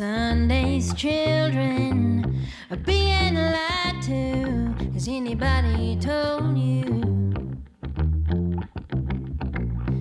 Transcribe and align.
Sunday's 0.00 0.94
children 0.94 2.42
are 2.70 2.76
being 2.78 3.34
lied 3.34 4.00
to. 4.04 4.74
Has 4.94 5.06
anybody 5.06 5.94
told 6.00 6.56
you? 6.56 7.60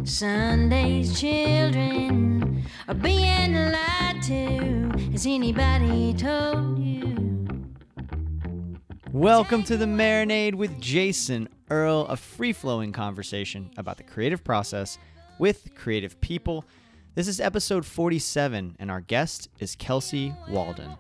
Sunday's 0.06 1.20
children 1.20 2.64
are 2.88 2.94
being 2.94 3.54
lied 3.54 4.24
to. 4.24 4.90
Has 5.12 5.26
anybody 5.26 6.14
told 6.14 6.80
you? 6.80 7.46
Welcome 9.12 9.64
to 9.64 9.76
the 9.76 9.84
Marinade 9.84 10.56
with 10.56 10.80
Jason 10.80 11.50
Earle, 11.70 12.08
a 12.08 12.16
free 12.16 12.54
flowing 12.54 12.94
conversation 12.94 13.70
about 13.76 13.98
the 13.98 14.04
creative 14.04 14.46
process 14.46 14.98
with 15.40 15.76
creative 15.76 16.22
people. 16.22 16.64
This 17.16 17.28
is 17.28 17.42
episode 17.42 17.86
47, 17.86 18.76
and 18.80 18.92
our 18.92 19.02
guest 19.02 19.50
is 19.60 19.76
Kelsey 19.76 20.34
Waldon. 20.48 20.96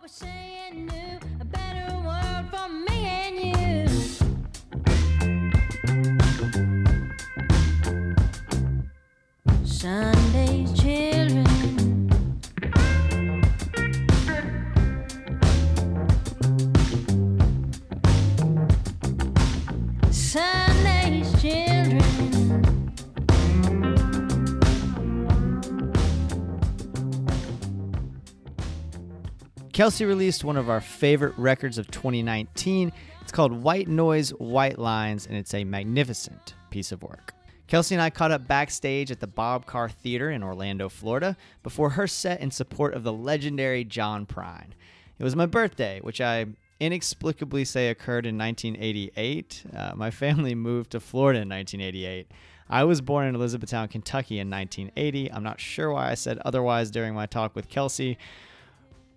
Kelsey 29.79 30.03
released 30.03 30.43
one 30.43 30.57
of 30.57 30.69
our 30.69 30.81
favorite 30.81 31.33
records 31.37 31.77
of 31.77 31.89
2019. 31.89 32.91
It's 33.21 33.31
called 33.31 33.53
White 33.53 33.87
Noise, 33.87 34.31
White 34.31 34.77
Lines, 34.77 35.25
and 35.25 35.37
it's 35.37 35.53
a 35.53 35.63
magnificent 35.63 36.53
piece 36.69 36.91
of 36.91 37.01
work. 37.01 37.33
Kelsey 37.67 37.95
and 37.95 38.01
I 38.01 38.09
caught 38.09 38.31
up 38.31 38.45
backstage 38.45 39.09
at 39.09 39.21
the 39.21 39.25
Bob 39.27 39.65
Carr 39.65 39.87
Theater 39.87 40.31
in 40.31 40.43
Orlando, 40.43 40.89
Florida, 40.89 41.37
before 41.63 41.91
her 41.91 42.07
set 42.07 42.41
in 42.41 42.51
support 42.51 42.93
of 42.93 43.03
the 43.03 43.13
legendary 43.13 43.85
John 43.85 44.25
Prine. 44.25 44.71
It 45.17 45.23
was 45.23 45.37
my 45.37 45.45
birthday, 45.45 46.01
which 46.01 46.19
I 46.19 46.47
inexplicably 46.81 47.63
say 47.63 47.87
occurred 47.87 48.25
in 48.25 48.37
1988. 48.37 49.63
Uh, 49.73 49.93
my 49.95 50.11
family 50.11 50.55
moved 50.55 50.91
to 50.91 50.99
Florida 50.99 51.39
in 51.39 51.47
1988. 51.47 52.29
I 52.69 52.83
was 52.83 52.99
born 52.99 53.27
in 53.27 53.35
Elizabethtown, 53.35 53.87
Kentucky 53.87 54.39
in 54.39 54.49
1980. 54.49 55.31
I'm 55.31 55.41
not 55.41 55.61
sure 55.61 55.93
why 55.93 56.11
I 56.11 56.15
said 56.15 56.37
otherwise 56.39 56.91
during 56.91 57.13
my 57.13 57.27
talk 57.27 57.55
with 57.55 57.69
Kelsey. 57.69 58.17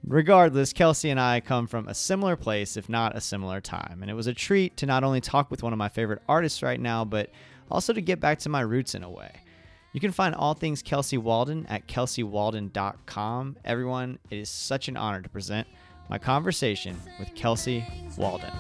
Regardless, 0.06 0.72
Kelsey 0.72 1.10
and 1.10 1.20
I 1.20 1.40
come 1.40 1.68
from 1.68 1.86
a 1.86 1.94
similar 1.94 2.34
place, 2.34 2.76
if 2.76 2.88
not 2.88 3.16
a 3.16 3.20
similar 3.20 3.60
time, 3.60 3.98
and 4.02 4.10
it 4.10 4.14
was 4.14 4.26
a 4.26 4.34
treat 4.34 4.76
to 4.78 4.86
not 4.86 5.04
only 5.04 5.20
talk 5.20 5.50
with 5.50 5.62
one 5.62 5.72
of 5.72 5.78
my 5.78 5.88
favorite 5.88 6.22
artists 6.28 6.62
right 6.62 6.80
now, 6.80 7.04
but 7.04 7.30
also 7.70 7.92
to 7.92 8.00
get 8.00 8.18
back 8.18 8.40
to 8.40 8.48
my 8.48 8.60
roots 8.60 8.96
in 8.96 9.04
a 9.04 9.10
way. 9.10 9.30
You 9.92 10.00
can 10.00 10.10
find 10.10 10.34
all 10.34 10.54
things 10.54 10.82
Kelsey 10.82 11.18
Waldon 11.18 11.66
at 11.68 11.86
kelseywaldon.com. 11.86 13.56
Everyone, 13.64 14.18
it 14.30 14.38
is 14.38 14.50
such 14.50 14.88
an 14.88 14.96
honor 14.96 15.22
to 15.22 15.28
present 15.28 15.68
my 16.10 16.18
conversation 16.18 16.98
with 17.18 17.34
Kelsey 17.34 17.86
Waldon. 18.16 18.52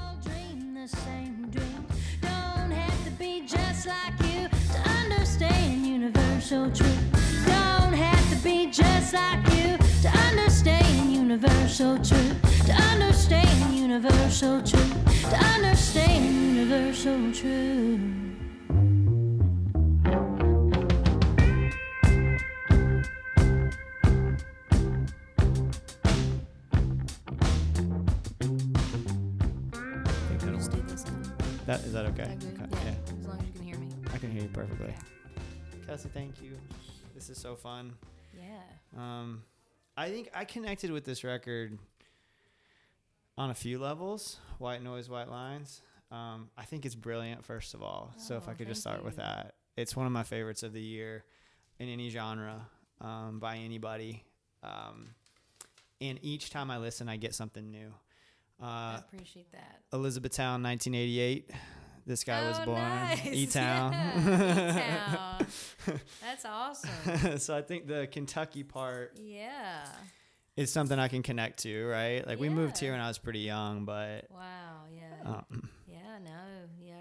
Don't 7.46 7.92
have 7.94 8.30
to 8.30 8.36
be 8.44 8.66
just 8.66 9.14
like 9.14 9.54
you 9.54 9.81
universal 11.32 11.96
truth. 11.96 12.42
To 12.42 12.48
be 12.48 12.56
just 12.56 12.60
like 12.60 12.60
you 12.60 12.64
to 12.66 12.72
understand 12.74 13.74
universal 13.74 14.62
truth. 14.62 15.30
To 15.30 15.36
understand 15.36 16.24
universal 16.24 17.32
truth. 17.32 18.00
To 18.44 18.68
understand 18.76 19.04
universal 20.04 20.70
truth. 20.70 21.02
Just 30.58 30.70
do 30.70 30.82
this 30.86 31.04
now. 31.06 31.12
That 31.66 31.80
is 31.80 31.92
that 31.94 32.06
okay? 32.06 32.24
Is 32.24 32.44
that? 32.58 32.72
Okay, 32.72 32.84
Yeah, 32.84 33.18
As 33.20 33.26
long 33.26 33.38
as 33.38 33.46
you 33.46 33.52
can 33.52 33.62
hear 33.62 33.78
me. 33.78 33.88
I 34.12 34.18
can 34.18 34.30
hear 34.30 34.42
you 34.42 34.48
perfectly. 34.48 34.94
Kelsey, 35.86 36.10
thank 36.12 36.42
you. 36.42 36.58
This 37.14 37.30
is 37.30 37.38
so 37.38 37.56
fun. 37.56 37.94
Yeah. 38.36 38.60
Um, 38.96 39.42
I 39.96 40.08
think 40.10 40.30
I 40.34 40.44
connected 40.44 40.90
with 40.90 41.04
this 41.04 41.22
record 41.24 41.78
on 43.36 43.50
a 43.50 43.54
few 43.54 43.78
levels. 43.78 44.38
White 44.58 44.82
noise, 44.82 45.08
white 45.08 45.28
lines. 45.28 45.82
Um, 46.10 46.50
I 46.56 46.64
think 46.64 46.84
it's 46.86 46.94
brilliant. 46.94 47.44
First 47.44 47.74
of 47.74 47.82
all, 47.82 48.12
so 48.16 48.36
if 48.36 48.48
I 48.48 48.52
Oh, 48.52 48.54
could 48.54 48.68
just 48.68 48.80
start 48.80 49.04
with 49.04 49.16
that, 49.16 49.54
it's 49.76 49.96
one 49.96 50.06
of 50.06 50.12
my 50.12 50.22
favorites 50.22 50.62
of 50.62 50.72
the 50.72 50.80
year 50.80 51.24
in 51.78 51.88
any 51.88 52.10
genre 52.10 52.66
um, 53.00 53.38
by 53.38 53.56
anybody. 53.56 54.24
Um, 54.62 55.14
and 56.00 56.18
each 56.22 56.50
time 56.50 56.70
I 56.70 56.78
listen, 56.78 57.08
I 57.08 57.16
get 57.16 57.34
something 57.34 57.70
new. 57.70 57.92
I 58.60 58.94
Uh, 58.96 58.98
appreciate 59.12 59.50
that. 59.52 59.80
Elizabethtown, 59.92 60.62
1988. 60.62 61.50
This 62.06 62.24
guy 62.24 62.48
was 62.48 62.58
Oh, 62.60 62.64
born. 62.64 62.78
nice. 62.80 63.24
E 63.26 63.46
Town. 63.60 63.92
Yeah, 63.92 65.38
E-Town. 65.38 65.46
That's 66.20 66.44
awesome. 66.44 67.38
so 67.38 67.56
I 67.56 67.62
think 67.62 67.86
the 67.86 68.08
Kentucky 68.10 68.64
part 68.64 69.16
Yeah. 69.22 69.84
is 70.56 70.72
something 70.72 70.98
I 70.98 71.08
can 71.08 71.22
connect 71.22 71.60
to, 71.60 71.86
right? 71.86 72.26
Like 72.26 72.40
we 72.40 72.48
moved 72.48 72.78
here 72.78 72.92
when 72.92 73.00
I 73.00 73.08
was 73.08 73.18
pretty 73.18 73.40
young, 73.40 73.84
but 73.84 74.26
Wow. 74.30 74.84
Yeah. 74.92 75.30
um, 75.30 75.68
yeah. 75.86 76.18
No. 76.24 76.30
Yeah. 76.80 76.94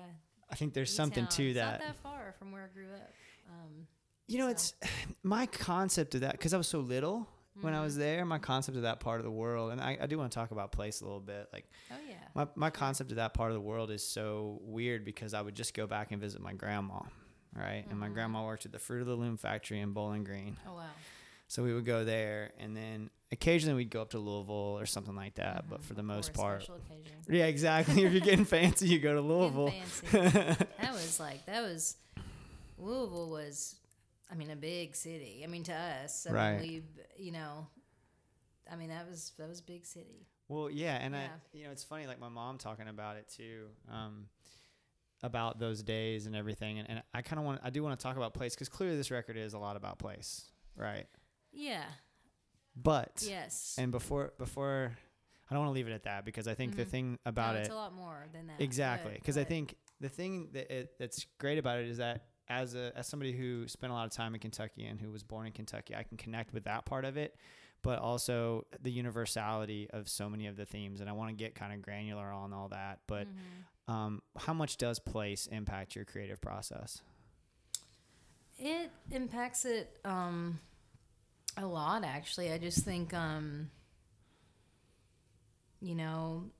I 0.49 0.55
think 0.55 0.73
there's 0.73 0.93
something 0.93 1.23
E-Town. 1.23 1.31
to 1.37 1.45
It's 1.49 1.55
that. 1.59 1.79
Not 1.79 1.87
that 1.87 1.95
far 2.03 2.35
from 2.37 2.51
where 2.51 2.63
I 2.63 2.67
grew 2.73 2.93
up. 2.93 3.11
Um, 3.49 3.87
You 4.27 4.37
know, 4.39 4.45
so. 4.47 4.51
it's 4.51 4.73
my 5.23 5.45
concept 5.47 6.13
of 6.15 6.21
that 6.21 6.33
because 6.33 6.53
I 6.53 6.57
was 6.57 6.67
so 6.67 6.79
little 6.79 7.27
when 7.61 7.73
I 7.73 7.81
was 7.81 7.93
Mm-hmm. 7.93 8.01
there. 8.01 8.25
My 8.25 8.39
concept 8.39 8.75
of 8.77 8.83
that 8.83 8.99
part 8.99 9.19
of 9.19 9.23
the 9.25 9.31
world, 9.31 9.71
and 9.71 9.79
I, 9.81 9.97
I 10.01 10.05
do 10.07 10.17
want 10.17 10.31
to 10.31 10.35
talk 10.35 10.51
about 10.51 10.71
place 10.71 11.01
a 11.01 11.05
little 11.05 11.19
bit. 11.19 11.47
Like 11.53 11.65
oh 11.91 11.95
yeah. 12.07 12.15
my 12.35 12.47
my 12.55 12.69
concept 12.69 13.11
of 13.11 13.17
that 13.17 13.33
part 13.33 13.51
of 13.51 13.55
the 13.55 13.61
world 13.61 13.91
is 13.91 14.05
so 14.05 14.59
weird 14.63 15.05
because 15.05 15.33
I 15.33 15.41
would 15.41 15.55
just 15.55 15.73
go 15.73 15.87
back 15.87 16.11
and 16.11 16.19
visit 16.21 16.41
my 16.41 16.53
grandma, 16.53 16.99
right? 17.55 17.85
And 17.89 17.99
my 17.99 18.09
Mhm. 18.09 18.13
grandma 18.13 18.45
worked 18.45 18.65
at 18.65 18.71
the 18.71 18.79
Fruit 18.79 19.01
of 19.01 19.07
the 19.07 19.15
Loom 19.15 19.37
factory 19.37 19.79
in 19.79 19.93
Bowling 19.93 20.23
Green. 20.23 20.57
Oh 20.67 20.75
wow. 20.75 20.85
So 21.47 21.63
we 21.63 21.73
would 21.73 21.85
go 21.85 22.05
there, 22.05 22.51
and 22.59 22.75
then 22.77 23.09
occasionally 23.33 23.75
we'd 23.75 23.89
go 23.89 24.01
up 24.01 24.11
to 24.11 24.19
Louisville 24.19 24.77
or 24.79 24.85
something 24.85 25.15
like 25.15 25.35
that. 25.35 25.65
But 25.69 25.81
Mhm. 25.81 25.83
for 25.83 25.93
the 25.95 26.03
most 26.03 26.33
part, 26.33 26.65
yeah, 27.27 27.45
exactly. 27.47 28.03
if 28.05 28.11
you're 28.13 28.21
getting 28.21 28.45
fancy, 28.45 28.87
you 28.87 28.99
go 28.99 29.13
to 29.15 29.21
Louisville. 29.31 29.69
fancy. 29.71 30.65
That 30.81 30.93
was 30.93 31.19
like 31.19 31.45
that 31.47 31.61
was 31.61 31.97
Louisville 32.77 33.29
was, 33.29 33.75
I 34.31 34.35
mean, 34.35 34.49
a 34.49 34.55
big 34.55 34.95
city. 34.95 35.41
I 35.43 35.47
mean, 35.47 35.63
to 35.63 35.73
us, 35.73 36.25
I 36.27 36.31
Right. 36.31 36.61
mean, 36.61 36.83
we, 37.17 37.23
you 37.25 37.31
know, 37.31 37.67
I 38.71 38.75
mean, 38.75 38.89
that 38.89 39.07
was 39.09 39.33
that 39.37 39.49
was 39.49 39.59
a 39.59 39.63
big 39.63 39.85
city. 39.85 40.27
Well, 40.47 40.69
yeah, 40.69 40.95
and 41.01 41.13
Yeah. 41.13 41.27
I, 41.53 41.57
you 41.57 41.63
know, 41.65 41.71
it's 41.71 41.83
funny, 41.83 42.07
like 42.07 42.19
my 42.19 42.29
mom 42.29 42.57
talking 42.57 42.87
about 42.87 43.17
it 43.17 43.27
too, 43.29 43.67
um, 43.89 44.27
about 45.23 45.59
those 45.59 45.83
days 45.83 46.25
and 46.25 46.35
everything, 46.35 46.79
and, 46.79 46.89
and 46.89 47.03
I 47.13 47.21
kind 47.21 47.39
of 47.39 47.45
want, 47.45 47.61
I 47.63 47.69
do 47.69 47.83
want 47.83 47.97
to 47.99 48.03
talk 48.03 48.17
about 48.17 48.33
place 48.33 48.53
because 48.55 48.69
clearly 48.69 48.97
this 48.97 49.11
record 49.11 49.37
is 49.37 49.53
a 49.53 49.59
lot 49.59 49.75
about 49.75 49.99
place, 49.99 50.49
right? 50.75 51.05
Yeah. 51.51 51.85
But 52.75 53.23
Yes. 53.27 53.75
and 53.77 53.91
before 53.91 54.33
before, 54.37 54.93
I 55.49 55.53
don't 55.53 55.63
want 55.65 55.69
to 55.71 55.75
leave 55.75 55.87
it 55.89 55.93
at 55.93 56.03
that 56.03 56.23
because 56.25 56.47
I 56.47 56.53
think 56.53 56.75
the 56.75 56.85
Mhm. 56.85 56.89
thing 56.89 57.19
about 57.25 57.53
no, 57.55 57.59
it 57.59 57.61
it's 57.65 57.69
a 57.69 57.75
lot 57.75 57.93
more 57.93 58.27
than 58.31 58.47
that. 58.47 58.61
exactly 58.61 59.13
because 59.13 59.37
I 59.37 59.43
think 59.43 59.75
the 59.99 60.07
thing 60.09 60.49
that 60.53 60.73
it, 60.73 60.97
that's 60.97 61.25
great 61.37 61.57
about 61.57 61.79
it 61.79 61.87
is 61.89 61.97
that 61.97 62.30
as 62.51 62.75
a 62.75 62.91
as 62.95 63.07
somebody 63.07 63.31
who 63.31 63.67
spent 63.67 63.91
a 63.91 63.95
lot 63.95 64.05
of 64.05 64.11
time 64.11 64.33
in 64.35 64.39
Kentucky 64.41 64.85
and 64.85 64.99
who 64.99 65.09
was 65.11 65.23
born 65.23 65.47
in 65.47 65.53
Kentucky, 65.53 65.95
I 65.95 66.03
can 66.03 66.17
connect 66.17 66.53
with 66.53 66.65
that 66.65 66.85
part 66.85 67.05
of 67.05 67.17
it. 67.17 67.35
but 67.83 67.97
also 67.97 68.65
the 68.83 68.91
universality 68.91 69.89
of 69.91 70.07
so 70.07 70.29
many 70.29 70.45
of 70.45 70.55
the 70.55 70.65
themes. 70.67 71.01
And 71.01 71.09
I 71.09 71.13
want 71.13 71.29
to 71.31 71.35
get 71.35 71.55
kind 71.55 71.73
of 71.73 71.81
granular 71.81 72.31
on 72.31 72.53
all 72.53 72.67
that. 72.69 72.99
But 73.07 73.25
Mm-hmm. 73.27 73.91
um, 73.91 74.21
how 74.37 74.53
much 74.53 74.77
does 74.77 74.99
place 74.99 75.47
impact 75.51 75.95
your 75.95 76.05
creative 76.05 76.39
process? 76.39 77.01
It 78.59 78.91
impacts 79.09 79.65
it 79.65 79.97
um, 80.05 80.59
a 81.57 81.65
lot, 81.65 82.03
actually. 82.03 82.51
I 82.53 82.59
just 82.59 82.85
think, 82.85 83.15
um, 83.15 83.71
you 85.81 85.95
know, 85.95 86.51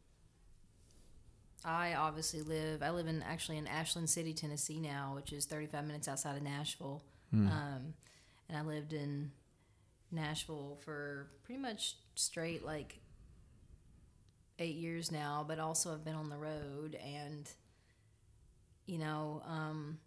I 1.64 1.94
obviously 1.94 2.42
live. 2.42 2.82
I 2.82 2.90
live 2.90 3.08
in 3.08 3.22
actually 3.22 3.58
in 3.58 3.68
Ashland 3.68 4.10
City, 4.10 4.34
Tennessee 4.34 4.80
now, 4.80 5.14
which 5.16 5.32
is 5.32 5.46
35 5.46 5.86
minutes 5.86 6.08
outside 6.08 6.36
of 6.38 6.44
Nashville. 6.44 7.04
Um, 7.52 7.94
and 8.50 8.58
I 8.58 8.62
lived 8.62 8.94
in 8.94 9.32
Nashville 10.12 10.78
for 10.84 11.28
pretty 11.44 11.62
much 11.62 11.96
straight 12.16 12.66
like 12.66 13.00
eight 14.60 14.76
years 14.76 15.12
now, 15.12 15.46
but 15.48 15.60
also 15.60 15.94
I've 15.94 16.04
been 16.04 16.16
on 16.16 16.30
the 16.30 16.38
road 16.38 16.96
and, 16.96 17.50
you 18.86 18.98
know, 18.98 19.42
um, 19.48 20.00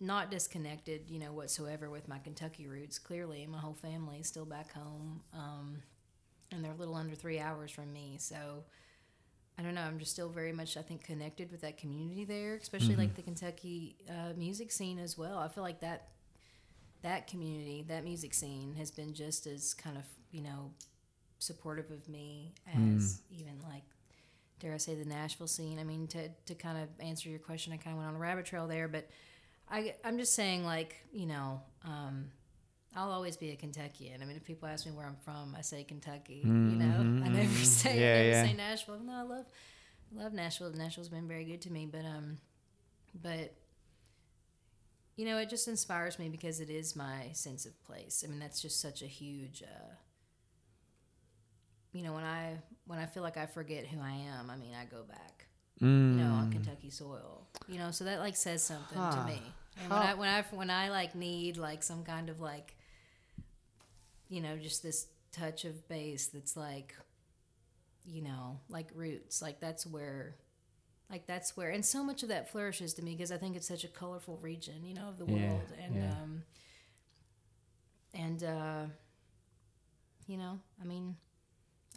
not 0.00 0.30
disconnected, 0.30 1.08
you 1.08 1.18
know, 1.18 1.32
whatsoever 1.32 1.90
with 1.90 2.08
my 2.08 2.18
Kentucky 2.18 2.66
roots. 2.66 2.98
Clearly, 2.98 3.46
my 3.46 3.58
whole 3.58 3.74
family 3.74 4.18
is 4.18 4.26
still 4.26 4.44
back 4.44 4.72
home, 4.72 5.22
um, 5.32 5.82
and 6.52 6.64
they're 6.64 6.72
a 6.72 6.76
little 6.76 6.94
under 6.94 7.14
three 7.14 7.40
hours 7.40 7.70
from 7.70 7.92
me. 7.92 8.16
So, 8.18 8.64
I 9.58 9.62
don't 9.62 9.74
know. 9.74 9.82
I'm 9.82 9.98
just 9.98 10.10
still 10.10 10.28
very 10.28 10.52
much, 10.52 10.76
I 10.76 10.82
think, 10.82 11.04
connected 11.04 11.50
with 11.52 11.60
that 11.60 11.78
community 11.78 12.24
there, 12.24 12.56
especially 12.56 12.96
like 12.96 13.14
the 13.14 13.22
Kentucky 13.22 13.96
uh, 14.08 14.32
music 14.36 14.72
scene 14.72 14.98
as 14.98 15.16
well. 15.16 15.38
I 15.38 15.48
feel 15.48 15.62
like 15.62 15.80
that 15.80 16.08
that 17.02 17.26
community, 17.26 17.84
that 17.88 18.02
music 18.02 18.34
scene, 18.34 18.74
has 18.76 18.90
been 18.90 19.14
just 19.14 19.46
as 19.46 19.74
kind 19.74 19.96
of, 19.96 20.04
you 20.32 20.42
know, 20.42 20.72
supportive 21.38 21.90
of 21.90 22.08
me 22.08 22.54
as 22.74 23.20
even 23.30 23.60
like 23.62 23.82
dare 24.58 24.72
I 24.72 24.78
say 24.78 24.94
the 24.94 25.04
Nashville 25.04 25.46
scene. 25.46 25.78
I 25.78 25.84
mean, 25.84 26.08
to 26.08 26.28
to 26.46 26.54
kind 26.54 26.78
of 26.78 26.88
answer 27.04 27.28
your 27.28 27.38
question, 27.38 27.72
I 27.72 27.76
kind 27.76 27.94
of 27.94 27.98
went 27.98 28.08
on 28.08 28.16
a 28.16 28.18
rabbit 28.18 28.46
trail 28.46 28.66
there, 28.66 28.88
but 28.88 29.08
I 29.70 29.94
I'm 30.04 30.18
just 30.18 30.34
saying 30.34 30.64
like 30.64 30.96
you 31.12 31.26
know. 31.26 31.60
Um, 31.84 32.30
I'll 32.96 33.10
always 33.10 33.36
be 33.36 33.50
a 33.50 33.56
Kentuckian. 33.56 34.22
I 34.22 34.24
mean, 34.24 34.36
if 34.36 34.44
people 34.44 34.68
ask 34.68 34.86
me 34.86 34.92
where 34.92 35.06
I'm 35.06 35.16
from, 35.24 35.54
I 35.58 35.62
say 35.62 35.82
Kentucky. 35.84 36.42
You 36.44 36.76
know, 36.76 37.00
I 37.24 37.28
never 37.28 37.48
say 37.64 37.90
Mm-hmm, 37.90 37.98
Yeah, 38.00 38.06
I 38.14 38.16
never 38.18 38.28
yeah. 38.30 38.42
say 38.44 38.52
Nashville. 38.54 39.00
No, 39.04 39.12
I 39.12 39.22
love 39.22 39.46
love 40.14 40.32
Nashville. 40.32 40.70
Nashville's 40.72 41.08
been 41.08 41.26
very 41.26 41.44
good 41.44 41.60
to 41.62 41.72
me, 41.72 41.86
but 41.90 42.04
um, 42.04 42.38
but 43.20 43.54
you 45.16 45.24
know, 45.24 45.38
it 45.38 45.48
just 45.48 45.68
inspires 45.68 46.18
me 46.18 46.28
because 46.28 46.60
it 46.60 46.70
is 46.70 46.96
my 46.96 47.30
sense 47.32 47.66
of 47.66 47.84
place. 47.84 48.24
I 48.26 48.30
mean, 48.30 48.38
that's 48.40 48.60
just 48.60 48.80
such 48.80 49.02
a 49.02 49.06
huge. 49.06 49.62
Uh, 49.62 49.94
you 51.92 52.02
know, 52.02 52.12
when 52.12 52.24
I 52.24 52.58
when 52.86 52.98
I 52.98 53.06
feel 53.06 53.22
like 53.22 53.36
I 53.36 53.46
forget 53.46 53.86
who 53.86 54.00
I 54.00 54.10
am, 54.38 54.50
I 54.50 54.56
mean, 54.56 54.72
I 54.80 54.84
go 54.84 55.02
back. 55.02 55.46
You 55.80 55.88
know, 55.88 56.30
on 56.34 56.50
Kentucky 56.52 56.88
soil. 56.90 57.46
You 57.68 57.78
know, 57.78 57.90
so 57.90 58.04
that 58.04 58.20
like 58.20 58.36
says 58.36 58.62
something 58.62 58.96
Huh. 58.98 59.10
to 59.10 59.24
me. 59.26 59.42
And 59.82 59.90
when 59.90 60.02
I 60.02 60.14
when 60.14 60.28
I 60.28 60.44
when 60.52 60.70
I 60.70 60.88
like 60.90 61.14
need 61.16 61.56
like 61.56 61.82
some 61.82 62.04
kind 62.04 62.30
of 62.30 62.40
like, 62.40 62.76
you 64.34 64.42
know, 64.42 64.56
just 64.58 64.82
this 64.82 65.08
touch 65.32 65.64
of 65.64 65.88
bass 65.88 66.28
that's 66.28 66.56
like, 66.56 66.94
you 68.04 68.22
know, 68.22 68.60
like 68.68 68.88
roots. 68.94 69.40
Like 69.42 69.60
that's 69.60 69.86
where, 69.86 70.36
like 71.10 71.26
that's 71.26 71.56
where, 71.56 71.70
and 71.70 71.84
so 71.84 72.04
much 72.04 72.22
of 72.22 72.28
that 72.30 72.50
flourishes 72.50 72.94
to 72.94 73.02
me 73.02 73.14
because 73.16 73.32
I 73.32 73.38
think 73.38 73.56
it's 73.56 73.68
such 73.68 73.84
a 73.84 73.88
colorful 73.88 74.38
region, 74.42 74.84
you 74.84 74.94
know, 74.94 75.08
of 75.08 75.18
the 75.18 75.26
Yeah, 75.26 75.58
world, 75.58 75.72
and 75.78 76.02
yeah. 76.02 76.14
um, 76.22 76.42
and 78.14 78.42
uh, 78.44 78.84
you 80.26 80.36
know, 80.36 80.58
I 80.80 80.84
mean, 80.84 81.16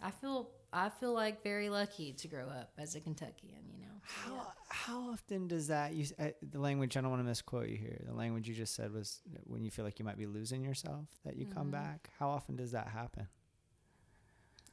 I 0.02 0.10
feel 0.10 0.50
I 0.72 0.90
feel 0.90 1.12
like 1.14 1.42
very 1.42 1.68
lucky 1.70 2.12
to 2.14 2.28
grow 2.28 2.48
up 2.48 2.72
as 2.78 2.94
a 2.94 3.00
Kentuckian, 3.00 3.62
you 3.72 3.78
know. 3.80 4.00
So, 4.04 4.30
yeah. 4.30 4.40
How, 4.40 4.52
how 4.68 5.10
often 5.10 5.48
does 5.48 5.66
that 5.68 5.92
you 5.94 6.06
uh, 6.18 6.28
the 6.42 6.58
language 6.60 6.96
I 6.96 7.00
don't 7.00 7.10
want 7.10 7.20
to 7.20 7.24
misquote 7.28 7.68
you 7.68 7.76
here 7.76 8.00
the 8.06 8.14
language 8.14 8.48
you 8.48 8.54
just 8.54 8.74
said 8.74 8.92
was 8.92 9.20
when 9.44 9.64
you 9.64 9.70
feel 9.70 9.84
like 9.84 9.98
you 9.98 10.04
might 10.04 10.16
be 10.18 10.26
losing 10.26 10.64
yourself 10.64 11.06
that 11.24 11.36
you 11.36 11.46
Mm-hmm. 11.46 11.52
come 11.58 11.70
back 11.70 12.10
how 12.18 12.28
often 12.30 12.56
does 12.56 12.72
that 12.72 12.88
happen 12.88 13.28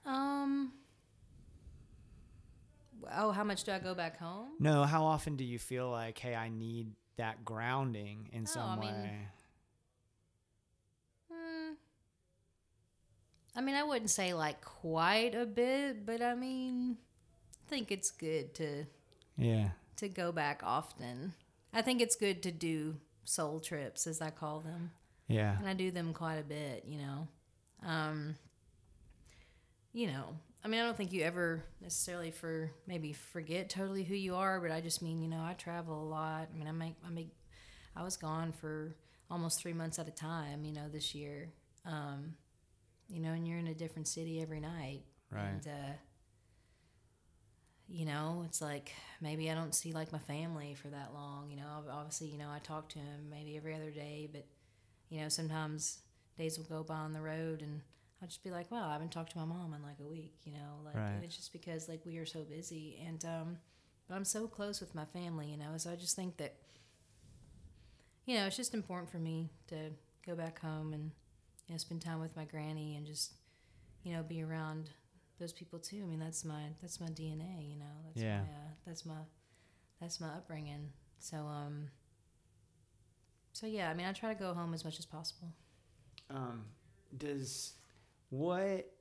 Um. 0.06 0.72
Oh, 3.16 3.32
how 3.32 3.44
much 3.44 3.64
do 3.64 3.72
I 3.72 3.80
go 3.80 3.94
back 3.94 4.18
home? 4.18 4.50
no 4.60 4.84
how 4.84 5.04
often 5.06 5.36
do 5.36 5.44
you 5.44 5.60
feel 5.60 5.90
like 5.90 6.18
hey 6.18 6.36
I 6.36 6.50
need 6.50 6.92
that 7.18 7.46
grounding 7.46 8.30
in 8.34 8.46
some 8.46 8.72
I 8.72 8.80
mean, 8.80 8.90
way 8.96 9.28
I 13.56 13.62
mean, 13.62 13.76
I 13.76 13.84
wouldn't 13.84 14.10
say 14.10 14.34
like 14.34 14.62
quite 14.62 15.34
a 15.34 15.46
bit, 15.46 16.06
but 16.06 16.22
I 16.22 16.36
mean, 16.36 16.98
I 17.66 17.70
think 17.70 17.92
it's 17.92 18.12
good 18.12 18.54
to 18.56 18.86
yeah 19.38 19.70
to 19.98 20.10
go 20.10 20.32
back 20.32 20.62
often. 20.64 21.34
I 21.74 21.82
think 21.82 22.02
it's 22.02 22.16
good 22.16 22.44
to 22.44 22.52
do 22.52 22.96
soul 23.24 23.60
trips, 23.60 24.08
as 24.08 24.22
I 24.22 24.30
call 24.30 24.60
them, 24.60 24.92
yeah 25.28 25.58
and 25.58 25.68
I 25.68 25.74
do 25.74 25.92
them 25.92 26.14
quite 26.14 26.36
a 26.36 26.44
bit. 26.44 26.84
You 26.86 27.00
know, 27.00 27.28
um, 27.86 28.36
you 29.94 30.08
know. 30.08 30.36
I 30.64 30.68
mean, 30.68 30.82
I 30.82 30.84
don't 30.86 30.98
think 30.98 31.14
you 31.14 31.22
ever 31.22 31.64
necessarily 31.80 32.32
for 32.32 32.72
maybe 32.88 33.14
forget 33.14 33.70
totally 33.70 34.04
who 34.04 34.16
you 34.16 34.34
are, 34.34 34.60
but 34.60 34.72
I 34.72 34.82
just 34.82 35.00
mean, 35.00 35.22
you 35.22 35.28
know, 35.28 35.44
I 35.44 35.54
travel 35.54 36.02
a 36.02 36.10
lot. 36.10 36.48
I 36.52 36.58
mean, 36.58 36.68
I 36.68 36.72
make 36.72 36.96
I 37.06 37.12
make 37.12 37.30
I 37.96 38.04
was 38.04 38.18
gone 38.18 38.52
for 38.52 38.96
almost 39.30 39.62
three 39.62 39.74
months 39.74 40.00
at 40.00 40.08
a 40.08 40.12
time, 40.12 40.66
you 40.66 40.74
know, 40.74 40.90
this 40.92 41.14
year. 41.14 41.50
Um, 41.86 42.34
you 43.10 43.20
know, 43.20 43.32
and 43.32 43.48
you're 43.48 43.60
in 43.60 43.68
a 43.68 43.74
different 43.74 44.08
city 44.08 44.42
every 44.42 44.60
night. 44.60 45.04
Right. 45.32 45.48
And, 45.48 45.68
uh, 45.68 45.94
you 47.88 48.06
know, 48.06 48.44
it's 48.46 48.62
like 48.62 48.94
maybe 49.22 49.50
I 49.52 49.54
don't 49.54 49.76
see 49.76 49.94
like 49.94 50.12
my 50.12 50.18
family 50.20 50.74
for 50.76 50.88
that 50.88 51.14
long. 51.14 51.50
You 51.52 51.58
know, 51.58 51.68
obviously, 51.92 52.28
you 52.28 52.38
know, 52.38 52.50
I 52.50 52.60
talk 52.60 52.90
to 52.90 53.00
him 53.00 53.30
maybe 53.30 53.58
every 53.58 53.76
other 53.76 53.92
day, 53.92 54.28
but, 54.32 54.46
you 55.10 55.22
know, 55.22 55.30
sometimes 55.30 56.00
days 56.38 56.58
will 56.58 56.66
go 56.66 56.84
by 56.84 56.96
on 56.96 57.14
the 57.14 57.22
road 57.22 57.62
and 57.62 57.82
I'll 58.22 58.28
just 58.28 58.44
be 58.44 58.50
like, 58.50 58.72
wow, 58.72 58.90
I 58.90 58.94
haven't 58.94 59.12
talked 59.12 59.34
to 59.34 59.38
my 59.38 59.46
mom 59.46 59.74
in 59.74 59.84
like 59.84 60.00
a 60.02 60.08
week, 60.08 60.34
you 60.46 60.54
know, 60.54 60.82
like, 60.84 60.96
Right. 60.96 61.12
and 61.12 61.24
it's 61.24 61.36
just 61.36 61.54
because 61.54 61.88
like 61.88 62.02
we 62.06 62.18
are 62.18 62.26
so 62.26 62.42
busy. 62.44 63.00
And, 63.06 63.24
um, 63.26 63.58
but 64.08 64.16
I'm 64.16 64.26
so 64.26 64.48
close 64.48 64.80
with 64.82 64.96
my 64.96 65.06
family, 65.06 65.48
you 65.52 65.58
know, 65.58 65.78
so 65.78 65.92
I 65.92 65.96
just 65.96 66.16
think 66.16 66.38
that, 66.38 66.56
you 68.26 68.36
know, 68.38 68.48
it's 68.48 68.58
just 68.58 68.74
important 68.74 69.12
for 69.12 69.20
me 69.20 69.52
to 69.68 69.92
go 70.26 70.36
back 70.36 70.60
home 70.60 70.94
and, 70.94 71.12
you 71.68 71.74
know, 71.74 71.78
spend 71.78 72.02
time 72.02 72.20
with 72.20 72.36
my 72.36 72.46
granny 72.46 72.96
and 72.96 73.06
just, 73.06 73.34
you 74.04 74.14
know, 74.14 74.24
be 74.24 74.42
around 74.44 74.90
those 75.40 75.52
people 75.54 75.80
too. 75.80 76.02
I 76.04 76.06
mean, 76.06 76.20
that's 76.20 76.46
my 76.46 76.62
that's 76.82 77.00
my 77.00 77.08
DNA, 77.08 77.70
you 77.72 77.78
know. 77.78 77.86
That's 78.08 78.22
Yeah. 78.24 78.40
my 78.40 78.44
uh, 78.46 78.72
that's 78.86 79.06
my 79.06 79.22
that's 80.00 80.20
my 80.22 80.28
upbringing. 80.28 80.92
So 81.20 81.38
um 81.38 81.90
so 83.54 83.68
yeah, 83.68 83.90
I 83.90 83.94
mean, 83.94 84.06
I 84.06 84.12
try 84.12 84.34
to 84.34 84.40
go 84.40 84.54
home 84.54 84.74
as 84.74 84.84
much 84.84 85.00
as 85.00 85.06
possible. 85.06 85.50
um 86.30 86.66
does 87.18 87.74
what 88.30 88.92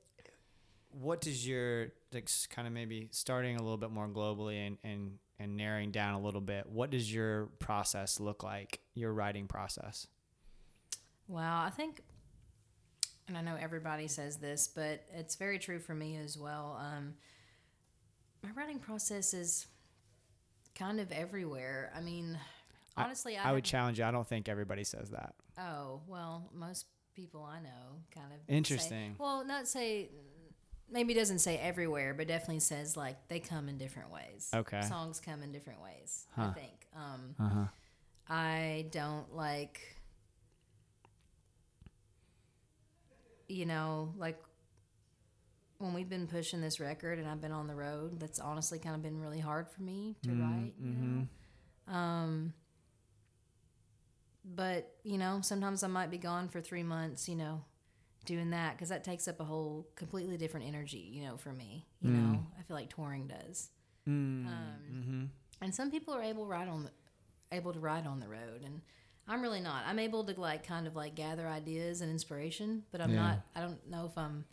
what 0.91 1.19
does 1.21 1.45
your 1.45 1.87
like 2.13 2.29
kind 2.49 2.67
of 2.67 2.73
maybe 2.73 3.09
starting 3.11 3.57
a 3.57 3.61
little 3.61 3.77
bit 3.77 3.91
more 3.91 4.07
globally 4.07 4.65
and 4.65 4.77
and 4.83 5.17
and 5.39 5.57
narrowing 5.57 5.91
down 5.91 6.13
a 6.13 6.19
little 6.21 6.39
bit 6.39 6.65
what 6.69 6.89
does 6.91 7.13
your 7.13 7.47
process 7.59 8.19
look 8.21 8.43
like 8.43 8.79
your 8.93 9.11
writing 9.11 9.47
process 9.47 10.07
Wow, 11.27 11.63
I 11.63 11.71
think, 11.71 12.01
and 13.27 13.37
I 13.37 13.41
know 13.41 13.55
everybody 13.59 14.07
says 14.07 14.37
this, 14.37 14.67
but 14.67 15.03
it's 15.13 15.35
very 15.35 15.59
true 15.59 15.79
for 15.79 15.93
me 15.95 16.17
as 16.17 16.37
well. 16.37 16.79
Um, 16.79 17.15
my 18.43 18.49
writing 18.51 18.79
process 18.79 19.33
is 19.33 19.67
kind 20.77 20.99
of 20.99 21.11
everywhere. 21.11 21.91
I 21.95 22.01
mean, 22.01 22.37
honestly, 22.97 23.37
I, 23.37 23.49
I 23.49 23.53
would 23.53 23.63
challenge 23.63 23.99
you. 23.99 24.05
I 24.05 24.11
don't 24.11 24.27
think 24.27 24.47
everybody 24.49 24.83
says 24.83 25.09
that. 25.11 25.33
Oh 25.57 26.01
well, 26.07 26.49
most 26.53 26.85
people 27.15 27.43
I 27.43 27.59
know 27.61 28.01
kind 28.13 28.27
of 28.33 28.39
Interesting. 28.47 29.11
Say, 29.11 29.15
well, 29.17 29.45
not 29.45 29.67
say 29.67 30.09
maybe 30.91 31.13
doesn't 31.13 31.39
say 31.39 31.57
everywhere, 31.57 32.13
but 32.13 32.27
definitely 32.27 32.59
says 32.59 32.95
like 32.95 33.27
they 33.27 33.39
come 33.39 33.69
in 33.69 33.77
different 33.77 34.11
ways. 34.11 34.49
Okay. 34.53 34.81
songs 34.81 35.19
come 35.19 35.41
in 35.41 35.51
different 35.51 35.81
ways. 35.81 36.25
I 36.37 36.49
think. 36.49 36.87
Um, 36.95 37.35
Uh 37.39 37.49
huh. 37.49 37.65
I 38.27 38.87
don't 38.91 39.35
like, 39.35 39.94
you 43.47 43.65
know, 43.65 44.13
like 44.17 44.39
when 45.77 45.93
we've 45.93 46.09
been 46.09 46.27
pushing 46.27 46.61
this 46.61 46.79
record 46.79 47.19
and 47.19 47.27
I've 47.27 47.41
been 47.41 47.51
on 47.51 47.67
the 47.67 47.75
road. 47.75 48.19
That's 48.19 48.39
honestly 48.39 48.79
kind 48.79 48.95
of 48.95 49.01
been 49.01 49.19
really 49.19 49.39
hard 49.39 49.69
for 49.69 49.81
me 49.81 50.15
to 50.23 50.29
mm, 50.29 50.41
write. 50.41 50.73
You 50.79 50.91
mm-hmm. 50.91 51.19
know? 51.87 51.93
Um, 51.93 52.53
but 54.43 54.91
you 55.03 55.17
know, 55.17 55.39
sometimes 55.41 55.83
I 55.83 55.87
might 55.87 56.11
be 56.11 56.17
gone 56.17 56.47
for 56.49 56.61
three 56.61 56.83
months. 56.83 57.27
You 57.27 57.35
know, 57.35 57.63
doing 58.25 58.51
that 58.51 58.73
because 58.73 58.89
that 58.89 59.03
takes 59.03 59.27
up 59.27 59.39
a 59.39 59.43
whole 59.43 59.87
completely 59.95 60.37
different 60.37 60.67
energy. 60.67 61.09
You 61.11 61.23
know, 61.23 61.37
for 61.37 61.51
me. 61.51 61.87
You 62.01 62.11
know, 62.11 62.37
mm. 62.37 62.43
I 62.59 62.63
feel 62.63 62.77
like 62.77 62.93
touring 62.93 63.27
does. 63.27 63.69
Mm, 64.07 64.45
um, 64.45 64.51
mm-hmm. 64.93 65.23
And 65.61 65.73
some 65.73 65.89
people 65.89 66.13
are 66.13 66.21
able 66.21 66.43
to 66.43 66.49
ride 66.49 66.67
on 66.67 66.83
the, 66.83 66.91
able 67.51 67.73
to 67.73 67.79
ride 67.79 68.05
on 68.05 68.19
the 68.19 68.27
road, 68.27 68.61
and 68.63 68.81
I'm 69.27 69.41
really 69.41 69.59
not. 69.61 69.83
I'm 69.87 69.99
able 69.99 70.23
to 70.25 70.39
like 70.39 70.65
kind 70.67 70.85
of 70.87 70.95
like 70.95 71.15
gather 71.15 71.47
ideas 71.47 72.01
and 72.01 72.11
inspiration, 72.11 72.83
but 72.91 73.01
I'm 73.01 73.11
Yeah. 73.13 73.21
not. 73.21 73.39
I 73.55 73.61
don't 73.61 73.89
know 73.89 74.05
if 74.05 74.17
I'm 74.17 74.45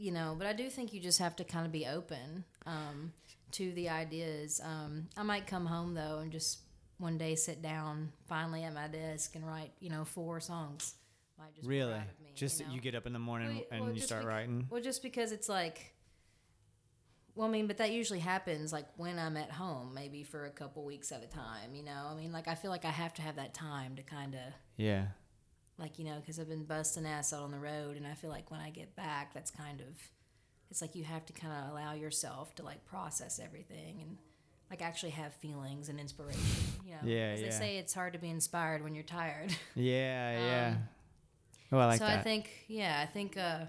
you 0.00 0.12
know, 0.12 0.36
but 0.38 0.46
I 0.46 0.52
do 0.52 0.70
think 0.70 0.92
you 0.92 1.00
just 1.00 1.18
have 1.18 1.34
to 1.36 1.44
kind 1.44 1.66
of 1.66 1.72
be 1.72 1.84
open 1.84 2.44
um, 2.66 3.12
to 3.50 3.72
the 3.72 3.88
ideas. 3.88 4.60
Um, 4.64 5.08
I 5.16 5.24
might 5.24 5.46
come 5.48 5.66
home 5.66 5.94
though 5.94 6.18
and 6.20 6.30
just 6.30 6.60
one 6.98 7.18
day 7.18 7.34
sit 7.34 7.62
down 7.62 8.12
finally 8.28 8.62
at 8.62 8.74
my 8.74 8.86
desk 8.86 9.34
and 9.34 9.44
write, 9.46 9.72
you 9.80 9.90
know, 9.90 10.04
four 10.04 10.38
songs. 10.40 10.94
Might 11.36 11.54
just 11.54 11.66
Really? 11.68 11.94
me, 11.94 12.30
Just 12.34 12.60
you, 12.60 12.66
you, 12.74 12.80
get 12.80 12.94
up 12.94 13.06
in 13.06 13.12
the 13.12 13.18
morning 13.18 13.56
Well, 13.56 13.64
and 13.72 13.80
well, 13.86 13.92
you 13.92 14.00
start 14.00 14.22
bec- 14.22 14.28
writing. 14.28 14.66
Well, 14.70 14.80
just 14.82 15.02
because 15.02 15.32
it's 15.32 15.48
like, 15.48 15.92
well, 17.38 17.46
I 17.48 17.50
mean, 17.50 17.66
but 17.68 17.78
that 17.78 17.92
usually 17.92 18.18
happens 18.18 18.72
like 18.72 18.86
when 18.96 19.18
I'm 19.18 19.36
at 19.36 19.50
home, 19.52 19.94
maybe 19.94 20.24
for 20.24 20.44
a 20.46 20.50
couple 20.50 20.84
weeks 20.84 21.12
at 21.12 21.22
a 21.22 21.26
time. 21.28 21.74
You 21.74 21.84
know, 21.84 22.08
I 22.10 22.14
mean, 22.14 22.32
like 22.32 22.48
I 22.48 22.54
feel 22.56 22.70
like 22.70 22.84
I 22.84 22.90
have 22.90 23.14
to 23.14 23.22
have 23.22 23.36
that 23.36 23.54
time 23.54 23.94
to 23.96 24.02
kind 24.02 24.34
of 24.34 24.40
Yeah. 24.76 25.06
like 25.78 25.98
you 25.98 26.04
know 26.04 26.16
because 26.20 26.38
i've 26.40 26.48
been 26.48 26.64
busting 26.64 27.06
ass 27.06 27.32
out 27.32 27.42
on 27.42 27.52
the 27.52 27.58
road 27.58 27.96
and 27.96 28.04
i 28.06 28.14
feel 28.14 28.30
like 28.30 28.50
when 28.50 28.58
i 28.60 28.68
get 28.70 28.96
back 28.96 29.32
that's 29.32 29.50
kind 29.52 29.80
of 29.80 29.86
it's 30.70 30.82
like 30.82 30.96
you 30.96 31.04
have 31.04 31.24
to 31.26 31.32
kind 31.32 31.52
of 31.52 31.70
allow 31.70 31.92
yourself 31.92 32.52
to 32.56 32.62
like 32.64 32.84
process 32.84 33.38
everything 33.38 34.00
and 34.02 34.16
like 34.70 34.82
actually 34.82 35.10
have 35.12 35.32
feelings 35.34 35.88
and 35.88 36.00
inspiration 36.00 36.42
you 36.84 36.90
know 36.92 36.98
Yeah, 37.04 37.30
as 37.34 37.40
yeah. 37.40 37.46
they 37.46 37.52
say 37.52 37.78
it's 37.78 37.94
hard 37.94 38.12
to 38.14 38.18
be 38.18 38.28
inspired 38.28 38.82
when 38.82 38.92
you're 38.96 39.04
tired 39.04 39.54
Yeah, 39.76 40.40
yeah. 40.50 40.68
Um, 40.74 40.88
oh, 41.72 41.78
I 41.78 41.86
like 41.86 41.98
so 42.00 42.06
that. 42.06 42.18
i 42.18 42.22
think 42.22 42.50
yeah 42.66 43.00
i 43.00 43.06
think 43.06 43.36
uh 43.36 43.60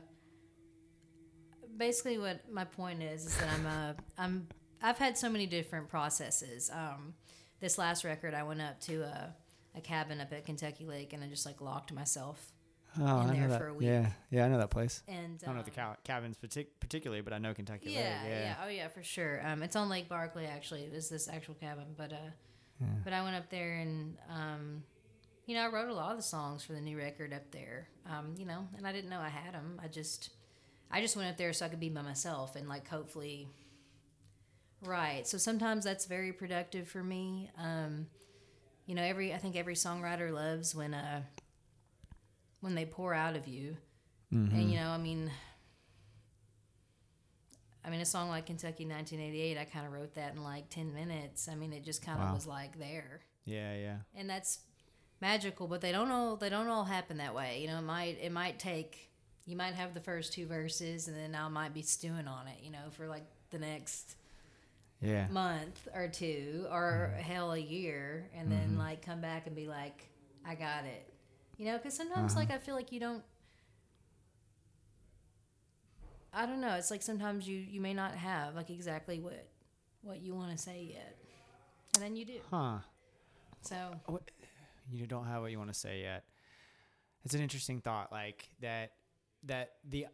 basically 1.80 2.18
what 2.20 2.42
my 2.52 2.64
point 2.66 3.02
is 3.02 3.26
is 3.26 3.38
that 3.38 3.50
i'm 3.56 3.66
uh 3.66 3.94
i'm 4.18 4.48
i've 4.84 4.98
had 5.00 5.18
so 5.18 5.30
many 5.30 5.48
different 5.48 5.88
processes 5.90 6.70
um 6.74 7.14
this 7.60 7.78
last 7.78 8.04
record 8.04 8.34
i 8.34 8.44
went 8.44 8.62
up 8.62 8.80
to 8.80 9.02
a, 9.02 9.34
a 9.76 9.82
cabin 9.82 10.22
up 10.22 10.32
at 10.34 10.46
kentucky 10.46 10.86
lake 10.86 11.14
and 11.14 11.24
i 11.24 11.28
just 11.28 11.46
like 11.46 11.62
locked 11.62 11.92
myself 11.94 12.52
oh, 13.00 13.02
in 13.02 13.08
I 13.08 13.26
know 13.26 13.34
there 13.40 13.48
that. 13.50 13.60
for 13.60 13.68
a 13.68 13.74
week. 13.74 13.88
Yeah, 13.88 14.10
yeah, 14.32 14.46
I 14.46 14.50
know 14.50 14.58
that 14.58 14.72
place. 14.72 15.04
and 15.08 15.40
I 15.44 15.46
don't 15.46 15.56
know 15.58 15.62
the 15.64 15.70
um, 15.82 15.90
ca- 15.90 15.98
cabins 16.04 16.38
partic- 16.44 16.74
particularly, 16.80 17.22
but 17.22 17.34
I 17.34 17.38
know 17.38 17.54
Kentucky 17.54 17.92
yeah, 17.92 18.00
Lake. 18.00 18.32
yeah, 18.32 18.40
Yeah, 18.42 18.56
oh 18.66 18.68
yeah, 18.68 18.88
for 18.88 19.04
sure. 19.04 19.42
Um, 19.46 19.62
it's 19.62 19.76
on 19.76 19.90
Lake 19.90 20.10
Barkley 20.10 20.48
actually. 20.48 20.82
It 20.82 20.92
was 20.94 21.08
this 21.08 21.28
actual 21.30 21.54
cabin, 21.54 21.86
but 21.96 22.12
uh, 22.12 22.32
Yeah. 22.82 22.88
but 23.04 23.14
I 23.14 23.22
went 23.24 23.36
up 23.36 23.50
there 23.52 23.76
and 23.76 24.18
um, 24.28 24.84
you 25.46 25.56
know, 25.56 25.62
I 25.62 25.68
wrote 25.72 25.90
a 25.90 25.94
lot 25.94 26.12
of 26.12 26.18
the 26.18 26.24
songs 26.24 26.64
for 26.64 26.74
the 26.74 26.82
new 26.82 26.98
record 26.98 27.32
up 27.34 27.50
there. 27.52 27.90
Um, 28.10 28.34
you 28.38 28.46
know, 28.46 28.68
and 28.78 28.86
I 28.88 28.92
didn't 28.92 29.10
know 29.10 29.20
I 29.20 29.30
had 29.30 29.54
them. 29.54 29.80
I 29.84 29.88
just, 29.88 30.30
I 30.92 31.02
just 31.02 31.16
went 31.16 31.30
up 31.30 31.38
there 31.38 31.54
so 31.54 31.66
I 31.66 31.70
could 31.70 31.80
be 31.80 31.90
by 31.90 32.02
myself 32.02 32.56
and 32.56 32.68
like 32.68 32.88
hopefully, 32.88 33.48
right. 34.84 35.28
So 35.28 35.38
sometimes 35.38 35.84
that's 35.84 36.06
very 36.06 36.32
productive 36.34 36.88
for 36.88 37.04
me. 37.04 37.52
Um, 37.58 38.08
you 38.86 38.96
know, 38.96 39.04
every 39.04 39.34
I 39.34 39.38
think 39.38 39.56
every 39.56 39.76
songwriter 39.76 40.32
loves 40.34 40.74
when 40.74 40.94
uh 40.94 41.22
when 42.62 42.76
they 42.76 42.86
pour 42.86 43.14
out 43.14 43.36
of 43.36 43.48
you, 43.48 43.78
Mm-hmm. 44.34 44.56
and 44.56 44.72
you 44.72 44.78
know, 44.80 44.90
I 44.90 44.98
mean. 44.98 45.32
I 47.84 47.90
mean, 47.90 48.02
a 48.02 48.06
song 48.06 48.30
like 48.30 48.46
Kentucky 48.46 48.86
1988, 48.86 49.58
I 49.58 49.64
kind 49.66 49.88
of 49.88 49.94
wrote 49.94 50.14
that 50.16 50.36
in 50.36 50.44
like 50.44 50.70
10 50.70 50.94
minutes. 50.94 51.48
I 51.48 51.56
mean, 51.56 51.72
it 51.74 51.84
just 51.84 52.06
kind 52.06 52.20
of 52.22 52.28
Wow. 52.28 52.34
was 52.36 52.46
like 52.46 52.78
there 52.78 53.22
yeah, 53.46 53.74
yeah. 53.76 53.96
and 54.16 54.30
that's 54.30 54.60
magical 55.22 55.68
but 55.68 55.82
they 55.82 55.92
don't 55.92 56.12
all 56.12 56.36
they 56.36 56.50
don't 56.50 56.68
all 56.68 56.84
happen 56.84 57.18
that 57.18 57.34
way 57.34 57.60
you 57.62 57.68
know 57.68 57.80
it 57.80 57.84
might 57.84 58.18
it 58.22 58.32
might 58.32 58.58
take 58.60 59.09
you 59.50 59.56
might 59.58 59.74
have 59.74 59.94
the 59.94 60.00
first 60.00 60.34
two 60.34 60.46
verses 60.46 61.08
and 61.08 61.18
then 61.18 61.36
i 61.36 61.48
might 61.48 61.74
be 61.74 61.82
stewing 61.82 62.28
on 62.28 62.48
it 62.48 62.58
you 62.64 62.72
know 62.72 62.90
for 62.92 63.08
like 63.08 63.26
the 63.52 63.58
next 63.60 64.16
Yeah. 65.02 65.28
month 65.30 65.88
or 65.96 66.08
two 66.08 66.66
or 66.72 67.14
hell 67.20 67.54
a 67.54 67.58
year 67.58 68.30
and 68.38 68.52
then 68.52 68.70
Mm-hmm. 68.70 68.78
like 68.78 69.06
come 69.06 69.22
back 69.22 69.48
and 69.48 69.56
be 69.56 69.68
like 69.68 70.10
i 70.46 70.56
got 70.56 70.86
it 70.86 71.12
you 71.58 71.66
know 71.66 71.78
because 71.78 71.94
sometimes 71.96 72.32
Uh-huh. 72.34 72.42
like 72.42 72.52
i 72.52 72.58
feel 72.58 72.76
like 72.76 72.92
you 72.92 73.00
don't 73.00 73.24
i 76.34 76.46
don't 76.46 76.62
know 76.62 76.76
it's 76.76 76.92
like 76.92 77.02
sometimes 77.02 77.48
you 77.48 77.58
you 77.58 77.82
may 77.82 77.94
not 77.94 78.14
have 78.14 78.56
like 78.56 78.70
exactly 78.70 79.20
what 79.20 79.48
what 80.02 80.22
you 80.22 80.34
want 80.36 80.52
to 80.52 80.58
say 80.58 80.88
yet 80.94 81.16
and 81.96 82.04
then 82.04 82.16
you 82.16 82.26
do 82.26 82.40
Huh. 82.52 82.80
so 83.62 83.78
You 84.92 85.06
don't 85.08 85.26
have 85.26 85.42
what 85.42 85.52
you 85.52 85.58
want 85.58 85.72
to 85.72 85.80
say 85.80 86.02
yet. 86.02 86.24
It's 87.26 87.34
an 87.36 87.42
interesting 87.42 87.82
thought, 87.82 88.12
like 88.12 88.50
that 88.62 88.92
that 89.44 89.74
the 89.88 90.08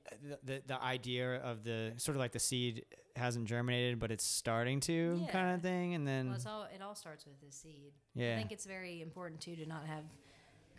the 0.44 0.62
the 0.68 0.82
idea 0.82 1.38
of 1.38 1.64
the 1.64 1.94
sort 1.98 2.16
of 2.16 2.20
like 2.20 2.32
the 2.32 2.40
seed 2.40 2.86
hasn't 3.16 3.46
germinated, 3.48 3.98
but 4.00 4.12
it's 4.12 4.24
starting 4.26 4.80
to 4.82 5.20
Yeah. 5.22 5.32
kind 5.32 5.56
of 5.56 5.62
thing, 5.62 5.94
and 5.96 6.08
then 6.08 6.28
Well, 6.28 6.36
it's 6.36 6.46
all 6.46 6.64
it 6.64 6.82
all 6.82 6.96
starts 6.96 7.26
with 7.26 7.40
the 7.42 7.52
seed. 7.52 7.94
Yeah. 8.14 8.34
I 8.34 8.38
think 8.38 8.52
it's 8.52 8.66
very 8.66 9.02
important 9.02 9.42
too 9.42 9.56
to 9.56 9.66
not 9.66 9.86
have 9.88 10.04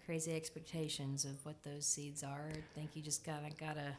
crazy 0.05 0.33
expectations 0.35 1.25
of 1.25 1.45
what 1.45 1.63
those 1.65 1.85
seeds 1.87 2.23
are. 2.23 2.49
I 2.53 2.61
think 2.75 2.95
you 2.95 3.03
just 3.03 3.25
gotta 3.25 3.51
gotta 3.59 3.97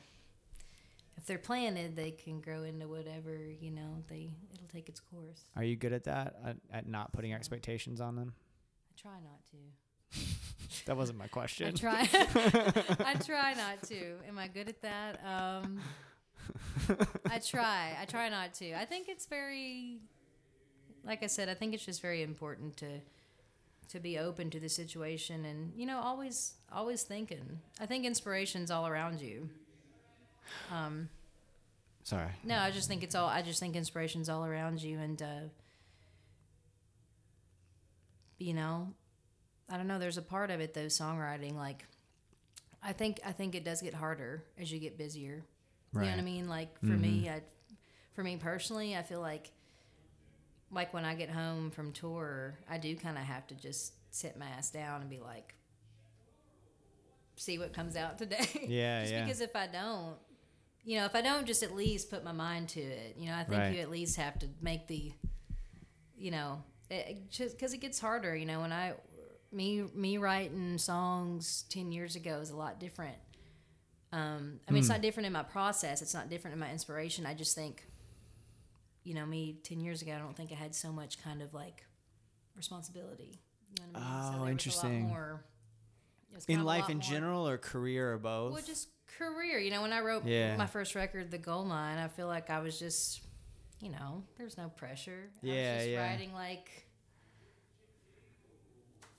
if 1.18 1.25
they're 1.25 1.39
planted, 1.39 1.96
they 1.96 2.12
can 2.12 2.39
grow 2.39 2.63
into 2.63 2.88
whatever 2.88 3.36
you 3.60 3.72
know. 3.72 4.04
They 4.08 4.30
it'll 4.54 4.68
take 4.68 4.88
its 4.88 5.00
course. 5.00 5.42
are 5.56 5.63
you 5.63 5.75
good 5.75 5.92
at 5.94 6.04
that? 6.06 6.36
At, 6.46 6.58
at 6.72 6.88
not 6.88 7.12
putting 7.12 7.34
expectations 7.34 8.00
on 8.00 8.16
them? 8.16 8.34
I 8.89 9.01
try 9.01 9.20
not 9.20 9.44
to. 9.51 9.58
That 10.86 10.96
wasn't 10.96 11.20
my 11.20 11.28
question. 11.28 11.68
I 11.68 11.72
try. 11.72 12.02
I 13.06 13.16
try 13.16 13.54
not 13.54 13.84
to. 13.90 14.16
Am 14.28 14.40
I 14.40 14.48
good 14.48 14.70
at 14.70 14.82
that? 14.82 15.20
Um, 15.26 15.82
I 17.30 17.40
try. 17.40 17.98
I 18.02 18.06
try 18.06 18.30
not 18.30 18.54
to. 18.56 18.74
I 18.74 18.86
think 18.86 19.10
it's 19.10 19.26
very, 19.26 20.00
like 21.06 21.24
I 21.24 21.28
said, 21.28 21.50
I 21.50 21.54
think 21.56 21.74
it's 21.74 21.86
just 21.86 22.02
very 22.02 22.24
important 22.24 22.78
to 22.78 23.02
to 23.90 24.00
be 24.02 24.18
open 24.20 24.50
to 24.50 24.60
the 24.60 24.68
situation 24.68 25.46
and 25.46 25.72
you 25.74 25.86
know 25.86 26.00
always 26.00 26.56
always 26.72 27.04
thinking. 27.04 27.60
I 27.80 27.86
think 27.86 28.06
inspiration's 28.06 28.72
all 28.72 28.88
around 28.88 29.22
you. 29.22 29.50
Um, 30.72 31.10
Sorry. 32.04 32.32
no, 32.44 32.58
I 32.58 32.72
just 32.72 32.88
think 32.88 33.04
it's 33.04 33.16
all. 33.16 33.28
I 33.28 33.42
just 33.42 33.60
think 33.60 33.76
inspiration's 33.76 34.30
all 34.30 34.46
around 34.46 34.82
you, 34.82 35.00
and 35.00 35.22
uh, 35.22 35.40
you 38.38 38.54
know, 38.54 38.94
I 39.70 39.78
don't 39.78 39.88
know. 39.88 40.00
There's 40.00 40.18
a 40.18 40.22
part 40.22 40.50
of 40.50 40.60
it 40.60 40.74
though, 40.74 40.86
songwriting. 40.86 41.56
Like, 41.56 41.86
I 42.82 42.94
think 42.94 43.20
I 43.26 43.32
think 43.32 43.56
it 43.56 43.64
does 43.64 43.82
get 43.82 43.94
harder 43.94 44.44
as 44.60 44.72
you 44.72 44.80
get 44.80 44.98
busier. 44.98 45.44
You 45.94 46.02
know 46.02 46.10
what 46.10 46.20
I 46.20 46.22
mean? 46.22 46.48
Like 46.48 46.80
for 46.80 46.86
me, 46.86 47.24
mm-hmm. 47.26 47.36
I, 47.38 47.42
for 48.14 48.24
me 48.24 48.38
personally, 48.38 48.96
I 48.96 49.02
feel 49.02 49.20
like, 49.22 49.52
like 50.72 50.94
when 50.94 51.06
I 51.06 51.16
get 51.16 51.30
home 51.30 51.72
from 51.72 51.92
tour, 51.92 52.60
I 52.70 52.78
do 52.78 52.96
kind 52.96 53.18
of 53.18 53.24
have 53.24 53.48
to 53.48 53.56
just 53.56 53.94
sit 54.12 54.38
my 54.38 54.46
ass 54.46 54.70
down 54.70 55.02
and 55.02 55.10
be 55.10 55.20
like, 55.20 55.56
see 57.36 57.58
what 57.58 57.74
comes 57.74 57.96
out 57.96 58.18
today. 58.18 58.48
Yeah, 58.68 59.02
just 59.02 59.14
yeah. 59.14 59.24
because 59.24 59.42
if 59.42 59.56
I 59.56 59.68
don't, 59.68 60.16
you 60.84 61.00
know, 61.00 61.06
if 61.06 61.16
I 61.16 61.22
don't 61.22 61.46
just 61.48 61.64
at 61.64 61.74
least 61.76 62.10
put 62.10 62.24
my 62.24 62.32
mind 62.32 62.70
to 62.70 62.82
it, 62.82 63.16
you 63.18 63.28
know, 63.28 63.36
I 63.36 63.44
think 63.44 63.60
Right. 63.60 63.76
you 63.76 63.82
at 63.82 63.90
least 63.90 64.18
have 64.18 64.38
to 64.40 64.48
make 64.62 64.88
the, 64.88 65.12
you 66.18 66.32
know, 66.32 66.62
it, 66.90 67.30
just 67.32 67.58
because 67.58 67.74
it 67.74 67.80
gets 67.80 68.00
harder. 68.00 68.36
You 68.36 68.46
know, 68.46 68.62
when 68.62 68.72
I, 68.72 68.94
me, 69.51 69.84
me 69.96 70.18
writing 70.18 70.77
songs 70.77 71.63
ten 71.70 71.92
years 71.92 72.16
ago 72.16 72.39
is 72.39 72.50
a 72.50 72.56
lot 72.56 72.80
different. 72.80 73.18
Um, 74.12 74.60
I 74.68 74.72
mean, 74.72 74.80
it's 74.80 74.89
not 74.89 75.01
different 75.01 75.27
in 75.27 75.34
my 75.34 75.44
process. 75.44 76.01
It's 76.01 76.13
not 76.13 76.30
different 76.30 76.54
in 76.54 76.60
my 76.60 76.72
inspiration. 76.72 77.25
I 77.25 77.34
just 77.34 77.56
think, 77.56 77.86
you 79.04 79.13
know, 79.13 79.25
me 79.25 79.58
ten 79.63 79.80
years 79.80 80.01
ago, 80.01 80.13
I 80.13 80.20
don't 80.20 80.36
think 80.36 80.51
I 80.51 80.56
had 80.56 80.74
so 80.75 80.92
much 80.92 81.22
kind 81.22 81.42
of 81.42 81.54
like 81.54 81.86
responsibility. 82.56 83.39
You 83.70 83.84
know 83.86 84.00
what 84.00 84.01
I 84.01 84.06
mean? 84.06 84.12
Oh, 84.13 84.22
there 84.22 84.27
was 84.32 84.36
a 84.36 84.42
lot 84.42 84.50
interesting. 84.51 85.01
more- 85.08 85.44
it 86.32 86.36
was 86.36 86.46
kind 86.46 86.60
In 86.60 86.66
life 86.66 86.89
in 86.89 86.98
more- 86.98 87.04
general 87.04 87.48
or 87.48 87.58
career 87.58 88.13
or 88.13 88.18
both? 88.18 88.54
well, 88.54 88.62
just 88.62 88.89
career. 89.18 89.60
You 89.60 89.72
know, 89.72 89.82
when 89.82 89.94
I 89.94 90.00
wrote 90.01 90.25
Yeah. 90.25 90.56
my 90.58 90.68
first 90.68 90.96
record, 90.96 91.32
The 91.32 91.38
Gold 91.38 91.68
Mine, 91.68 91.98
I 91.98 92.08
feel 92.08 92.27
like 92.27 92.50
I 92.50 92.60
was 92.60 92.77
just, 92.80 93.22
you 93.82 93.89
know, 93.89 94.24
there's 94.38 94.58
no 94.58 94.70
pressure. 94.70 95.30
I 95.44 95.46
Yeah, 95.46 95.74
was 95.75 95.84
just 95.84 95.89
yeah. 95.92 96.10
writing 96.10 96.34
like, 96.34 96.87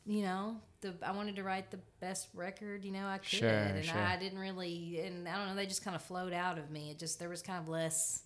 you 0.09 0.23
know, 0.23 0.57
the 0.81 0.95
I 1.03 1.13
wanted 1.13 1.37
to 1.37 1.45
write 1.45 1.71
the 1.71 1.79
best 2.01 2.29
record, 2.35 2.85
you 2.85 2.91
know, 2.93 3.07
I 3.07 3.19
could, 3.19 3.29
Sure, 3.29 3.49
and 3.49 3.85
sure. 3.85 4.01
I 4.01 4.17
didn't 4.17 4.39
really, 4.41 5.01
and 5.05 5.29
I 5.29 5.37
don't 5.37 5.49
know, 5.49 5.55
they 5.55 5.67
just 5.67 5.85
kind 5.85 5.95
of 5.95 6.03
flowed 6.03 6.33
out 6.33 6.59
of 6.59 6.71
me. 6.71 6.91
It 6.91 6.99
just 6.99 7.19
there 7.21 7.29
was 7.29 7.43
kind 7.43 7.59
of 7.63 7.69
less, 7.69 8.23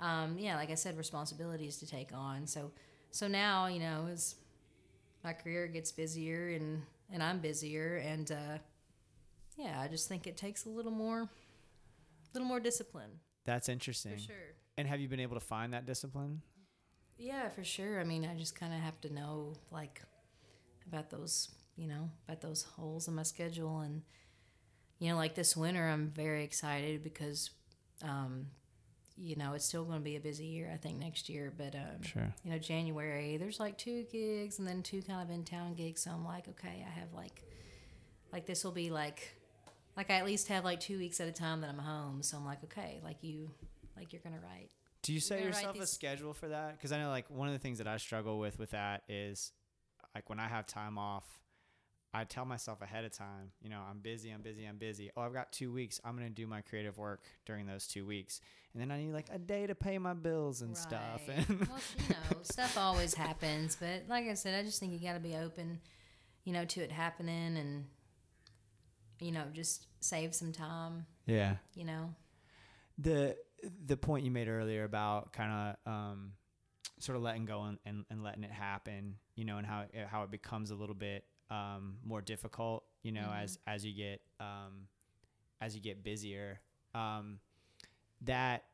um, 0.00 0.36
yeah, 0.38 0.56
like 0.56 0.70
I 0.70 0.74
said, 0.74 0.96
responsibilities 0.98 1.78
to 1.78 1.86
take 1.86 2.12
on. 2.12 2.46
So, 2.46 2.70
so 3.10 3.26
now, 3.28 3.66
you 3.66 3.80
know, 3.80 4.08
as 4.12 4.36
my 5.24 5.32
career 5.32 5.66
gets 5.66 5.90
busier 5.90 6.50
and 6.50 6.82
and 7.12 7.22
I'm 7.22 7.40
busier 7.40 7.96
and. 7.96 8.30
uh 8.30 8.58
yeah, 9.58 9.80
I 9.80 9.88
just 9.88 10.06
think 10.06 10.26
it 10.26 10.36
takes 10.36 10.66
a 10.66 10.68
little 10.68 10.92
more, 10.92 11.20
a 11.22 11.28
little 12.34 12.46
more 12.46 12.60
discipline 12.60 13.08
That's 13.46 13.70
interesting. 13.70 14.12
for 14.12 14.18
sure. 14.18 14.34
And 14.76 14.86
have 14.86 15.00
you 15.00 15.08
been 15.08 15.20
able 15.20 15.36
to 15.36 15.40
find 15.40 15.72
that 15.72 15.86
discipline? 15.86 16.42
Yeah, 17.16 17.48
for 17.48 17.64
sure. 17.64 17.98
I 17.98 18.04
mean, 18.04 18.26
I 18.30 18.36
just 18.36 18.54
kind 18.54 18.74
of 18.74 18.80
have 18.80 19.00
to 19.00 19.14
know 19.14 19.54
like 19.70 20.02
about 20.88 21.10
those, 21.10 21.48
you 21.76 21.86
know, 21.88 22.10
about 22.28 22.40
those 22.40 22.62
holes 22.62 23.08
in 23.08 23.14
my 23.14 23.22
schedule, 23.22 23.80
and 23.80 24.02
you 24.98 25.10
know, 25.10 25.16
like 25.16 25.34
this 25.34 25.56
winter, 25.56 25.86
I'm 25.86 26.10
very 26.10 26.42
excited 26.44 27.02
because, 27.02 27.50
um, 28.02 28.46
you 29.16 29.36
know, 29.36 29.52
it's 29.52 29.64
still 29.66 29.84
going 29.84 29.98
to 29.98 30.04
be 30.04 30.16
a 30.16 30.20
busy 30.20 30.46
year. 30.46 30.70
I 30.72 30.76
think 30.78 30.98
next 30.98 31.28
year, 31.28 31.52
but 31.56 31.74
um, 31.74 32.02
Sure. 32.02 32.32
you 32.44 32.50
know, 32.50 32.58
January, 32.58 33.36
there's 33.36 33.60
like 33.60 33.76
two 33.76 34.04
gigs 34.10 34.58
and 34.58 34.66
then 34.66 34.82
two 34.82 35.02
kind 35.02 35.22
of 35.22 35.34
in 35.34 35.44
town 35.44 35.74
gigs. 35.74 36.02
So 36.02 36.10
I'm 36.10 36.24
like, 36.24 36.48
okay, 36.48 36.84
I 36.86 36.98
have 36.98 37.12
like, 37.14 37.42
like 38.32 38.46
this 38.46 38.64
will 38.64 38.72
be 38.72 38.90
like 38.90 39.34
like 39.96 40.10
I 40.10 40.14
at 40.14 40.26
least 40.26 40.48
have 40.48 40.64
like 40.64 40.80
two 40.80 40.98
weeks 40.98 41.20
at 41.20 41.28
a 41.28 41.32
time 41.32 41.62
that 41.62 41.70
I'm 41.70 41.78
home. 41.78 42.22
So 42.22 42.36
I'm 42.36 42.44
like, 42.44 42.62
okay, 42.64 43.00
like 43.02 43.22
you, 43.22 43.50
like 43.96 44.12
you're 44.12 44.22
gonna 44.22 44.40
write. 44.42 44.70
Do 45.02 45.12
you 45.12 45.20
set 45.20 45.42
yourself 45.42 45.78
a 45.80 45.86
schedule 45.86 46.32
for 46.32 46.48
that? 46.48 46.76
Because 46.76 46.92
I 46.92 46.98
know, 46.98 47.10
like, 47.10 47.30
one 47.30 47.46
of 47.46 47.54
the 47.54 47.60
things 47.60 47.78
that 47.78 47.86
I 47.86 47.96
struggle 47.96 48.38
with 48.38 48.58
with 48.58 48.72
that 48.72 49.04
is, 49.08 49.52
like, 50.16 50.30
when 50.30 50.40
I 50.40 50.48
have 50.48 50.66
time 50.66 50.96
off, 50.96 51.24
I 52.14 52.24
tell 52.24 52.46
myself 52.46 52.80
ahead 52.80 53.04
of 53.04 53.12
time, 53.12 53.50
you 53.60 53.68
know, 53.68 53.80
I'm 53.90 53.98
busy, 53.98 54.30
I'm 54.30 54.40
busy, 54.40 54.64
I'm 54.64 54.78
busy. 54.78 55.10
Oh, 55.14 55.20
I've 55.20 55.34
got 55.34 55.52
two 55.52 55.70
weeks. 55.70 56.00
I'm 56.02 56.16
gonna 56.16 56.30
do 56.30 56.46
my 56.46 56.62
creative 56.62 56.96
work 56.96 57.24
during 57.44 57.66
those 57.66 57.86
two 57.86 58.06
weeks, 58.06 58.40
and 58.72 58.80
then 58.80 58.90
I 58.90 58.98
need 58.98 59.12
like 59.12 59.26
a 59.30 59.38
day 59.38 59.66
to 59.66 59.74
pay 59.74 59.98
my 59.98 60.14
bills 60.14 60.62
and 60.62 60.74
stuff. 60.74 61.20
And 61.28 61.68
well, 61.68 61.78
you 61.98 62.08
know, 62.08 62.38
stuff 62.42 62.78
always 62.78 63.12
happens, 63.12 63.76
but 63.78 64.04
like 64.08 64.26
I 64.26 64.32
said, 64.34 64.58
I 64.58 64.62
just 64.62 64.80
think 64.80 64.92
you 64.94 64.98
got 64.98 65.12
to 65.12 65.20
be 65.20 65.36
open, 65.36 65.80
you 66.44 66.54
know, 66.54 66.64
to 66.64 66.80
it 66.80 66.90
happening, 66.90 67.58
and 67.58 67.84
you 69.20 69.32
know, 69.32 69.44
just 69.52 69.86
save 70.00 70.34
some 70.34 70.52
time. 70.52 71.04
yeah, 71.26 71.56
You 71.74 71.84
know, 71.84 72.14
the 72.96 73.36
the 73.84 73.96
point 73.98 74.24
you 74.24 74.30
made 74.30 74.48
earlier 74.48 74.84
about 74.84 75.34
kind 75.34 75.52
of 75.86 75.92
um, 75.92 76.32
sort 76.98 77.16
of 77.16 77.22
letting 77.22 77.44
go 77.44 77.62
and, 77.62 77.78
and, 77.84 78.04
and 78.10 78.22
letting 78.22 78.44
it 78.44 78.50
happen, 78.50 79.16
you 79.34 79.44
know, 79.44 79.58
and 79.58 79.66
how 79.66 79.82
it, 79.92 80.06
how 80.08 80.22
it 80.22 80.30
becomes 80.30 80.70
a 80.70 80.74
little 80.74 80.94
bit 80.94 81.24
um, 81.50 81.96
more 82.04 82.20
difficult, 82.20 82.84
you 83.02 83.12
know, 83.12 83.32
as 83.34 83.58
as 83.66 83.84
you 83.84 83.94
get 83.94 84.20
um, 84.40 84.88
as 85.60 85.74
you 85.74 85.80
get 85.80 86.02
busier. 86.02 86.60
Um, 86.94 87.38
that 88.22 88.64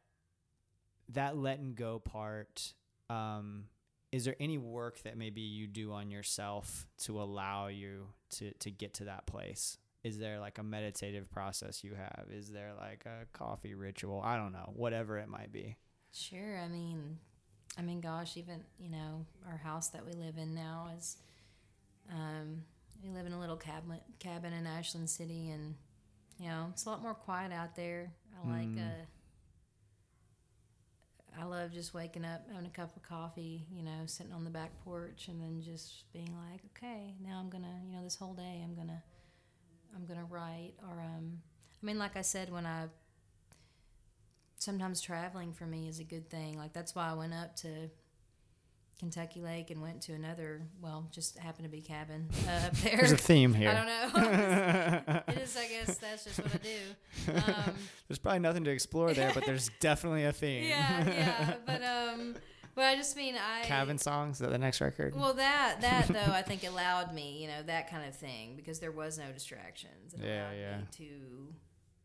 that 1.11 1.37
letting 1.37 1.75
go 1.75 1.99
part. 1.99 2.75
Um, 3.11 3.65
is 4.11 4.25
there 4.25 4.37
any 4.39 4.59
work 4.59 5.03
that 5.03 5.17
maybe 5.17 5.41
you 5.41 5.67
do 5.67 5.93
on 5.93 6.11
yourself 6.11 6.87
to 6.99 7.21
allow 7.21 7.69
you 7.69 8.09
to 8.33 8.53
to 8.61 8.71
get 8.71 8.95
to 8.95 9.05
that 9.05 9.27
place? 9.27 9.79
Is 10.05 10.19
there 10.19 10.41
like 10.41 10.59
a 10.59 10.63
meditative 10.63 11.31
process 11.31 11.85
you 11.85 11.95
have? 11.95 12.27
Is 12.31 12.51
there 12.51 12.73
like 12.79 13.05
a 13.07 13.27
coffee 13.33 13.75
ritual? 13.75 14.21
I 14.25 14.37
don't 14.37 14.53
know, 14.53 14.73
whatever 14.75 15.19
it 15.19 15.29
might 15.29 15.53
be. 15.53 15.77
sure. 16.13 16.59
I 16.59 16.69
mean, 16.69 17.19
I 17.79 17.83
mean, 17.83 18.01
gosh, 18.01 18.37
even 18.37 18.65
you 18.79 18.91
know, 18.91 19.27
our 19.49 19.57
house 19.57 19.89
that 19.89 20.05
we 20.05 20.13
live 20.13 20.37
in 20.37 20.55
now 20.55 20.91
is, 20.97 21.17
um, 22.11 22.65
we 23.03 23.11
live 23.11 23.27
in 23.27 23.33
a 23.33 23.41
little 23.41 23.57
cabin 23.57 23.99
cabin 24.19 24.53
in 24.53 24.67
Ashland 24.67 25.09
City, 25.09 25.51
and 25.51 25.75
you 26.39 26.49
know, 26.49 26.69
it's 26.71 26.85
a 26.85 26.91
lot 26.91 27.03
more 27.03 27.15
quiet 27.15 27.53
out 27.53 27.75
there. 27.77 28.13
I 28.45 28.49
like 28.49 28.79
uh. 28.79 29.05
I 31.41 31.45
love 31.45 31.73
just 31.73 31.95
waking 31.95 32.27
up, 32.27 32.43
having 32.53 32.67
a 32.67 32.71
cup 32.71 32.95
of 32.95 33.03
coffee, 33.03 33.65
you 33.75 33.83
know, 33.83 34.03
sitting 34.05 34.35
on 34.35 34.45
the 34.45 34.51
back 34.51 34.71
porch, 34.85 35.29
and 35.29 35.41
then 35.41 35.63
just 35.63 36.13
being 36.13 36.29
like, 36.51 36.61
okay, 36.77 37.15
now 37.27 37.41
I'm 37.41 37.49
gonna, 37.49 37.81
you 37.89 37.97
know, 37.97 38.05
this 38.05 38.17
whole 38.17 38.35
day 38.35 38.61
I'm 38.63 38.75
gonna, 38.75 39.03
I'm 39.97 40.05
gonna 40.05 40.27
write. 40.29 40.75
Or, 40.83 41.01
um, 41.01 41.41
I 41.83 41.87
mean, 41.87 41.99
like 41.99 42.19
I 42.19 42.21
said, 42.21 42.53
when 42.53 42.67
I 42.67 42.89
sometimes 44.63 45.01
traveling 45.01 45.53
for 45.53 45.67
me 45.67 45.89
is 45.89 45.99
a 45.99 46.05
good 46.05 46.31
thing. 46.31 46.57
Like 46.57 46.73
that's 46.73 46.95
why 46.95 47.11
I 47.11 47.15
went 47.15 47.35
up 47.35 47.57
to 47.57 47.91
Kentucky 48.99 49.41
Lake 49.41 49.71
and 49.71 49.83
went 49.83 50.01
to 50.03 50.13
another, 50.13 50.63
well, 50.81 51.09
just 51.11 51.37
happened 51.37 51.65
to 51.65 51.71
be 51.71 51.81
cabin 51.81 52.29
uh, 52.47 52.67
up 52.67 52.73
there. 52.77 52.99
There's 52.99 53.13
a 53.13 53.17
theme 53.17 53.53
here. 53.53 53.71
I 53.71 53.75
don't 53.75 53.87
know. 53.87 55.23
it 55.29 55.39
is, 55.39 55.57
I 55.57 55.67
guess. 55.67 55.99
That's 55.99 56.25
just 56.25 56.39
what 56.39 56.55
I 56.55 56.59
do. 56.59 57.53
Um, 57.53 57.75
There's 58.09 58.19
probably 58.21 58.39
nothing 58.39 58.63
to 58.65 58.71
explore 58.71 59.13
there, 59.13 59.33
but 59.35 59.45
there's 59.45 59.71
definitely 59.81 60.25
a 60.25 60.33
theme. 60.33 60.65
yeah, 60.65 61.05
yeah. 61.09 61.55
But 61.67 61.83
um, 61.83 62.37
but 62.75 62.85
I 62.85 62.95
just 62.95 63.17
mean 63.17 63.35
I 63.37 63.65
Cabin 63.65 63.99
songs, 63.99 64.39
that 64.39 64.51
the 64.51 64.59
next 64.59 64.81
record? 64.81 65.15
Well, 65.15 65.35
that 65.35 65.81
that 65.81 66.09
though 66.09 66.33
I 66.33 66.43
think 66.43 66.65
allowed 66.65 67.15
me, 67.15 67.41
you 67.43 67.49
know, 67.49 67.63
that 67.65 67.91
kind 67.91 68.07
of 68.07 68.15
thing 68.15 68.55
because 68.57 68.81
there 68.81 68.93
was 68.93 69.19
no 69.19 69.33
distractions. 69.33 70.15
It 70.15 70.21
Yeah, 70.23 70.53
yeah. 70.53 70.77
Me 70.79 70.85
to 70.93 71.55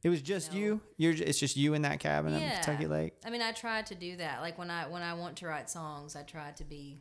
it 0.03 0.09
was 0.09 0.21
just 0.21 0.53
no. 0.53 0.59
you. 0.59 0.81
You're. 0.97 1.13
It's 1.13 1.39
just 1.39 1.57
you 1.57 1.73
in 1.73 1.81
that 1.83 1.99
cabin 1.99 2.33
on 2.33 2.41
Yeah. 2.41 2.61
Kentucky 2.61 2.85
Lake. 2.87 3.13
I 3.25 3.29
mean, 3.29 3.41
I 3.41 3.51
tried 3.51 3.87
to 3.87 3.95
do 3.95 4.17
that. 4.17 4.41
Like 4.41 4.57
when 4.57 4.69
I 4.69 4.87
when 4.87 5.01
I 5.01 5.13
want 5.15 5.37
to 5.37 5.47
write 5.47 5.69
songs, 5.69 6.15
I 6.15 6.23
try 6.23 6.51
to 6.51 6.63
be. 6.63 6.99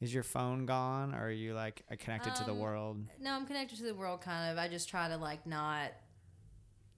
Is 0.00 0.12
your 0.12 0.22
phone 0.24 0.66
gone, 0.66 1.14
or 1.14 1.26
are 1.26 1.30
you 1.30 1.54
like 1.54 1.82
connected 2.00 2.34
to 2.36 2.44
the 2.44 2.50
Um, 2.52 2.58
world? 2.58 2.98
No, 3.20 3.32
I'm 3.32 3.46
connected 3.46 3.78
to 3.78 3.84
the 3.84 3.94
world 3.94 4.20
kind 4.20 4.50
of. 4.52 4.58
I 4.58 4.68
just 4.68 4.88
try 4.88 5.08
to 5.08 5.16
like 5.16 5.46
not, 5.46 5.92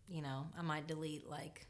you 0.09 0.23
know, 0.23 0.47
I 0.59 0.63
might 0.63 0.89
delete 0.89 1.29
like 1.29 1.67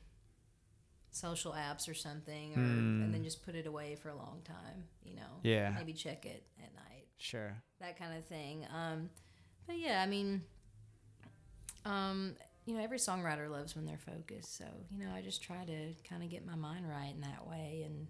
social 1.10 1.52
apps 1.52 1.88
or 1.90 1.94
something, 1.94 2.52
or 2.54 2.60
and 2.60 3.12
then 3.12 3.24
just 3.24 3.42
put 3.44 3.54
it 3.54 3.66
away 3.66 3.96
for 3.96 4.08
a 4.10 4.14
long 4.16 4.40
time. 4.44 4.84
You 5.04 5.16
know. 5.16 5.22
Hmm. 5.42 5.46
Yeah. 5.48 5.72
Maybe 5.76 5.92
check 5.92 6.24
it 6.26 6.44
at 6.62 6.74
night. 6.74 7.06
Sure. 7.18 7.54
that 7.80 7.98
kind 7.98 8.16
of 8.16 8.24
thing. 8.26 8.66
Um, 8.74 9.08
but 9.66 9.78
yeah, 9.78 10.02
I 10.02 10.06
mean, 10.06 10.42
um, 11.84 12.34
you 12.66 12.74
know, 12.74 12.82
every 12.82 12.98
songwriter 12.98 13.48
loves 13.50 13.74
when 13.74 13.86
they're 13.86 13.96
focused. 13.96 14.56
So 14.58 14.64
you 14.90 14.98
know, 14.98 15.10
I 15.14 15.22
just 15.22 15.42
try 15.42 15.64
to 15.64 15.94
kind 16.08 16.22
of 16.22 16.28
get 16.30 16.44
my 16.44 16.56
mind 16.56 16.86
right 16.88 17.12
in 17.14 17.20
that 17.22 17.46
way 17.48 17.82
and 17.86 18.06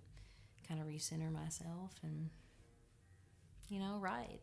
kind 0.66 0.80
of 0.80 0.86
recenter 0.88 1.30
myself 1.30 1.92
and 2.02 2.28
you 3.68 3.78
know 3.78 3.98
write. 4.00 4.40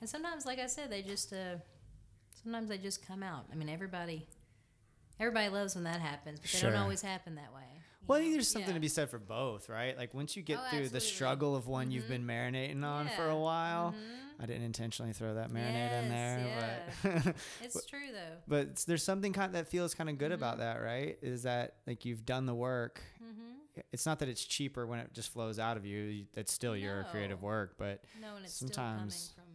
And 0.00 0.08
sometimes, 0.08 0.46
like 0.46 0.58
I 0.58 0.66
said, 0.66 0.90
they 0.90 1.02
just 1.02 1.32
uh, 1.32 1.56
sometimes 2.42 2.68
they 2.68 2.78
just 2.78 3.06
come 3.06 3.22
out. 3.22 3.46
I 3.52 3.56
mean, 3.56 3.68
everybody. 3.68 4.26
Everybody 5.18 5.50
loves 5.50 5.74
when 5.74 5.84
that 5.84 6.00
happens, 6.00 6.40
but 6.40 6.50
they 6.50 6.58
Sure. 6.60 6.70
don't 6.70 6.80
always 6.80 7.02
happen 7.02 7.34
that 7.34 7.52
way. 7.54 7.60
Well, 8.06 8.18
I 8.18 8.22
think 8.22 8.32
there's 8.32 8.48
something 8.48 8.70
Yeah. 8.70 8.74
to 8.74 8.80
be 8.80 8.88
said 8.88 9.10
for 9.10 9.18
both, 9.18 9.68
right? 9.68 9.94
Like 9.94 10.14
once 10.14 10.34
you 10.34 10.42
get 10.42 10.58
Oh, 10.58 10.70
through 10.70 10.88
the 10.88 11.00
struggle 11.00 11.54
of 11.54 11.66
one 11.66 11.90
you've 11.90 12.08
been 12.08 12.26
marinating 12.26 12.82
on 12.82 13.06
for 13.10 13.26
a 13.26 13.34
Yeah. 13.34 13.40
while. 13.40 13.92
Mhm. 13.92 14.29
I 14.42 14.46
didn't 14.46 14.62
intentionally 14.62 15.12
throw 15.12 15.34
that 15.34 15.50
marinade 15.50 16.02
in 16.04 16.10
Yes, 16.10 16.40
there, 17.02 17.20
but 17.24 17.36
It's 17.62 17.84
true 17.86 18.10
though. 18.12 18.36
but 18.48 18.76
there's 18.86 19.02
something 19.02 19.32
kind 19.34 19.54
that 19.54 19.68
feels 19.68 19.94
kind 19.94 20.08
of 20.08 20.16
good 20.18 20.32
about 20.32 20.54
Mm-hmm. 20.58 20.60
that, 20.78 20.82
right? 20.82 21.18
Is 21.22 21.42
that 21.42 21.74
like 21.86 22.04
you've 22.06 22.24
done 22.24 22.46
the 22.46 22.54
work. 22.54 23.02
Mm-hmm. 23.22 23.80
It's 23.92 24.04
not 24.06 24.18
that 24.18 24.28
it's 24.28 24.44
cheaper 24.44 24.86
when 24.86 24.98
it 24.98 25.12
just 25.12 25.32
flows 25.32 25.58
out 25.58 25.76
of 25.76 25.84
you. 25.86 26.24
That's 26.34 26.52
still 26.52 26.76
your 26.76 27.04
creative 27.10 27.42
work, 27.42 27.74
but 27.78 28.02
No, 28.20 28.36
and 28.36 28.44
it's 28.44 28.54
Sometimes- 28.54 29.14
still 29.14 29.36
coming 29.36 29.46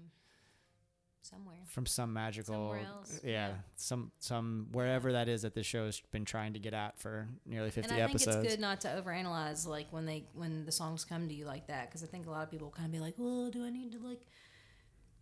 from 1.21 1.37
somewhere. 1.39 1.57
from 1.65 1.85
some 1.85 2.13
magical 2.13 2.53
Somewhere 2.55 2.85
else, 2.85 3.19
yeah, 3.23 3.29
yeah. 3.47 3.53
some 3.75 4.11
some 4.19 4.67
wherever 4.71 5.11
that 5.13 5.27
is 5.27 5.41
that 5.41 5.53
this 5.55 5.65
show 5.65 5.85
has 5.85 5.99
been 6.11 6.23
trying 6.25 6.53
to 6.53 6.59
get 6.59 6.73
at 6.73 6.99
for 6.99 7.27
nearly 7.45 7.71
50 7.71 7.91
and 7.91 7.99
I 7.99 8.03
episodes. 8.03 8.35
think 8.35 8.45
it's 8.45 8.55
good 8.55 8.61
not 8.61 8.81
to 8.81 8.87
overanalyze 8.89 9.67
like 9.67 9.87
when 9.91 10.05
they 10.05 10.25
when 10.33 10.65
the 10.65 10.71
songs 10.71 11.03
come 11.03 11.27
to 11.27 11.33
you 11.33 11.45
like 11.45 11.67
that 11.67 11.89
because 11.89 12.03
I 12.03 12.07
think 12.07 12.27
a 12.27 12.29
lot 12.29 12.43
of 12.43 12.51
people 12.51 12.69
kind 12.69 12.85
of 12.85 12.91
be 12.91 12.99
like, 12.99 13.15
well, 13.17 13.49
do 13.49 13.65
I 13.65 13.69
need 13.71 13.91
to 13.93 13.99
like, 13.99 14.21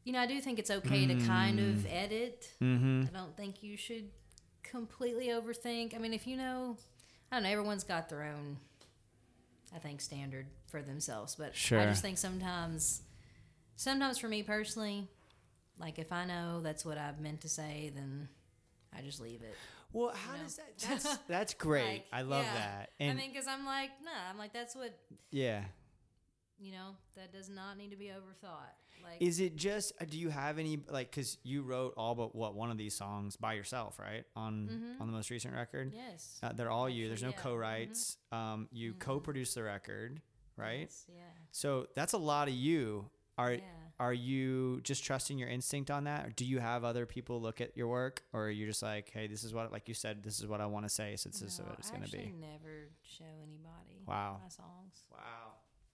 you 0.03 0.11
know, 0.13 0.19
I 0.19 0.25
do 0.27 0.39
think 0.41 0.59
it's 0.59 0.71
okay 0.71 1.05
to 1.07 1.15
kind 1.25 1.59
of 1.59 1.85
edit. 1.85 2.51
mm-hmm. 2.61 3.03
I 3.07 3.17
don't 3.17 3.35
think 3.37 3.63
you 3.63 3.77
should 3.77 4.09
completely 4.63 5.27
overthink. 5.27 5.95
I 5.95 5.99
mean, 5.99 6.13
if 6.13 6.27
you 6.27 6.35
know, 6.37 6.77
I 7.31 7.35
don't 7.37 7.43
know, 7.43 7.49
everyone's 7.49 7.83
got 7.83 8.09
their 8.09 8.23
own, 8.23 8.57
I 9.73 9.79
think, 9.79 10.01
standard 10.01 10.47
for 10.67 10.81
themselves. 10.81 11.35
But 11.35 11.55
Sure. 11.55 11.79
I 11.79 11.85
just 11.85 12.01
think 12.01 12.17
sometimes, 12.17 13.01
sometimes 13.75 14.17
for 14.17 14.27
me 14.27 14.43
personally, 14.43 15.07
like 15.79 15.99
if 15.99 16.11
I 16.11 16.25
know 16.25 16.61
that's 16.61 16.85
what 16.85 16.97
I've 16.97 17.19
meant 17.19 17.41
to 17.41 17.49
say, 17.49 17.91
then 17.95 18.27
I 18.95 19.01
just 19.01 19.21
leave 19.21 19.41
it. 19.41 19.55
Well, 19.91 20.11
how 20.13 20.35
know? 20.35 20.43
does 20.43 20.55
that? 20.55 20.77
That's 20.89 21.17
that's 21.27 21.53
great. 21.53 21.87
Like, 21.87 22.05
I 22.11 22.23
love 22.23 22.43
yeah. 22.45 22.53
that. 22.55 22.89
I 22.99 23.03
And 23.03 23.17
mean, 23.19 23.31
because 23.31 23.45
I'm 23.47 23.63
like, 23.63 23.91
nah, 24.03 24.27
I'm 24.27 24.39
like, 24.39 24.51
that's 24.51 24.75
what, 24.75 24.97
yeah, 25.29 25.65
you 26.59 26.71
know, 26.71 26.95
that 27.15 27.31
does 27.31 27.47
not 27.47 27.77
need 27.77 27.91
to 27.91 27.95
be 27.95 28.05
overthought. 28.05 28.73
Like, 29.03 29.21
is 29.21 29.39
it 29.39 29.55
just? 29.55 29.91
uh, 30.01 30.05
Do 30.09 30.17
you 30.17 30.29
have 30.29 30.57
any 30.59 30.79
like? 30.89 31.11
Because 31.11 31.37
you 31.43 31.61
wrote 31.63 31.93
all 31.97 32.15
but 32.15 32.33
what 32.35 32.55
one 32.55 32.71
of 32.71 32.77
these 32.77 32.93
songs 32.95 33.35
by 33.35 33.53
yourself, 33.53 33.99
right? 33.99 34.23
On 34.35 34.95
on 34.99 35.07
the 35.07 35.13
most 35.13 35.29
recent 35.29 35.53
record. 35.53 35.89
Mm-hmm. 35.89 36.09
yes. 36.11 36.39
Uh, 36.41 36.53
they're 36.53 36.71
all 36.71 36.89
you. 36.89 37.07
There's 37.07 37.21
no 37.23 37.29
yeah. 37.29 37.35
Mm-hmm. 37.35 37.47
co-writes. 37.49 38.17
Um, 38.31 38.67
you 38.71 38.93
co-produce 38.93 39.53
the 39.53 39.63
record, 39.63 40.21
right? 40.57 40.81
Yes, 40.89 41.05
yeah. 41.09 41.21
So 41.51 41.87
that's 41.95 42.13
a 42.13 42.17
lot 42.17 42.47
of 42.47 42.53
you. 42.53 43.09
Are 43.37 43.53
Yeah. 43.53 43.59
are 43.99 44.13
you 44.13 44.79
just 44.83 45.03
trusting 45.03 45.39
your 45.39 45.49
instinct 45.49 45.89
on 45.89 46.03
that, 46.03 46.25
or 46.27 46.29
do 46.29 46.45
you 46.45 46.59
have 46.59 46.83
other 46.83 47.05
people 47.07 47.41
look 47.41 47.61
at 47.61 47.75
your 47.75 47.87
work, 47.87 48.21
or 48.31 48.45
are 48.45 48.49
you 48.51 48.67
just 48.67 48.83
like, 48.83 49.09
hey, 49.11 49.25
this 49.27 49.43
is 49.43 49.53
what, 49.55 49.71
like 49.71 49.87
you 49.87 49.95
said, 49.95 50.21
this 50.23 50.39
is 50.39 50.45
what 50.45 50.61
I 50.61 50.67
want 50.67 50.85
to 50.85 50.89
say, 50.89 51.15
so 51.15 51.29
this 51.29 51.41
is 51.41 51.59
what 51.59 51.75
it's 51.79 51.89
gonna 51.89 52.03
actually 52.03 52.25
be. 52.27 52.33
never 52.39 52.89
show 53.01 53.25
anybody 53.41 54.03
Wow. 54.05 54.37
my 54.43 54.49
songs. 54.49 55.05
Wow. 55.11 55.53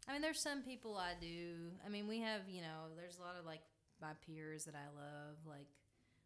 I 0.10 0.13
mean, 0.13 0.22
there's 0.24 0.41
some 0.41 0.63
people 0.63 0.98
I 0.98 1.12
do. 1.22 1.56
I 1.86 1.89
mean, 1.89 2.08
we 2.08 2.19
have, 2.22 2.41
you 2.50 2.62
know, 2.62 2.89
there's 2.98 3.19
a 3.19 3.22
lot 3.22 3.36
of 3.39 3.45
like 3.45 3.62
my 4.02 4.13
peers 4.26 4.65
that 4.65 4.74
I 4.76 4.88
love, 4.95 5.38
like 5.45 5.67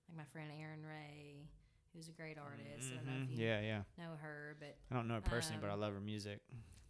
like 0.10 0.18
my 0.18 0.24
friend 0.32 0.50
Erin 0.60 0.86
Rae, 0.86 1.44
who's 1.94 2.08
a 2.08 2.14
great 2.14 2.38
artist. 2.38 2.92
I 2.94 2.96
don't 2.96 3.06
know 3.06 3.12
if 3.24 3.30
you 3.30 3.36
Mm-hmm. 3.36 3.44
Yeah, 3.44 3.62
yeah. 3.62 3.82
know 3.98 4.12
her, 4.22 4.56
but 4.60 4.78
I 4.90 4.96
don't 4.96 5.08
know 5.08 5.16
her 5.16 5.22
personally, 5.22 5.60
but 5.62 5.70
I 5.70 5.74
Um, 5.74 5.82
love 5.82 5.94
her 5.94 6.00
music. 6.02 6.40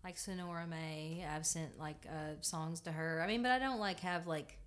like 0.03 0.17
Senora 0.17 0.67
May, 0.67 1.25
I've 1.27 1.45
sent 1.47 1.79
like 1.79 2.05
uh, 2.07 2.41
songs 2.41 2.81
to 2.81 2.91
her. 2.91 3.21
I 3.23 3.27
mean, 3.27 3.41
but 3.41 3.51
I 3.51 3.57
don't 3.59 3.79
like 3.79 3.99
have 4.01 4.27
like 4.27 4.59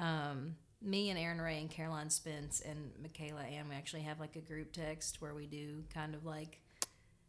um, 0.00 0.56
me 0.80 1.10
and 1.10 1.18
Erin 1.18 1.40
Rae 1.40 1.60
and 1.60 1.70
Caroline 1.70 2.08
Spence 2.10 2.60
and 2.62 2.92
Michaela 3.02 3.42
Anne. 3.42 3.68
We 3.68 3.74
actually 3.74 4.02
have 4.02 4.18
like 4.20 4.36
a 4.36 4.40
group 4.40 4.72
text 4.72 5.20
where 5.20 5.34
we 5.34 5.46
do 5.46 5.84
kind 5.92 6.14
of 6.14 6.24
like 6.24 6.60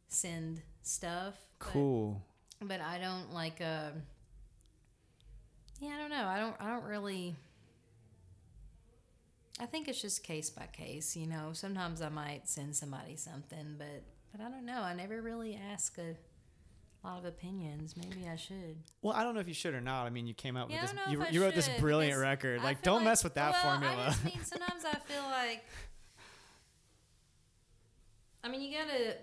send 0.07 0.61
stuff. 0.83 1.35
Cool. 1.59 2.21
But 2.61 2.81
I 2.81 2.97
don't 2.97 3.33
like 3.33 3.61
uh 3.61 3.91
yeah, 5.79 5.89
I 5.95 5.97
don't 5.97 6.09
know. 6.09 6.25
I 6.25 6.39
don't 6.39 6.55
I 6.59 6.69
don't 6.69 6.83
really 6.85 7.35
I 9.59 9.65
think 9.65 9.87
it's 9.87 10.01
just 10.01 10.23
case 10.23 10.49
by 10.49 10.67
case. 10.67 11.15
You 11.15 11.27
know, 11.27 11.51
sometimes 11.53 12.01
I 12.01 12.09
might 12.09 12.47
send 12.49 12.75
somebody 12.75 13.15
something, 13.15 13.75
but 13.77 14.03
but 14.31 14.41
I 14.41 14.49
don't 14.49 14.65
know. 14.65 14.81
I 14.81 14.93
never 14.93 15.21
really 15.21 15.59
ask 15.71 15.97
a 15.97 16.15
lot 17.05 17.19
of 17.19 17.25
opinions. 17.25 17.95
Maybe 17.95 18.27
I 18.27 18.35
should. 18.35 18.77
Well, 19.01 19.13
I 19.13 19.23
don't 19.23 19.33
know 19.33 19.39
if 19.39 19.47
you 19.47 19.53
should 19.53 19.73
or 19.73 19.79
not. 19.81 20.05
I 20.05 20.09
mean, 20.09 20.27
you 20.27 20.33
came 20.33 20.57
out 20.57 20.69
Yeah, 20.69 20.81
with 20.81 20.91
this. 20.91 20.99
You, 21.09 21.25
you 21.31 21.41
wrote 21.41 21.55
this 21.55 21.69
brilliant 21.79 22.19
record. 22.19 22.59
I 22.59 22.63
Like, 22.63 22.81
don't 22.81 23.03
mess 23.03 23.23
with 23.23 23.35
that 23.35 23.51
well, 23.53 23.61
formula. 23.61 24.05
I 24.07 24.09
just 24.09 24.25
mean 24.25 24.39
sometimes 24.43 24.83
I 24.83 24.95
feel 24.95 25.23
like. 25.23 25.63
I 28.43 28.49
mean, 28.49 28.61
you 28.61 28.77
gotta 28.77 29.15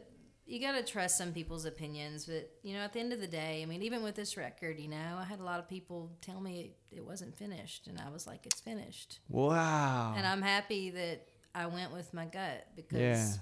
you 0.47 0.61
gotta 0.61 0.83
trust 0.83 1.17
some 1.17 1.33
people's 1.33 1.65
opinions, 1.65 2.27
but 2.27 2.51
you 2.63 2.75
know, 2.75 2.81
at 2.81 2.93
the 2.93 3.01
end 3.01 3.13
of 3.13 3.21
the 3.21 3.27
day, 3.27 3.63
I 3.63 3.67
mean, 3.67 3.83
even 3.83 4.03
with 4.03 4.15
this 4.15 4.37
record, 4.37 4.79
you 4.79 4.89
know, 4.89 5.17
I 5.19 5.25
had 5.25 5.41
a 5.41 5.45
lot 5.45 5.61
of 5.61 5.69
people 5.69 6.13
tell 6.21 6.41
me 6.41 6.75
it, 6.91 6.97
it 6.97 7.05
wasn't 7.05 7.37
finished, 7.37 7.87
and 7.87 8.01
I 8.01 8.11
was 8.11 8.27
like, 8.27 8.47
it's 8.47 8.61
finished, 8.61 9.21
wow. 9.29 10.15
and 10.17 10.27
I'm 10.27 10.43
happy 10.43 10.91
that 10.91 11.27
I 11.55 11.67
went 11.67 11.93
with 11.93 12.13
my 12.15 12.27
gut 12.27 12.67
because. 12.77 13.01
yeah. 13.01 13.33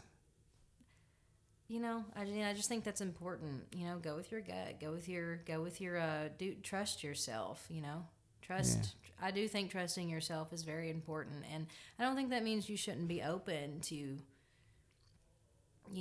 You 1.69 1.79
know, 1.79 2.05
I, 2.17 2.25
you 2.25 2.43
know, 2.43 2.49
I 2.49 2.53
just 2.53 2.69
think 2.69 2.83
that's 2.83 3.01
important. 3.01 3.63
You 3.73 3.85
know, 3.85 3.99
go 4.03 4.17
with 4.17 4.33
your 4.33 4.41
gut. 4.41 4.81
Go 4.81 4.91
with 4.91 5.09
your 5.09 5.37
go 5.37 5.63
with 5.63 5.81
your 5.81 5.99
uh, 5.99 6.29
do 6.37 6.57
trust 6.65 7.05
yourself. 7.05 7.65
You 7.71 7.81
know, 7.81 8.07
trust. 8.43 8.97
I 9.23 9.31
do 9.31 9.47
think 9.47 9.71
trusting 9.71 10.09
yourself 10.09 10.53
is 10.53 10.65
very 10.65 10.91
important, 10.91 11.45
and 11.55 11.69
I 11.97 12.03
don't 12.03 12.17
think 12.17 12.31
that 12.31 12.43
means 12.43 12.69
you 12.69 12.77
shouldn't 12.77 13.07
be 13.07 13.23
open 13.23 13.79
to, 13.83 13.95
you 13.95 14.19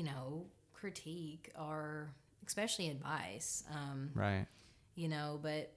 know, 0.04 0.48
critique 0.80 1.52
or 1.60 2.10
especially 2.48 2.89
advice. 2.89 3.63
Um, 3.74 4.12
Right. 4.13 4.46
you 4.96 5.08
know, 5.08 5.39
but 5.42 5.72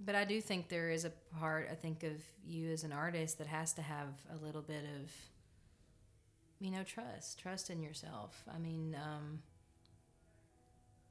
but 0.00 0.14
I 0.14 0.24
do 0.24 0.40
think 0.40 0.68
there 0.68 0.90
is 0.90 1.04
a 1.04 1.10
part 1.40 1.68
I 1.70 1.74
think 1.74 2.04
of 2.04 2.12
you 2.46 2.70
as 2.70 2.84
an 2.84 2.92
artist 2.92 3.38
that 3.38 3.48
has 3.48 3.72
to 3.74 3.82
have 3.82 4.08
a 4.32 4.36
little 4.44 4.62
bit 4.62 4.84
of 5.00 5.10
you 6.60 6.70
know 6.70 6.82
trust, 6.84 7.38
trust 7.38 7.70
in 7.70 7.82
yourself. 7.82 8.44
I 8.52 8.58
mean, 8.58 8.96
um, 8.96 9.42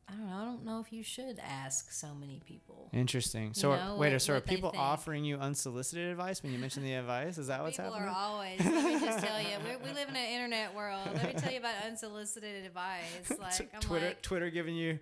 I 0.10 0.13
don't 0.13 0.28
know. 0.30 0.36
I 0.38 0.46
don't 0.46 0.65
know 0.65 0.80
if 0.80 0.93
you 0.93 1.04
should 1.04 1.38
ask 1.39 1.91
so 1.91 2.15
many 2.15 2.41
people. 2.46 2.89
Interesting. 2.93 3.54
So, 3.54 3.74
are- 3.74 3.78
know, 3.78 3.98
wait, 3.98 4.13
what- 4.13 4.22
so 4.22 4.36
are 4.36 4.39
people 4.41 4.72
offering 4.78 5.26
you 5.26 5.38
unsolicited 5.38 6.10
advice 6.10 6.41
when 6.41 6.54
you 6.54 6.60
mention 6.60 6.84
the 6.84 6.93
advice? 6.93 7.38
Is 7.38 7.48
that 7.48 7.62
what's 7.62 7.76
People 7.76 7.91
happening? 7.91 8.10
People 8.10 8.24
are 8.24 8.26
always. 8.26 8.60
Let 8.65 8.86
me 9.02 9.06
just 9.06 9.26
tell 9.26 9.41
you, 9.41 9.48
we, 9.65 9.76
we 9.88 9.93
live 9.93 10.08
in 10.08 10.15
an 10.15 10.30
internet 10.30 10.74
world. 10.74 11.10
Let 11.13 11.26
me 11.26 11.34
tell 11.34 11.52
you 11.52 11.60
about 11.60 11.76
unsolicited 11.86 12.65
advice. 12.65 13.04
Like 13.39 13.74
I'm 13.76 13.82
Twitter, 13.82 14.08
like, 14.08 14.22
Twitter 14.22 14.50
giving 14.50 14.76
you 14.76 15.00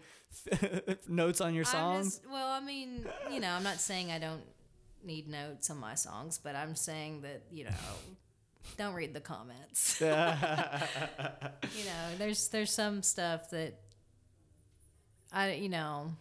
notes 1.08 1.40
on 1.40 1.54
your 1.54 1.66
songs. 1.66 2.18
just, 2.18 2.30
well, 2.32 2.48
I 2.48 2.60
mean, 2.60 3.06
you 3.32 3.40
know, 3.40 3.52
I'm 3.52 3.64
not 3.64 3.80
saying 3.80 4.12
I 4.12 4.18
don't 4.20 4.42
need 5.04 5.28
notes 5.28 5.70
on 5.70 5.78
my 5.78 5.94
songs, 5.94 6.40
but 6.44 6.56
I'm 6.56 6.76
saying 6.76 7.22
that 7.22 7.44
you 7.52 7.66
know, 7.66 7.72
don't 8.78 8.96
read 8.96 9.14
the 9.14 9.20
comments. 9.22 10.02
you 10.02 10.08
know, 10.08 10.80
there's 12.18 12.48
there's 12.50 12.72
some 12.72 13.04
stuff 13.04 13.52
that 13.52 13.80
I 15.36 15.52
you 15.54 15.70
know 15.70 16.14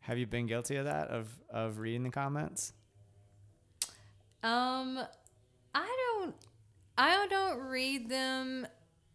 Have 0.00 0.18
you 0.18 0.26
been 0.26 0.46
guilty 0.46 0.76
of 0.76 0.86
that? 0.86 1.08
Of 1.08 1.28
of 1.50 1.78
reading 1.78 2.02
the 2.02 2.10
comments? 2.10 2.72
um 4.42 4.98
I 5.74 5.96
don't 6.20 6.34
I 6.98 7.26
don't 7.28 7.58
read 7.68 8.08
them 8.08 8.66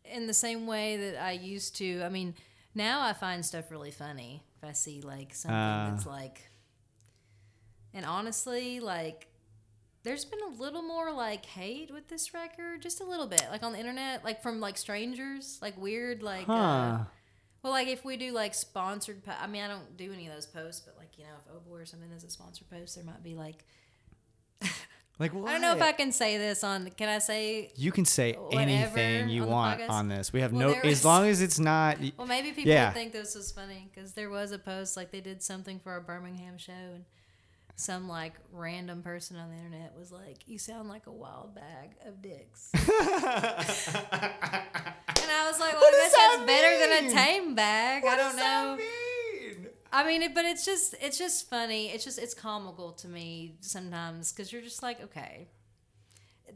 in 0.06 0.26
the 0.28 0.34
same 0.34 0.66
way 0.68 0.96
that 0.98 1.22
I 1.22 1.32
used 1.34 1.76
to. 1.78 2.02
I 2.02 2.10
mean, 2.10 2.34
now 2.74 3.02
I 3.02 3.14
find 3.14 3.46
stuff 3.46 3.70
really 3.72 3.92
funny 3.92 4.42
if 4.58 4.68
I 4.68 4.72
see 4.72 5.02
like 5.02 5.34
something 5.36 5.56
Ah. 5.58 5.90
that's 5.92 6.06
like 6.06 6.50
and 7.94 8.06
honestly 8.06 8.80
like 8.80 9.28
there's 10.04 10.24
been 10.26 10.40
a 10.42 10.62
little 10.62 10.82
more 10.82 11.12
like 11.12 11.46
hate 11.46 11.92
with 11.92 12.08
this 12.08 12.34
record 12.34 12.82
just 12.82 13.02
a 13.02 13.04
little 13.04 13.28
bit 13.28 13.46
like 13.52 13.62
on 13.64 13.74
the 13.74 13.80
internet 13.80 14.24
like 14.24 14.42
from 14.42 14.60
like 14.62 14.78
strangers 14.78 15.60
like 15.62 15.78
weird 15.78 16.24
like 16.24 16.46
Huh. 16.46 16.54
uh, 16.54 17.04
well 17.68 17.74
like 17.76 17.90
if 17.90 18.06
we 18.06 18.16
do 18.16 18.32
like 18.32 18.54
sponsored 18.54 19.22
po- 19.26 19.34
i 19.42 19.46
mean 19.46 19.62
i 19.62 19.68
don't 19.68 19.98
do 19.98 20.14
any 20.14 20.26
of 20.26 20.34
those 20.34 20.46
posts 20.46 20.80
but 20.86 20.96
like 20.98 21.10
you 21.18 21.26
know 21.26 21.32
if 21.38 21.54
oboe 21.54 21.76
or 21.76 21.86
something 21.86 22.08
does 22.10 22.24
a 22.24 22.30
sponsored 22.30 22.70
post 22.70 22.96
there 22.96 23.04
might 23.04 23.22
be 23.22 23.36
like 23.36 23.66
like 25.20 25.34
what? 25.34 25.50
i 25.50 25.52
don't 25.52 25.62
know 25.62 25.76
if 25.76 25.82
i 25.82 25.92
can 25.92 26.12
say 26.14 26.38
this 26.38 26.64
on 26.64 26.90
can 26.92 27.10
i 27.10 27.18
say 27.20 27.72
You 27.76 27.92
can 27.92 28.06
say 28.06 28.38
anything 28.52 29.28
you 29.30 29.44
on 29.44 29.50
want 29.50 29.82
podcast. 29.82 29.90
on 29.90 30.08
this. 30.08 30.32
We 30.32 30.40
have 30.42 30.54
Well, 30.54 30.70
no, 30.70 30.74
there 30.74 30.86
as 30.86 31.04
long 31.04 31.28
as 31.28 31.42
it's 31.42 31.60
not. 31.60 31.98
well 32.18 32.26
maybe 32.28 32.52
people 32.52 32.72
Yeah. 32.72 32.86
would 32.88 32.94
think 32.94 33.12
this 33.14 33.36
was 33.36 33.52
funny 33.52 33.90
because 33.94 34.14
there 34.14 34.30
was 34.30 34.52
a 34.54 34.60
post 34.60 34.96
like 34.96 35.12
they 35.12 35.22
did 35.22 35.44
something 35.44 35.78
for 35.80 35.96
a 35.98 36.02
birmingham 36.02 36.58
show 36.58 36.72
and 36.96 37.04
some 37.80 38.08
like 38.10 38.34
random 38.52 39.02
person 39.04 39.38
on 39.38 39.50
the 39.50 39.56
internet 39.56 39.94
was 39.98 40.12
like 40.12 40.48
you 40.48 40.58
sound 40.58 40.90
like 40.90 41.06
a 41.06 41.12
wild 41.12 41.54
bag 41.56 41.92
of 42.06 42.22
dicks 42.24 42.70
and 42.74 42.84
i 45.32 45.46
was 45.48 45.60
like 45.60 45.74
well 45.74 45.82
What 45.82 45.92
that 45.94 46.12
sounds 46.12 46.46
better 46.48 46.78
than 46.80 46.92
a 46.98 47.02
mean? 47.08 47.12
tame 47.16 47.56
bag 47.56 48.04
i 48.04 48.18
don't 48.18 48.36
know 48.36 48.76
mean? 48.78 48.88
I 49.90 50.06
mean, 50.06 50.22
it, 50.22 50.36
but 50.36 50.44
it's 50.44 50.66
just 50.66 50.96
it's 51.02 51.18
just 51.18 51.50
funny. 51.50 51.88
It's 51.88 52.04
just 52.04 52.20
it's 52.20 52.34
comical 52.34 52.92
to 52.92 53.08
me 53.08 53.56
sometimes 53.62 54.34
because 54.34 54.52
you're 54.52 54.62
just 54.62 54.84
like, 54.84 55.02
okay. 55.02 55.48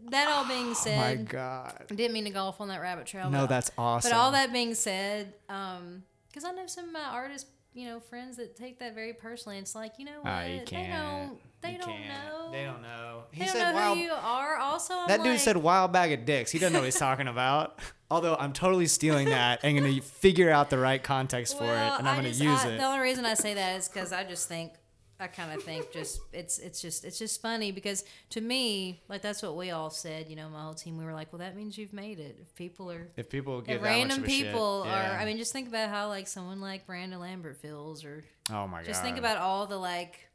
That 0.10 0.28
all 0.28 0.46
being 0.46 0.66
Oh 0.66 0.70
my 0.70 0.74
said, 0.74 1.30
god. 1.30 1.86
I 1.90 1.94
didn't 1.96 2.14
mean 2.14 2.26
to 2.26 2.30
go 2.32 2.44
off 2.44 2.60
on 2.60 2.68
that 2.68 2.82
rabbit 2.82 3.06
trail. 3.06 3.30
No, 3.30 3.42
but, 3.42 3.50
that's 3.50 3.72
awesome. 3.78 4.12
But 4.12 4.18
all 4.18 4.32
that 4.32 4.52
being 4.52 4.74
said, 4.76 5.34
um, 5.48 6.04
because 6.28 6.44
I 6.44 6.52
know 6.52 6.68
some 6.68 6.86
of 6.88 6.92
my 6.92 7.04
artist, 7.06 7.48
you 7.74 7.88
know, 7.88 8.00
friends 8.00 8.38
that 8.38 8.56
take 8.56 8.80
that 8.80 8.94
very 8.96 9.14
personally. 9.14 9.58
It's 9.58 9.76
like, 9.76 9.94
you 9.98 10.06
know 10.06 10.20
what? 10.22 10.30
Ah, 10.30 10.44
you 10.44 10.60
They 10.60 10.66
can't. 10.66 11.30
don't. 11.30 11.40
They 11.62 11.72
You 11.74 11.78
don't 11.78 11.88
can't. 11.88 12.08
know. 12.28 12.52
They 12.52 12.64
don't 12.64 12.82
know. 12.82 13.24
He 13.32 13.40
They 13.42 13.46
don't 13.46 13.56
said 13.56 13.72
know 13.72 13.76
wild. 13.80 13.98
who 13.98 14.04
you 14.04 14.12
are. 14.14 14.58
Also, 14.58 14.94
I'm 14.96 15.08
that 15.08 15.24
dude 15.24 15.40
said 15.40 15.56
wild 15.58 15.92
bag 15.94 16.12
of 16.12 16.26
dicks. 16.26 16.52
He 16.52 16.60
doesn't 16.60 16.74
know 16.74 16.80
what 16.80 16.86
he's 16.86 16.98
talking 16.98 17.28
about. 17.28 17.80
Although 18.12 18.36
I'm 18.36 18.52
totally 18.52 18.88
stealing 18.88 19.30
that 19.30 19.62
and 19.64 19.78
going 19.80 19.96
to 19.96 20.02
figure 20.02 20.50
out 20.50 20.70
the 20.70 20.78
right 20.78 21.02
context 21.02 21.58
for 21.58 21.64
it, 21.64 21.68
and 21.70 22.10
I'm 22.10 22.20
going 22.22 22.34
to 22.34 22.44
use 22.44 22.66
I- 22.66 22.72
it. 22.72 22.78
The 22.78 22.84
only 22.84 23.00
reason 23.00 23.24
I 23.26 23.36
say 23.36 23.54
that 23.54 23.78
is 23.78 23.88
because 23.88 24.12
I 24.12 24.26
just 24.26 24.50
think 24.50 24.74
I 25.22 25.28
kind 25.28 25.54
of 25.54 25.64
think 25.64 25.92
just 25.94 26.20
it's 26.34 26.58
it's 26.58 26.82
just 26.82 27.06
it's 27.06 27.20
just 27.20 27.42
funny 27.42 27.72
because 27.72 28.04
to 28.32 28.42
me 28.42 29.02
like 29.08 29.22
that's 29.22 29.44
what 29.44 29.56
we 29.56 29.70
all 29.70 29.92
said 29.92 30.28
you 30.28 30.36
know 30.36 30.50
my 30.50 30.64
whole 30.64 30.74
team 30.74 30.98
we 30.98 31.06
were 31.06 31.14
like 31.14 31.32
well 31.32 31.40
that 31.40 31.56
means 31.56 31.78
you've 31.78 31.94
made 31.94 32.20
it 32.20 32.40
if 32.42 32.54
people 32.56 32.92
are 32.92 33.08
if 33.16 33.30
people 33.30 33.62
get 33.62 33.76
if 33.76 33.82
that 33.84 33.88
much 33.88 33.98
random 33.98 34.24
a 34.24 34.30
shit, 34.30 34.46
people 34.46 34.84
yeah. 34.86 35.16
are 35.16 35.20
I 35.20 35.26
mean 35.26 35.38
just 35.38 35.54
think 35.54 35.68
about 35.68 35.90
how 35.90 36.08
like 36.08 36.28
someone 36.28 36.60
like 36.60 36.90
Miranda 36.90 37.20
Lambert 37.20 37.58
feels 37.58 38.04
or 38.04 38.24
oh 38.52 38.68
my 38.68 38.80
god, 38.80 38.86
just 38.88 39.04
think 39.04 39.20
about 39.20 39.38
all 39.38 39.68
the 39.68 39.78
like 39.78 40.28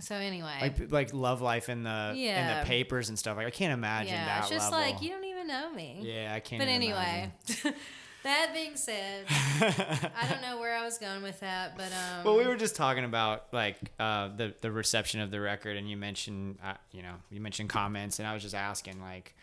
so 0.00 0.14
anyway 0.14 0.56
like 0.60 0.90
like 0.90 1.14
love 1.14 1.42
life 1.42 1.68
in 1.68 1.82
the 1.82 2.14
in 2.16 2.46
the 2.46 2.64
papers 2.64 3.10
and 3.10 3.18
stuff. 3.18 3.36
Like 3.36 3.46
I 3.46 3.50
can't 3.50 3.74
imagine 3.74 4.14
yeah 4.14 4.24
that 4.24 4.38
it's 4.40 4.48
just 4.48 4.72
level. 4.72 4.90
like 4.90 5.02
you 5.02 5.10
don't 5.10 5.24
even 5.24 5.46
know 5.46 5.70
me 5.70 6.00
yeah, 6.00 6.32
I 6.34 6.40
can't. 6.40 6.60
but 6.60 6.68
anyway 6.68 7.30
that 8.22 8.50
being 8.54 8.76
said. 8.76 9.24
I 9.28 10.26
don't 10.28 10.42
know 10.42 10.60
where 10.60 10.76
I 10.76 10.84
was 10.84 10.98
going 10.98 11.22
with 11.22 11.40
that 11.40 11.76
but 11.76 11.92
um 11.92 12.24
Well, 12.24 12.36
we 12.36 12.46
were 12.46 12.56
just 12.56 12.76
talking 12.76 13.04
about 13.04 13.52
like 13.52 13.76
uh, 13.98 14.28
the 14.36 14.54
the 14.60 14.70
reception 14.70 15.20
of 15.20 15.30
the 15.30 15.40
record, 15.40 15.76
and 15.76 15.88
you 15.88 15.96
mentioned 15.96 16.58
uh, 16.64 16.74
you 16.90 17.02
know 17.02 17.14
you 17.30 17.40
mentioned 17.40 17.68
comments, 17.68 18.18
and 18.18 18.28
I 18.28 18.34
was 18.34 18.42
just 18.42 18.54
asking 18.54 19.00
like 19.00 19.34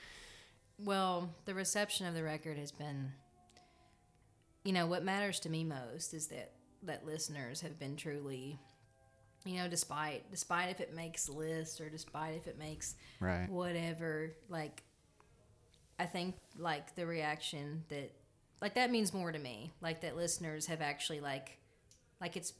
Well, 0.77 1.29
the 1.45 1.53
reception 1.53 2.05
of 2.05 2.13
the 2.13 2.23
record 2.23 2.57
has 2.57 2.71
been 2.71 3.13
you 4.63 4.73
know, 4.73 4.87
what 4.87 5.03
matters 5.03 5.39
to 5.41 5.49
me 5.49 5.63
most 5.63 6.13
is 6.13 6.27
that 6.27 6.51
that 6.83 7.05
listeners 7.05 7.61
have 7.61 7.79
been 7.79 7.95
truly 7.95 8.59
you 9.45 9.55
know, 9.55 9.67
despite 9.67 10.29
despite 10.31 10.69
if 10.69 10.79
it 10.81 10.93
makes 10.93 11.29
lists 11.29 11.79
or 11.79 11.89
despite 11.89 12.35
if 12.35 12.47
it 12.47 12.59
makes 12.59 12.95
right, 13.19 13.49
whatever, 13.49 14.33
like 14.49 14.83
I 15.97 16.05
think 16.05 16.35
like 16.57 16.95
the 16.95 17.05
reaction 17.05 17.83
that 17.89 18.11
like 18.61 18.75
that 18.75 18.91
means 18.91 19.13
more 19.13 19.31
to 19.31 19.39
me. 19.39 19.71
Like 19.81 20.01
that 20.01 20.15
listeners 20.15 20.67
have 20.67 20.81
actually 20.81 21.19
like 21.21 21.57
like 22.21 22.35
it's 22.37 22.53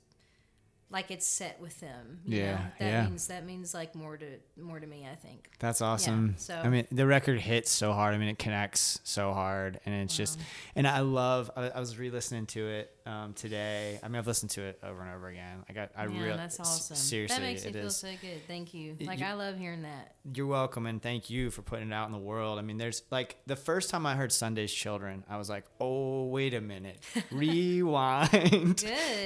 like 0.92 1.12
it's 1.12 1.26
set 1.26 1.60
with 1.62 1.80
them. 1.82 2.20
You 2.26 2.40
Yeah, 2.40 2.52
know? 2.54 2.62
That 2.80 2.86
yeah. 2.86 3.04
means 3.06 3.28
that 3.28 3.46
means 3.46 3.74
like 3.76 3.94
more 3.94 4.18
to 4.18 4.26
more 4.60 4.80
to 4.80 4.88
me, 4.88 5.08
I 5.12 5.16
think. 5.16 5.50
that's 5.60 5.82
awesome. 5.82 6.34
so- 6.38 6.56
I 6.56 6.68
mean, 6.70 6.88
the 6.92 7.06
record 7.06 7.40
hits 7.40 7.70
so 7.70 7.94
hard. 7.94 8.16
I 8.16 8.18
mean, 8.18 8.30
it 8.30 8.40
connects 8.40 9.00
so 9.04 9.32
hard, 9.34 9.80
and 9.86 9.94
it's 9.94 10.18
just, 10.18 10.40
and 10.76 10.88
I 10.88 11.02
love. 11.02 11.52
I, 11.56 11.70
I 11.70 11.80
was 11.80 11.98
re-listening 12.00 12.48
to 12.48 12.68
it 12.68 12.92
um, 13.10 13.34
today. 13.34 14.00
I 14.04 14.08
mean, 14.08 14.18
I've 14.18 14.28
listened 14.28 14.52
to 14.52 14.62
it 14.62 14.80
over 14.84 15.02
and 15.02 15.14
over 15.16 15.28
again. 15.30 15.64
I 15.68 15.74
got, 15.74 15.90
I 15.98 16.06
yeah, 16.06 16.22
really, 16.22 16.38
that's 16.38 16.60
awesome. 16.60 16.96
seriously, 16.96 17.36
that 17.38 17.42
makes 17.44 17.64
me 17.64 17.70
it 17.70 17.74
feel 17.74 17.88
is. 17.88 17.98
so 17.98 18.08
good. 18.22 18.46
Thank 18.48 18.74
you. 18.74 18.96
Like 19.02 19.20
you- 19.20 19.26
I 19.26 19.34
love 19.34 19.58
hearing 19.58 19.82
that. 19.82 20.16
You're 20.34 20.46
welcome, 20.48 20.86
and 20.86 21.02
thank 21.02 21.30
you 21.30 21.50
for 21.50 21.62
putting 21.64 21.88
it 21.90 21.94
out 21.94 22.06
in 22.06 22.12
the 22.12 22.20
world. 22.20 22.60
I 22.60 22.62
mean, 22.62 22.78
there's 22.78 23.02
like 23.10 23.38
the 23.48 23.56
first 23.56 23.90
time 23.90 24.06
I 24.06 24.16
heard 24.16 24.32
Sunday's 24.32 24.72
Children, 24.72 25.24
I 25.30 25.38
was 25.38 25.50
like, 25.50 25.66
oh, 25.82 26.26
wait 26.28 26.54
a 26.54 26.62
minute, 26.62 27.00
rewind, 27.32 28.84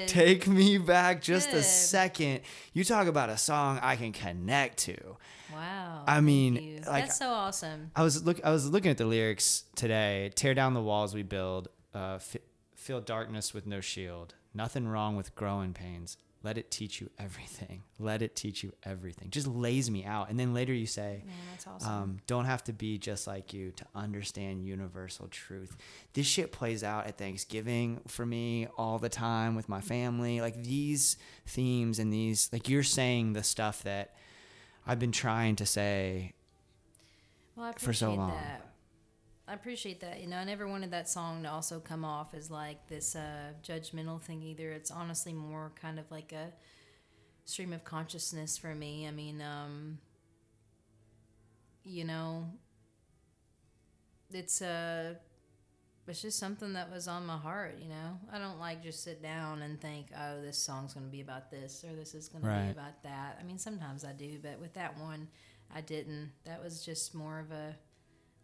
take 0.08 0.48
me 0.48 0.78
back 0.78 1.22
just 1.22 1.52
a 1.52 1.62
second. 1.64 2.42
You 2.74 2.84
talk 2.84 3.08
about 3.08 3.30
a 3.30 3.38
song 3.38 3.80
I 3.82 3.96
can 3.96 4.12
connect 4.12 4.78
to. 4.80 5.18
Wow. 5.54 6.04
I 6.08 6.22
mean, 6.22 6.84
like- 6.88 7.06
that's 7.06 7.18
so 7.20 7.30
awesome. 7.30 7.92
I 7.96 8.04
was 8.04 8.24
look, 8.26 8.40
I 8.44 8.52
was 8.52 8.70
looking 8.70 8.92
at 8.92 8.98
the 8.98 9.06
lyrics 9.06 9.66
today. 9.76 10.32
Tear 10.36 10.54
down 10.54 10.74
the 10.74 10.82
walls 10.82 11.14
we 11.14 11.24
build. 11.24 11.68
Uh, 11.94 12.16
f- 12.16 12.38
feel 12.84 13.02
darkness 13.02 13.54
with 13.54 13.66
no 13.66 13.82
shield. 13.82 14.36
Nothing 14.54 14.88
wrong 14.88 15.16
with 15.16 15.34
growing 15.36 15.74
pains. 15.74 16.18
let 16.44 16.58
it 16.58 16.70
teach 16.70 17.00
you 17.00 17.10
everything. 17.18 17.84
Let 18.00 18.22
it 18.22 18.36
teach 18.36 18.64
you 18.64 18.74
everything. 18.84 19.30
Just 19.30 19.48
lays 19.48 19.90
me 19.90 20.04
out. 20.04 20.30
And 20.30 20.38
then 20.38 20.54
later 20.54 20.74
you 20.74 20.86
say, 20.86 21.24
Man, 21.26 21.36
that's 21.52 21.66
awesome. 21.66 21.90
um, 21.92 22.18
don't 22.28 22.44
have 22.44 22.62
to 22.66 22.74
be 22.74 22.98
just 22.98 23.26
like 23.28 23.54
you 23.54 23.72
to 23.78 23.86
understand 23.96 24.66
universal 24.66 25.28
truth. 25.30 25.78
This 26.14 26.28
shit 26.28 26.52
plays 26.52 26.84
out 26.84 27.08
at 27.08 27.18
Thanksgiving 27.18 28.02
for 28.08 28.26
me 28.26 28.68
all 28.78 29.00
the 29.00 29.08
time 29.08 29.56
with 29.56 29.70
my 29.70 29.80
family. 29.80 30.42
Like 30.42 30.62
these 30.64 31.16
themes 31.48 31.98
and 31.98 32.12
these, 32.12 32.50
like 32.52 32.68
you're 32.68 32.84
saying 32.84 33.32
the 33.34 33.44
stuff 33.44 33.84
that 33.84 34.14
I've 34.86 35.00
been 35.00 35.14
trying 35.14 35.56
to 35.58 35.66
say. 35.66 36.34
well, 37.56 37.72
for 37.78 37.94
so 37.94 38.16
long. 38.16 38.32
that. 38.32 38.73
I 39.48 39.54
appreciate 39.54 40.00
that. 40.02 40.22
You 40.22 40.28
know, 40.28 40.38
I 40.38 40.46
never 40.46 40.68
wanted 40.68 40.92
that 40.92 41.10
song 41.10 41.44
to 41.44 41.50
also 41.52 41.80
come 41.80 42.06
off 42.06 42.34
as 42.34 42.50
like 42.50 42.88
this 42.88 43.16
uh, 43.16 43.52
judgmental 43.62 44.22
thing 44.22 44.42
either. 44.42 44.72
It's 44.72 44.90
honestly 44.92 45.34
more 45.34 45.72
kind 45.80 46.00
of 46.00 46.10
like 46.10 46.32
a 46.32 46.54
stream 47.46 47.74
of 47.74 47.84
consciousness 47.84 48.58
for 48.58 48.74
me. 48.74 49.06
I 49.06 49.12
mean, 49.12 49.42
um, 49.42 49.98
you 51.84 52.06
know, 52.06 52.46
it's 54.32 54.62
uh, 54.62 55.16
it's 56.08 56.22
just 56.22 56.40
something 56.40 56.72
that 56.74 56.90
was 56.90 57.10
on 57.10 57.26
my 57.26 57.38
heart. 57.38 57.78
You 57.82 57.90
know, 57.90 58.20
I 58.32 58.40
don't 58.40 58.60
like 58.60 58.82
just 58.82 59.04
sit 59.04 59.22
down 59.22 59.62
and 59.62 59.80
think, 59.82 60.08
oh, 60.18 60.42
this 60.42 60.58
song's 60.58 60.94
going 60.94 61.06
to 61.06 61.12
be 61.12 61.22
about 61.22 61.52
this 61.52 61.84
or 61.84 61.94
this 61.96 62.14
is 62.16 62.30
going 62.30 62.46
Right. 62.46 62.60
to 62.60 62.66
be 62.68 62.72
about 62.72 63.04
that. 63.04 63.38
I 63.42 63.44
mean, 63.44 63.58
sometimes 63.60 64.06
I 64.06 64.14
do, 64.14 64.40
but 64.42 64.58
with 64.62 64.74
that 64.76 64.98
one, 64.98 65.28
I 65.74 65.82
didn't. 65.82 66.32
That 66.46 66.64
was 66.64 66.84
just 66.86 67.14
more 67.14 67.40
of 67.40 67.52
a 67.52 67.76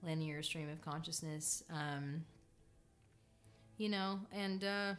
linear 0.04 0.42
stream 0.44 0.70
of 0.70 0.82
consciousness. 0.82 1.64
Um, 1.72 2.24
you 3.78 3.90
know, 3.90 4.20
and 4.32 4.64
uh, 4.64 4.94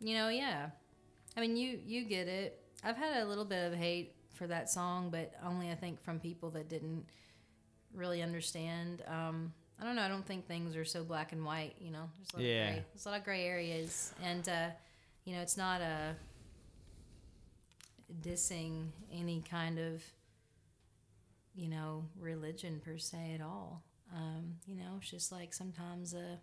you 0.00 0.14
know, 0.14 0.28
yeah. 0.28 0.70
I 1.36 1.40
mean, 1.40 1.56
you 1.56 1.78
you 1.86 2.04
get 2.04 2.28
it. 2.28 2.60
I've 2.84 2.96
had 2.96 3.22
a 3.22 3.26
little 3.26 3.44
bit 3.44 3.72
of 3.72 3.78
hate 3.78 4.14
for 4.34 4.46
that 4.46 4.70
song, 4.70 5.10
but 5.10 5.32
only 5.44 5.70
I 5.70 5.74
think 5.74 6.00
from 6.00 6.18
people 6.18 6.50
that 6.50 6.68
didn't 6.68 7.04
really 7.94 8.22
understand. 8.22 9.02
Um, 9.06 9.52
I 9.80 9.84
don't 9.84 9.96
know. 9.96 10.02
I 10.02 10.08
don't 10.08 10.26
think 10.26 10.46
things 10.46 10.76
are 10.76 10.84
so 10.84 11.02
black 11.04 11.32
and 11.32 11.44
white. 11.44 11.74
You 11.80 11.90
know, 11.90 12.08
there's 12.18 12.34
a 12.34 12.36
lot 12.36 12.44
Yeah. 12.44 12.68
of 12.68 12.74
gray. 12.74 12.84
There's 12.94 13.06
a 13.06 13.08
lot 13.10 13.18
of 13.18 13.24
gray 13.24 13.44
areas, 13.46 14.12
and 14.22 14.48
uh, 14.48 14.68
you 15.24 15.34
know, 15.34 15.40
it's 15.42 15.56
not 15.56 15.80
a 15.80 16.14
dissing 18.22 18.86
any 19.12 19.42
kind 19.48 19.78
of 19.78 20.02
you 21.60 21.68
know 21.68 22.04
religion 22.18 22.80
per 22.82 22.96
se 22.98 23.32
at 23.34 23.42
all. 23.42 23.84
Um, 24.14 24.56
you 24.66 24.74
know, 24.76 24.96
it's 25.00 25.10
just 25.10 25.30
like 25.30 25.52
sometimes 25.54 26.14
uh, 26.14 26.36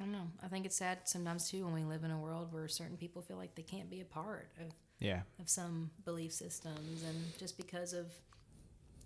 I 0.00 0.04
don't 0.04 0.12
know. 0.12 0.28
I 0.42 0.48
think 0.48 0.66
it's 0.66 0.76
sad 0.76 0.98
sometimes 1.04 1.48
too 1.50 1.64
when 1.64 1.74
we 1.74 1.84
live 1.84 2.02
in 2.04 2.10
a 2.10 2.18
world 2.18 2.52
where 2.52 2.66
certain 2.68 2.96
people 2.96 3.22
feel 3.22 3.36
like 3.36 3.54
they 3.54 3.62
can't 3.62 3.88
be 3.88 4.00
a 4.00 4.04
part 4.04 4.50
of 4.60 4.72
Yeah. 4.98 5.20
of 5.40 5.48
some 5.48 5.90
belief 6.04 6.32
systems 6.32 7.02
and 7.04 7.16
just 7.38 7.56
because 7.56 7.92
of 7.92 8.06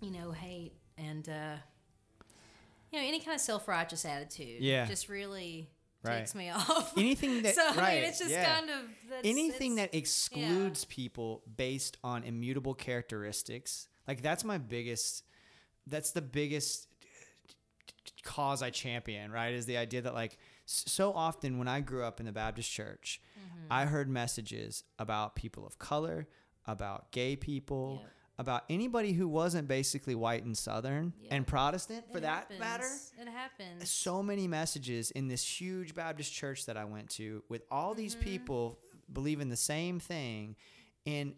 you 0.00 0.10
know 0.10 0.30
hate 0.32 0.72
and 0.98 1.28
uh 1.28 1.56
you 2.90 3.00
know 3.00 3.06
any 3.06 3.20
kind 3.20 3.34
of 3.34 3.40
self-righteous 3.40 4.04
attitude 4.04 4.62
Yeah. 4.62 4.86
just 4.86 5.08
really 5.08 5.68
Right. 6.02 6.18
takes 6.18 6.34
me 6.34 6.50
off 6.54 6.92
Anything 6.96 7.42
that, 7.42 7.54
so 7.60 7.62
i 7.62 7.76
right. 7.76 7.94
mean 7.96 8.04
it's 8.04 8.18
just 8.18 8.30
yeah. 8.30 8.54
kind 8.56 8.70
of 8.70 8.80
that's, 9.10 9.26
anything 9.26 9.76
that 9.76 9.94
excludes 9.94 10.84
people 10.84 11.42
based 11.56 11.96
on 12.04 12.22
immutable 12.24 12.74
characteristics 12.74 13.88
like 14.08 14.22
that's 14.22 14.44
my 14.44 14.58
biggest 14.58 15.24
that's 15.86 16.10
the 16.12 16.22
biggest 16.22 16.88
cause 18.22 18.62
i 18.62 18.70
champion 18.70 19.30
right 19.30 19.54
is 19.54 19.66
the 19.66 19.76
idea 19.76 20.02
that 20.02 20.14
like 20.14 20.36
so 20.64 21.12
often 21.12 21.58
when 21.58 21.68
i 21.68 21.80
grew 21.80 22.02
up 22.04 22.20
in 22.20 22.26
the 22.26 22.32
baptist 22.32 22.70
church 22.70 23.20
Mm-hmm. 23.38 23.66
i 23.70 23.84
heard 23.84 24.08
messages 24.08 24.82
about 24.98 25.36
people 25.36 25.66
of 25.66 25.78
color 25.78 26.26
about 26.66 27.12
gay 27.12 27.36
people 27.36 28.00
Yep. 28.02 28.10
about 28.38 28.64
anybody 28.68 29.12
who 29.12 29.28
wasn't 29.28 29.68
basically 29.68 30.14
white 30.14 30.44
and 30.44 30.56
southern 30.56 31.12
Yep. 31.20 31.32
and 31.32 31.46
protestant 31.46 32.04
for 32.10 32.18
it 32.18 32.22
that 32.22 32.50
matter 32.58 32.84
it 33.20 33.28
happens 33.28 33.88
so 33.90 34.22
many 34.22 34.48
messages 34.48 35.10
in 35.12 35.28
this 35.28 35.44
huge 35.60 35.94
Baptist 35.94 36.32
church 36.32 36.66
that 36.66 36.76
I 36.76 36.84
went 36.84 37.10
to 37.10 37.42
with 37.48 37.62
all 37.70 37.94
these 37.94 38.14
Mm-hmm. 38.14 38.24
people 38.24 38.78
believing 39.12 39.48
the 39.48 39.56
same 39.56 40.00
thing. 40.00 40.56
And 41.06 41.34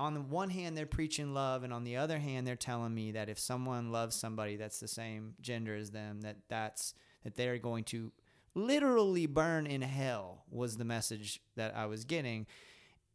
on 0.00 0.14
the 0.14 0.20
one 0.20 0.48
hand, 0.48 0.76
they're 0.76 0.86
preaching 0.86 1.34
love, 1.34 1.62
and 1.62 1.72
on 1.72 1.84
the 1.84 1.96
other 1.96 2.18
hand, 2.18 2.46
they're 2.46 2.56
telling 2.56 2.94
me 2.94 3.12
that 3.12 3.28
if 3.28 3.38
someone 3.38 3.92
loves 3.92 4.16
somebody 4.16 4.56
that's 4.56 4.80
the 4.80 4.88
same 4.88 5.34
gender 5.40 5.76
as 5.76 5.90
them, 5.90 6.22
that 6.22 6.38
that's 6.48 6.94
that 7.22 7.36
they're 7.36 7.58
going 7.58 7.84
to 7.84 8.10
literally 8.54 9.26
burn 9.26 9.66
in 9.66 9.82
hell 9.82 10.44
was 10.50 10.78
the 10.78 10.86
message 10.86 11.40
that 11.56 11.76
I 11.76 11.84
was 11.84 12.04
getting. 12.04 12.46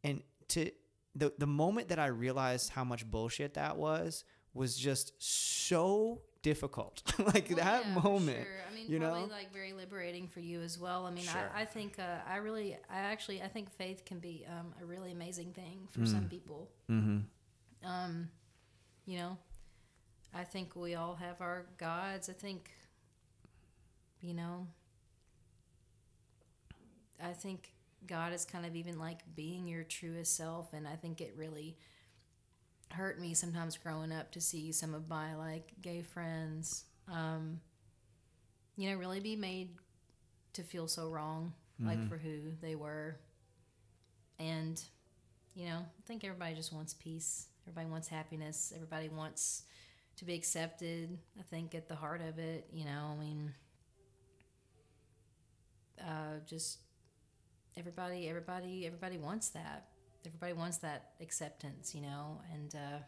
And 0.04 0.22
to 0.48 0.70
the 1.16 1.32
the 1.36 1.46
moment 1.46 1.88
that 1.88 1.98
I 1.98 2.06
realized 2.06 2.70
how 2.70 2.84
much 2.84 3.04
bullshit 3.04 3.54
that 3.54 3.76
was 3.76 4.24
was 4.54 4.76
just 4.76 5.12
so 5.18 6.22
difficult. 6.42 7.02
like 7.18 7.48
Well, 7.48 7.56
that 7.58 7.84
yeah, 7.86 7.94
moment. 8.02 8.44
sure. 8.44 8.56
I 8.70 8.74
mean, 8.74 8.90
you 8.90 8.98
probably 9.00 9.20
know? 9.22 9.26
like 9.26 9.52
very 9.52 9.72
liberating 9.72 10.28
for 10.28 10.40
you 10.40 10.60
as 10.62 10.78
well. 10.78 11.06
I 11.06 11.10
mean, 11.10 11.24
Sure. 11.24 11.50
I, 11.54 11.62
I 11.62 11.64
think 11.64 11.98
uh, 11.98 12.18
I 12.28 12.36
really, 12.36 12.74
I 12.90 12.98
actually, 12.98 13.42
I 13.42 13.48
think 13.48 13.70
faith 13.70 14.04
can 14.04 14.18
be 14.18 14.44
um, 14.48 14.74
a 14.80 14.84
really 14.84 15.12
amazing 15.12 15.52
thing 15.52 15.88
for 15.90 16.00
Mm. 16.00 16.08
some 16.08 16.28
people. 16.28 16.68
Mm-hmm. 16.90 17.86
Um, 17.88 18.28
you 19.06 19.18
know, 19.18 19.38
I 20.34 20.44
think 20.44 20.74
we 20.76 20.94
all 20.94 21.14
have 21.14 21.40
our 21.40 21.66
gods. 21.78 22.28
I 22.28 22.32
think, 22.32 22.70
you 24.20 24.34
know, 24.34 24.66
I 27.22 27.32
think 27.32 27.72
God 28.06 28.32
is 28.32 28.44
kind 28.44 28.66
of 28.66 28.76
even 28.76 28.98
like 28.98 29.20
being 29.34 29.66
your 29.66 29.82
truest 29.84 30.36
self, 30.36 30.72
and 30.72 30.86
I 30.86 30.96
think 30.96 31.20
it 31.20 31.34
really 31.36 31.76
hurt 32.92 33.20
me 33.20 33.34
sometimes 33.34 33.76
growing 33.76 34.12
up 34.12 34.30
to 34.32 34.40
see 34.40 34.72
some 34.72 34.94
of 34.94 35.08
my 35.08 35.34
like 35.36 35.72
gay 35.82 36.02
friends, 36.02 36.84
um, 37.12 37.60
you 38.76 38.90
know, 38.90 38.96
really 38.96 39.20
be 39.20 39.36
made 39.36 39.70
to 40.54 40.62
feel 40.62 40.88
so 40.88 41.08
wrong, 41.08 41.52
like 41.80 41.98
for 42.08 42.16
who 42.16 42.52
they 42.62 42.74
were, 42.74 43.16
and 44.38 44.82
you 45.54 45.66
know, 45.66 45.78
I 45.78 46.02
think 46.06 46.24
everybody 46.24 46.54
just 46.54 46.72
wants 46.72 46.94
peace. 46.94 47.46
Everybody 47.66 47.90
wants 47.90 48.08
happiness. 48.08 48.72
Everybody 48.74 49.08
wants 49.08 49.62
to 50.16 50.24
be 50.24 50.34
accepted. 50.34 51.18
I 51.38 51.42
think 51.42 51.74
at 51.74 51.88
the 51.88 51.94
heart 51.94 52.20
of 52.22 52.38
it, 52.38 52.66
you 52.72 52.84
know, 52.84 53.14
I 53.16 53.20
mean, 53.20 53.54
uh, 56.00 56.40
just 56.46 56.78
everybody, 57.76 58.28
everybody, 58.28 58.86
everybody 58.86 59.18
wants 59.18 59.48
that. 59.50 59.88
Everybody 60.26 60.52
wants 60.52 60.78
that 60.78 61.12
acceptance, 61.20 61.94
you 61.94 62.02
know, 62.02 62.40
and 62.52 62.74
uh, 62.74 62.98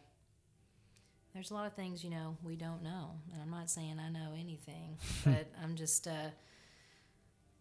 there's 1.33 1.51
a 1.51 1.53
lot 1.53 1.67
of 1.67 1.73
things, 1.73 2.03
you 2.03 2.09
know, 2.09 2.37
we 2.43 2.55
don't 2.55 2.81
know. 2.81 3.11
And 3.33 3.41
I'm 3.41 3.51
not 3.51 3.69
saying 3.69 3.99
I 3.99 4.09
know 4.09 4.33
anything, 4.39 4.97
but 5.25 5.47
I'm 5.61 5.75
just, 5.75 6.07
uh, 6.07 6.29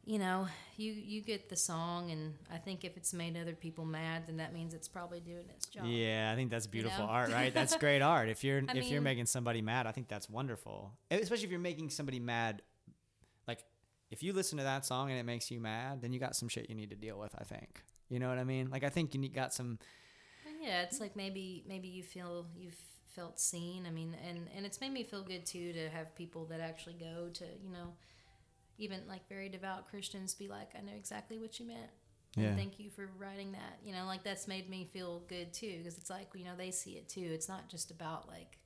you 0.04 0.18
know, 0.18 0.48
you 0.76 0.92
you 0.92 1.20
get 1.20 1.50
the 1.50 1.56
song, 1.56 2.10
and 2.10 2.34
I 2.50 2.56
think 2.56 2.84
if 2.84 2.96
it's 2.96 3.12
made 3.12 3.36
other 3.36 3.52
people 3.52 3.84
mad, 3.84 4.22
then 4.26 4.38
that 4.38 4.54
means 4.54 4.72
it's 4.72 4.88
probably 4.88 5.20
doing 5.20 5.44
its 5.54 5.66
job. 5.66 5.84
Yeah, 5.84 6.30
I 6.32 6.36
think 6.36 6.50
that's 6.50 6.66
beautiful 6.66 7.04
know? 7.04 7.12
art, 7.12 7.30
right? 7.30 7.52
That's 7.52 7.76
great 7.76 8.00
art. 8.16 8.30
If 8.30 8.42
you're 8.42 8.62
I 8.68 8.76
if 8.76 8.90
you're 8.90 9.02
making 9.02 9.26
somebody 9.26 9.60
mad, 9.60 9.86
I 9.86 9.92
think 9.92 10.08
that's 10.08 10.30
wonderful. 10.30 10.92
Especially 11.10 11.44
if 11.44 11.50
you're 11.50 11.60
making 11.60 11.90
somebody 11.90 12.20
mad 12.20 12.62
like 13.46 13.64
if 14.10 14.22
you 14.22 14.32
listen 14.32 14.58
to 14.58 14.64
that 14.64 14.86
song 14.86 15.10
and 15.10 15.18
it 15.18 15.24
makes 15.24 15.50
you 15.50 15.60
mad, 15.60 16.00
then 16.00 16.12
you 16.12 16.20
got 16.20 16.36
some 16.36 16.48
shit 16.48 16.68
you 16.68 16.74
need 16.74 16.90
to 16.90 16.96
deal 16.96 17.18
with, 17.18 17.34
I 17.36 17.44
think. 17.44 17.82
You 18.08 18.18
know 18.18 18.28
what 18.28 18.38
I 18.38 18.44
mean? 18.44 18.70
Like 18.70 18.84
I 18.84 18.88
think 18.88 19.14
you 19.14 19.20
need, 19.20 19.34
got 19.34 19.52
some 19.52 19.78
Yeah, 20.60 20.82
it's 20.82 21.00
like 21.00 21.16
maybe 21.16 21.64
maybe 21.68 21.88
you 21.88 22.02
feel 22.02 22.46
you've 22.56 22.78
felt 23.14 23.38
seen. 23.40 23.86
I 23.86 23.90
mean, 23.90 24.16
and 24.26 24.48
and 24.56 24.66
it's 24.66 24.80
made 24.80 24.92
me 24.92 25.04
feel 25.04 25.22
good 25.22 25.44
too 25.46 25.72
to 25.72 25.88
have 25.90 26.14
people 26.14 26.46
that 26.46 26.60
actually 26.60 26.94
go 26.94 27.28
to 27.34 27.44
you 27.44 27.70
know, 27.70 27.94
even 28.78 29.00
like 29.08 29.28
very 29.28 29.48
devout 29.48 29.88
Christians 29.88 30.34
be 30.34 30.48
like, 30.48 30.70
I 30.76 30.80
know 30.82 30.92
exactly 30.96 31.38
what 31.38 31.58
you 31.60 31.66
meant. 31.66 31.90
Yeah. 32.36 32.48
And 32.48 32.56
thank 32.56 32.78
you 32.78 32.90
for 32.90 33.08
writing 33.18 33.52
that. 33.52 33.78
You 33.84 33.92
know, 33.94 34.04
like 34.06 34.22
that's 34.22 34.48
made 34.48 34.68
me 34.68 34.88
feel 34.92 35.22
good 35.28 35.52
too 35.52 35.76
because 35.78 35.98
it's 35.98 36.10
like 36.10 36.28
you 36.34 36.44
know 36.44 36.56
they 36.56 36.70
see 36.70 36.92
it 36.92 37.08
too. 37.08 37.28
It's 37.32 37.48
not 37.48 37.68
just 37.68 37.90
about 37.90 38.28
like. 38.28 38.58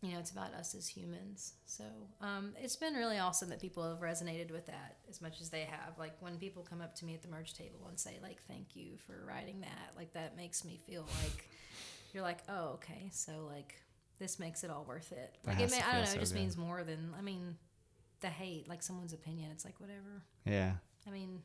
You 0.00 0.12
know, 0.12 0.20
it's 0.20 0.30
about 0.30 0.54
us 0.54 0.76
as 0.76 0.86
humans. 0.86 1.54
So 1.66 1.82
um, 2.20 2.52
it's 2.62 2.76
been 2.76 2.94
really 2.94 3.18
awesome 3.18 3.48
that 3.48 3.60
people 3.60 3.82
have 3.88 3.98
resonated 3.98 4.52
with 4.52 4.66
that 4.66 4.98
as 5.10 5.20
much 5.20 5.40
as 5.40 5.50
they 5.50 5.62
have. 5.62 5.98
Like 5.98 6.12
when 6.20 6.36
people 6.36 6.62
come 6.62 6.80
up 6.80 6.94
to 6.96 7.04
me 7.04 7.14
at 7.14 7.22
the 7.22 7.28
merge 7.28 7.52
table 7.54 7.86
and 7.88 7.98
say, 7.98 8.18
like, 8.22 8.40
"Thank 8.46 8.76
you 8.76 8.96
for 8.96 9.24
writing 9.26 9.60
that," 9.62 9.96
like 9.96 10.12
that 10.12 10.36
makes 10.36 10.64
me 10.64 10.78
feel 10.86 11.04
like 11.24 11.48
you're 12.14 12.22
like, 12.22 12.38
"Oh, 12.48 12.74
okay." 12.74 13.08
So 13.12 13.48
like 13.52 13.74
this 14.20 14.38
makes 14.38 14.62
it 14.62 14.70
all 14.70 14.84
worth 14.86 15.10
it. 15.10 15.36
Like 15.44 15.58
it 15.58 15.70
may, 15.70 15.78
I 15.80 15.92
don't 15.92 16.00
know. 16.02 16.06
so 16.06 16.16
it 16.16 16.20
just 16.20 16.32
good. 16.32 16.40
means 16.40 16.56
more 16.56 16.84
than 16.84 17.12
I 17.18 17.20
mean, 17.20 17.56
the 18.20 18.28
hate, 18.28 18.68
like 18.68 18.84
someone's 18.84 19.12
opinion. 19.12 19.50
It's 19.52 19.64
like 19.64 19.80
whatever. 19.80 20.22
yeah. 20.44 20.74
I 21.08 21.10
mean, 21.10 21.40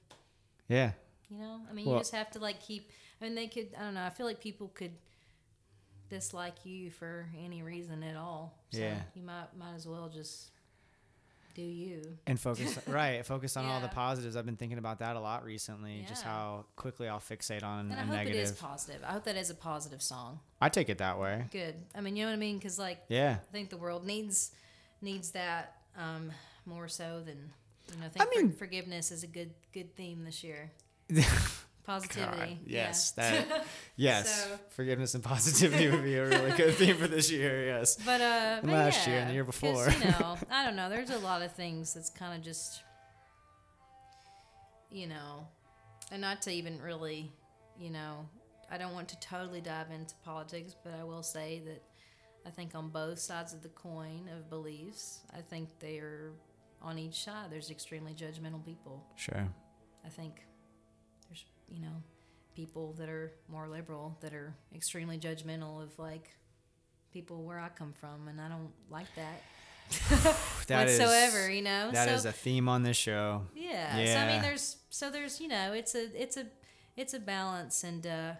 Yeah. 0.67 0.91
you 1.29 1.37
know, 1.39 1.61
I 1.69 1.73
mean, 1.73 1.85
Well- 1.85 1.95
you 1.95 2.01
just 2.01 2.13
have 2.13 2.29
to 2.31 2.39
like 2.39 2.61
keep. 2.61 2.91
I 3.19 3.25
mean, 3.25 3.33
they 3.33 3.47
could. 3.47 3.69
I 3.75 3.81
don't 3.81 3.95
know. 3.95 4.03
I 4.05 4.09
feel 4.11 4.27
like 4.27 4.39
people 4.41 4.67
could 4.75 4.91
dislike 6.09 6.65
you 6.65 6.91
for 6.91 7.27
any 7.43 7.61
reason 7.63 8.03
at 8.03 8.15
all. 8.15 8.57
So 8.71 8.79
Yeah. 8.79 8.95
You 9.15 9.23
might 9.23 9.47
might 9.57 9.75
as 9.75 9.87
well 9.87 10.09
just 10.09 10.49
do 11.55 11.61
you? 11.61 12.17
and 12.25 12.39
focus 12.39 12.79
right 12.87 13.23
focus 13.23 13.55
on 13.57 13.65
all 13.65 13.79
the 13.79 13.87
positives 13.87 14.35
i've 14.35 14.45
been 14.45 14.55
thinking 14.57 14.79
about 14.79 14.97
that 14.97 15.15
a 15.15 15.19
lot 15.19 15.45
recently 15.45 16.03
just 16.09 16.23
how 16.23 16.65
quickly 16.75 17.07
i'll 17.07 17.19
fixate 17.19 17.61
on 17.63 17.91
And 17.91 17.99
I 17.99 18.01
a 18.01 18.05
hope 18.07 18.15
negative 18.15 18.39
it 18.39 18.43
is 18.45 18.51
positive. 18.53 19.01
I 19.07 19.11
hope 19.11 19.25
that 19.25 19.35
is 19.35 19.51
a 19.51 19.53
positive 19.55 20.01
song. 20.01 20.39
i 20.59 20.67
take 20.69 20.89
it 20.89 20.97
that 20.97 21.19
way 21.19 21.45
Good. 21.51 21.75
I 21.93 22.01
mean, 22.01 22.15
you 22.15 22.23
know 22.23 22.31
what 22.31 22.37
I 22.37 22.39
mean? 22.39 22.57
Because 22.57 22.79
like, 22.79 23.01
yeah 23.07 23.37
I 23.47 23.51
think 23.51 23.69
the 23.69 23.77
world 23.77 24.03
needs 24.03 24.49
needs 24.99 25.29
that 25.31 25.75
um, 25.95 26.31
more 26.65 26.87
so 26.87 27.21
than 27.23 27.51
you 27.91 27.99
know. 27.99 28.05
I 28.07 28.09
think 28.09 28.25
I 28.25 28.35
mean- 28.35 28.51
for, 28.51 28.57
forgiveness 28.57 29.11
is 29.11 29.21
a 29.21 29.27
good 29.27 29.51
good 29.73 29.95
theme 29.95 30.23
this 30.25 30.43
year. 30.43 30.71
Positivity. 31.85 32.37
God, 32.37 32.47
yeah. 32.65 32.87
yes 32.87 33.11
that 33.17 33.65
yes 33.97 34.45
So- 34.45 34.59
forgiveness 34.69 35.15
and 35.15 35.23
positivity 35.23 35.89
would 35.89 36.03
be 36.03 36.15
a 36.15 36.25
really 36.25 36.51
good 36.51 36.73
theme 36.79 36.95
for 36.97 37.07
this 37.07 37.29
year 37.31 37.65
yes 37.65 37.97
But 38.05 38.21
uh, 38.21 38.59
but 38.61 38.71
last 38.71 39.05
year 39.07 39.19
and 39.19 39.29
the 39.29 39.33
year 39.33 39.43
before. 39.43 39.89
you 39.89 40.05
know, 40.11 40.37
I 40.51 40.63
don't 40.65 40.75
know. 40.75 40.89
There's 40.89 41.09
a 41.09 41.19
lot 41.19 41.41
of 41.41 41.51
things 41.53 41.93
that's 41.93 42.09
kind 42.09 42.33
of 42.37 42.41
just, 42.43 42.81
you 44.91 45.07
know, 45.07 45.47
and 46.11 46.21
not 46.21 46.41
to 46.43 46.51
even 46.51 46.81
really, 46.81 47.31
you 47.79 47.89
know, 47.89 48.27
I 48.71 48.77
don't 48.77 48.93
want 48.93 49.07
to 49.09 49.19
totally 49.19 49.61
dive 49.61 49.91
into 49.91 50.15
politics, 50.23 50.75
but 50.83 50.93
I 50.99 51.03
will 51.03 51.23
say 51.23 51.61
that 51.65 51.83
I 52.45 52.49
think 52.49 52.75
on 52.75 52.89
both 52.89 53.19
sides 53.19 53.53
of 53.53 53.61
the 53.63 53.69
coin 53.69 54.29
of 54.35 54.49
beliefs, 54.49 55.19
I 55.35 55.41
think 55.41 55.69
they 55.79 55.97
are 55.99 56.31
on 56.81 56.97
each 56.99 57.23
side. 57.23 57.47
There's 57.49 57.71
extremely 57.71 58.13
judgmental 58.13 58.63
people. 58.63 59.03
sure 59.15 59.47
I 60.05 60.09
think 60.09 60.45
you 61.73 61.81
know, 61.81 62.03
people 62.55 62.93
that 62.99 63.09
are 63.09 63.33
more 63.49 63.67
liberal 63.67 64.15
that 64.21 64.33
are 64.33 64.53
extremely 64.75 65.17
judgmental 65.17 65.81
of 65.81 65.97
like 65.97 66.29
people 67.11 67.43
where 67.43 67.59
I 67.59 67.69
come 67.69 67.93
from, 67.93 68.27
and 68.27 68.39
I 68.39 68.47
don't 68.47 68.71
like 68.89 69.07
that 69.15 69.41
That 70.67 70.87
is- 70.87 70.99
whatsoever. 70.99 71.49
you 71.51 71.61
know, 71.61 71.91
That 71.91 72.07
so 72.09 72.13
is 72.15 72.25
a 72.25 72.31
theme 72.31 72.69
on 72.69 72.83
this 72.83 72.97
show 72.97 73.43
yeah. 73.55 73.93
So 74.05 74.17
I 74.19 74.27
mean, 74.27 74.41
there's 74.41 74.77
so 74.89 75.09
there's 75.09 75.41
you 75.41 75.47
know, 75.47 75.73
it's 75.73 75.95
a 75.95 76.09
it's 76.21 76.37
a 76.37 76.45
it's 76.95 77.13
a 77.15 77.19
balance, 77.19 77.83
and 77.83 78.05
uh, 78.05 78.31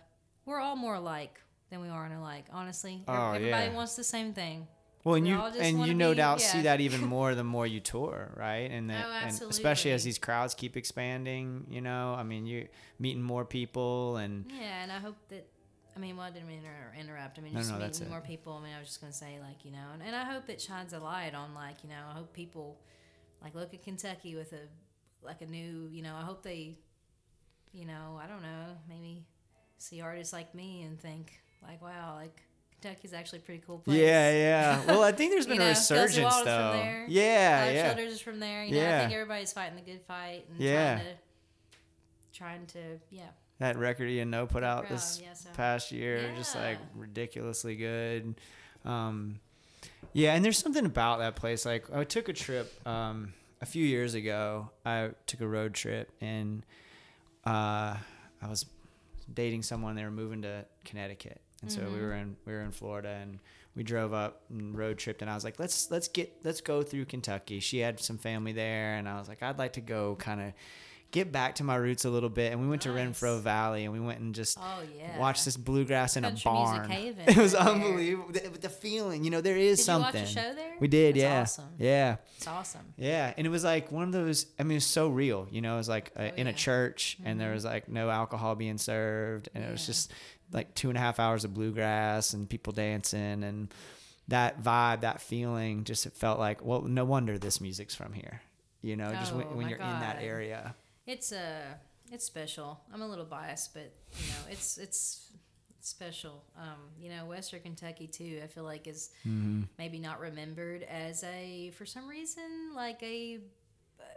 we're 0.46 0.60
all 0.60 0.76
more 0.76 0.96
alike 0.96 1.40
than 1.72 1.82
we 1.82 1.90
are 1.90 2.06
alike. 2.14 2.46
Honestly, 2.52 3.04
Oh, 3.08 3.32
everybody 3.32 3.66
yeah. 3.68 3.74
wants 3.74 3.96
the 3.96 4.04
same 4.04 4.34
thing. 4.34 4.68
Well 5.04 5.16
and 5.16 5.26
we 5.26 5.32
you 5.32 5.42
and 5.60 5.86
you 5.86 5.94
no 5.94 6.12
be- 6.12 6.18
doubt 6.18 6.40
see 6.42 6.62
that 6.62 6.80
even 6.88 7.02
more 7.02 7.36
the 7.36 7.44
more 7.44 7.68
you 7.68 7.80
tour 7.80 8.32
right 8.36 8.72
and 8.72 8.90
that 8.90 9.06
Oh, 9.08 9.12
and 9.12 9.42
especially 9.50 9.92
as 9.92 10.04
these 10.04 10.18
crowds 10.18 10.54
keep 10.54 10.78
expanding 10.78 11.66
you 11.70 11.82
know 11.82 12.16
i 12.18 12.24
mean 12.24 12.46
you're 12.46 12.66
meeting 13.00 13.22
more 13.22 13.44
people 13.46 14.18
and 14.18 14.46
Yeah, 14.50 14.84
and 14.84 14.92
I 14.92 15.00
hope 15.00 15.18
that. 15.30 15.46
I 15.96 16.00
mean, 16.00 16.18
well, 16.18 16.26
I 16.26 16.32
didn't 16.32 16.48
mean 16.48 16.62
to 16.62 16.66
inter- 16.66 16.94
interrupt. 17.00 17.38
I 17.38 17.42
mean, 17.44 17.54
just 17.54 17.70
no, 17.72 17.78
meeting 17.78 18.02
it. 18.02 18.10
more 18.10 18.20
people. 18.22 18.54
I 18.54 18.64
mean, 18.66 18.74
I 18.76 18.80
was 18.80 18.88
just 18.88 19.00
gonna 19.00 19.14
say, 19.14 19.38
like, 19.40 19.64
you 19.64 19.72
know, 19.72 19.88
and, 19.94 20.02
and 20.02 20.16
I 20.16 20.24
hope 20.24 20.50
it 20.50 20.60
shines 20.60 20.92
a 20.94 20.98
light 21.00 21.36
on, 21.36 21.54
like, 21.54 21.84
you 21.84 21.90
know, 21.90 22.02
I 22.10 22.14
hope 22.18 22.34
people, 22.34 22.80
like, 23.44 23.54
look 23.54 23.76
at 23.76 23.84
Kentucky 23.84 24.36
with 24.36 24.54
a, 24.54 24.62
like, 25.24 25.44
a 25.44 25.46
new, 25.46 25.88
you 25.92 26.02
know, 26.02 26.16
I 26.16 26.22
hope 26.24 26.42
they, 26.42 26.80
you 27.74 27.86
know, 27.86 28.20
I 28.20 28.26
don't 28.26 28.42
know, 28.42 28.76
maybe 28.90 29.24
see 29.78 30.02
artists 30.02 30.34
like 30.34 30.56
me 30.56 30.82
and 30.82 31.00
think, 31.00 31.34
like, 31.62 31.80
wow, 31.80 32.16
like 32.16 32.42
Kentucky's 32.84 33.14
actually 33.14 33.40
a 33.40 33.42
pretty 33.44 33.64
cool. 33.66 33.80
Place. 33.80 33.98
yeah 33.98 34.32
yeah. 34.32 34.86
Well 34.86 35.04
i 35.04 35.12
think 35.12 35.32
there's 35.32 35.46
been 35.54 35.58
a 35.58 35.60
know, 35.60 35.68
resurgence 35.70 36.36
though. 36.44 37.06
yeah 37.08 37.60
Alex 37.62 37.76
yeah. 37.76 37.88
Childers 37.94 38.14
is 38.14 38.20
from 38.22 38.40
there. 38.40 38.64
You 38.66 38.72
know, 38.72 38.78
Yeah. 38.82 38.98
I 38.98 39.00
think 39.02 39.14
everybody's 39.14 39.54
fighting 39.54 39.76
the 39.78 39.82
good 39.90 40.02
fight 40.02 40.46
and 40.52 40.60
Yeah. 40.60 40.96
trying 40.96 41.06
to, 41.06 42.38
trying 42.38 42.66
to, 42.68 43.00
yeah. 43.10 43.24
that 43.60 43.78
record 43.78 44.10
you 44.10 44.26
know 44.26 44.46
put 44.46 44.64
out 44.64 44.86
proud, 44.88 44.96
this 44.98 45.22
yeah, 45.24 45.34
so- 45.34 45.50
past 45.54 45.92
year 45.92 46.30
just 46.36 46.56
like 46.56 46.78
ridiculously 46.96 47.76
good. 47.76 48.36
Um 48.86 49.40
yeah 50.12 50.34
and 50.36 50.44
there's 50.44 50.58
something 50.58 50.86
about 50.86 51.20
that 51.20 51.36
place. 51.36 51.66
Like 51.66 51.86
i 51.94 52.04
took 52.04 52.28
a 52.30 52.34
trip 52.34 52.72
um 52.88 53.34
a 53.62 53.66
few 53.66 53.86
years 53.86 54.14
ago. 54.14 54.70
I 54.86 55.12
took 55.26 55.40
a 55.42 55.48
road 55.48 55.74
trip 55.74 56.12
and 56.20 56.66
uh 57.46 57.96
i 58.42 58.48
was 58.50 58.66
dating 59.34 59.64
someone. 59.64 59.96
They 59.96 60.04
were 60.04 60.12
moving 60.12 60.42
to 60.42 60.66
connecticut 60.84 61.40
and 61.64 61.72
so 61.72 61.82
we 61.92 62.00
were 62.00 62.14
in 62.14 62.36
we 62.46 62.54
were 62.54 62.62
in 62.62 62.72
florida 62.72 63.10
and 63.22 63.40
we 63.76 63.82
drove 63.82 64.14
up 64.14 64.42
and 64.52 64.78
road 64.78 64.98
tripped 65.00 65.22
and 65.24 65.32
i 65.32 65.34
was 65.34 65.44
like 65.44 65.58
let's 65.60 65.90
let's 65.90 66.08
get 66.08 66.32
let's 66.44 66.62
go 66.62 66.84
through 66.84 67.06
kentucky 67.06 67.60
she 67.60 67.80
had 67.80 68.00
some 68.00 68.18
family 68.20 68.52
there 68.52 68.96
and 68.98 69.10
i 69.10 69.18
was 69.18 69.28
like 69.28 69.42
i'd 69.42 69.58
like 69.58 69.74
to 69.74 69.82
go 69.82 70.16
kind 70.20 70.40
of 70.42 70.54
get 71.12 71.32
back 71.32 71.54
to 71.54 71.64
my 71.64 71.76
roots 71.76 72.06
a 72.06 72.10
little 72.10 72.28
bit 72.30 72.52
and 72.52 72.60
we 72.60 72.68
went 72.68 72.82
to 72.82 72.90
renfro 72.90 73.40
valley 73.40 73.84
and 73.84 73.94
we 73.94 74.00
went 74.00 74.20
and 74.20 74.34
just 74.34 74.58
Oh 74.60 74.82
yeah. 74.98 75.20
watched 75.20 75.46
this 75.46 75.56
bluegrass 75.56 76.18
in 76.18 76.24
Country 76.24 76.42
a 76.50 76.54
barn 76.56 76.92
it 76.92 77.38
was 77.38 77.54
right 77.54 77.68
unbelievable 77.68 78.32
the, 78.34 78.40
the 78.62 78.68
feeling 78.70 79.24
you 79.24 79.30
know 79.30 79.40
there 79.40 79.56
is 79.56 79.78
Did 79.78 79.84
something 79.84 80.16
you 80.16 80.22
watch 80.22 80.32
a 80.36 80.40
show 80.40 80.56
there? 80.56 80.74
we 80.80 80.88
did 80.88 81.14
That's 81.16 81.22
yeah 81.22 81.40
awesome. 81.42 81.66
yeah 81.78 82.16
It's 82.38 82.48
awesome. 82.48 82.82
yeah, 82.98 83.32
and 83.38 83.46
it 83.46 83.52
was 83.52 83.64
like 83.64 83.92
one 83.92 84.06
of 84.06 84.12
those. 84.12 84.48
I 84.60 84.64
mean, 84.64 84.72
it 84.72 84.76
was 84.78 84.86
so 84.88 85.08
real. 85.10 85.48
You 85.52 85.62
know, 85.62 85.76
it 85.76 85.78
was 85.78 85.88
like 85.88 86.12
uh, 86.18 86.22
Oh, 86.24 86.26
in 86.26 86.32
a 86.34 86.36
yeah. 86.38 86.46
Mm-hmm. 86.50 86.56
church, 86.58 87.18
and 87.24 87.40
there 87.40 87.54
was 87.54 87.64
like 87.64 87.88
no 87.88 88.10
alcohol 88.10 88.56
being 88.56 88.78
served, 88.80 89.48
and 89.54 89.64
it 89.64 89.72
was 89.72 89.86
just 89.86 90.12
like 90.54 90.74
two 90.76 90.90
and 90.90 90.98
a 90.98 91.02
half 91.02 91.20
hours 91.20 91.44
of 91.44 91.54
bluegrass 91.54 92.34
and 92.34 92.50
people 92.50 92.72
dancing, 92.74 93.44
and 93.44 93.74
that 94.30 94.64
vibe, 94.64 95.02
that 95.02 95.20
feeling, 95.22 95.84
just 95.84 96.06
it 96.06 96.14
felt 96.14 96.40
like, 96.40 96.64
well, 96.64 96.82
no 96.84 97.04
wonder 97.06 97.38
this 97.38 97.60
music's 97.60 97.96
from 97.96 98.14
here. 98.14 98.42
You 98.82 98.96
know, 98.96 99.12
just 99.14 99.34
when, 99.34 99.46
Oh, 99.48 99.56
when 99.56 99.68
you're 99.70 99.80
in 99.80 100.00
that 100.00 100.18
area. 100.22 100.76
It's 101.06 101.32
uh 101.32 101.62
it's 102.12 102.26
special. 102.26 102.80
I'm 102.94 103.02
a 103.02 103.08
little 103.08 103.26
biased, 103.26 103.74
but 103.74 103.92
you 104.20 104.28
know, 104.28 104.52
it's 104.52 104.78
it's 104.78 105.32
special. 105.82 106.44
Um, 106.58 106.78
you 106.98 107.10
know, 107.10 107.26
Western 107.26 107.62
Kentucky 107.62 108.08
too. 108.08 108.40
I 108.44 108.48
feel 108.48 108.64
like 108.64 108.88
is 108.88 109.10
Mm-hmm. 109.28 109.64
maybe 109.78 110.00
not 110.00 110.20
remembered 110.20 110.84
as 110.84 111.24
a 111.24 111.72
for 111.78 111.86
some 111.86 112.08
reason 112.08 112.74
like 112.76 113.02
a 113.04 113.40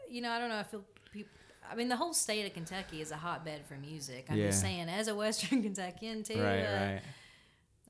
you 0.08 0.20
know 0.20 0.30
I 0.30 0.38
don't 0.38 0.48
know. 0.48 0.58
I 0.58 0.62
feel 0.64 0.84
people. 1.12 1.30
I 1.70 1.74
mean, 1.74 1.88
the 1.88 1.96
whole 1.96 2.14
state 2.14 2.46
of 2.46 2.54
Kentucky 2.54 3.00
is 3.00 3.10
a 3.10 3.16
hotbed 3.16 3.64
for 3.66 3.74
music. 3.74 4.26
I'm 4.30 4.36
just 4.36 4.60
saying, 4.60 4.88
as 4.88 5.08
a 5.08 5.14
Western 5.14 5.62
Kentuckian 5.64 6.22
too. 6.22 6.40
Right, 6.40 6.60
uh, 6.60 6.84
right. 6.94 7.00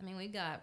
I 0.01 0.05
mean, 0.05 0.17
we've 0.17 0.33
got. 0.33 0.63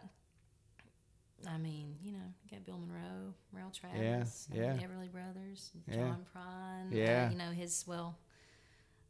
I 1.49 1.57
mean, 1.57 1.95
you 2.01 2.13
know, 2.13 2.19
you 2.45 2.51
got 2.57 2.65
Bill 2.65 2.77
Monroe, 2.77 3.33
Merle 3.53 3.69
Travis, 3.71 4.47
mean, 4.49 4.61
yeah. 4.61 4.77
Everly 4.77 5.11
Brothers, 5.11 5.71
Yeah. 5.89 5.95
John 5.95 6.25
Prine. 6.33 6.91
uh, 6.91 6.95
Yeah. 6.95 7.29
you 7.29 7.37
know 7.37 7.49
his 7.51 7.83
well, 7.85 8.17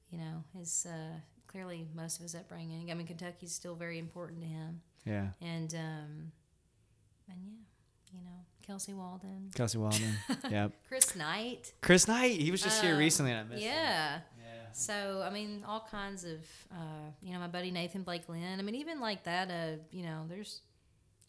you 0.10 0.18
know 0.18 0.44
his 0.58 0.88
uh, 0.90 1.20
clearly 1.46 1.88
most 1.94 2.18
of 2.18 2.24
his 2.24 2.34
upbringing. 2.34 2.90
I 2.90 2.96
mean, 2.96 3.06
Kentucky's 3.06 3.54
still 3.54 3.76
very 3.76 4.00
important 4.00 4.42
to 4.42 4.48
him, 4.48 4.82
Yeah, 5.06 5.28
and 5.42 5.74
um, 5.76 6.32
and 7.30 7.38
yeah, 7.46 8.18
you 8.18 8.24
know 8.26 8.46
Kelsey 8.66 8.94
Waldon, 8.94 9.52
Kelsey 9.54 9.78
Waldon. 9.78 10.14
yep. 10.50 10.72
Chris 10.88 11.16
Knight. 11.16 11.74
Chris 11.82 12.08
Knight. 12.08 12.40
He 12.40 12.50
was 12.52 12.62
just 12.62 12.82
here 12.82 12.94
Um, 12.94 13.00
recently, 13.00 13.32
and 13.32 13.40
I 13.42 13.44
missed 13.44 13.64
him. 13.64 13.72
Yeah. 13.72 14.20
Yeah. 14.40 14.72
So 14.74 15.24
I 15.26 15.30
mean, 15.30 15.64
all 15.68 15.86
kinds 15.92 16.24
of 16.24 16.40
uh, 16.72 17.12
you 17.22 17.34
know, 17.34 17.40
my 17.40 17.48
buddy 17.48 17.72
Nathan 17.72 18.04
Blake 18.04 18.28
Lynn. 18.30 18.60
I 18.60 18.62
mean, 18.64 18.76
even 18.76 19.00
like 19.00 19.24
that. 19.26 19.50
Uh, 19.52 19.78
you 19.92 20.04
know, 20.04 20.26
there's 20.28 20.62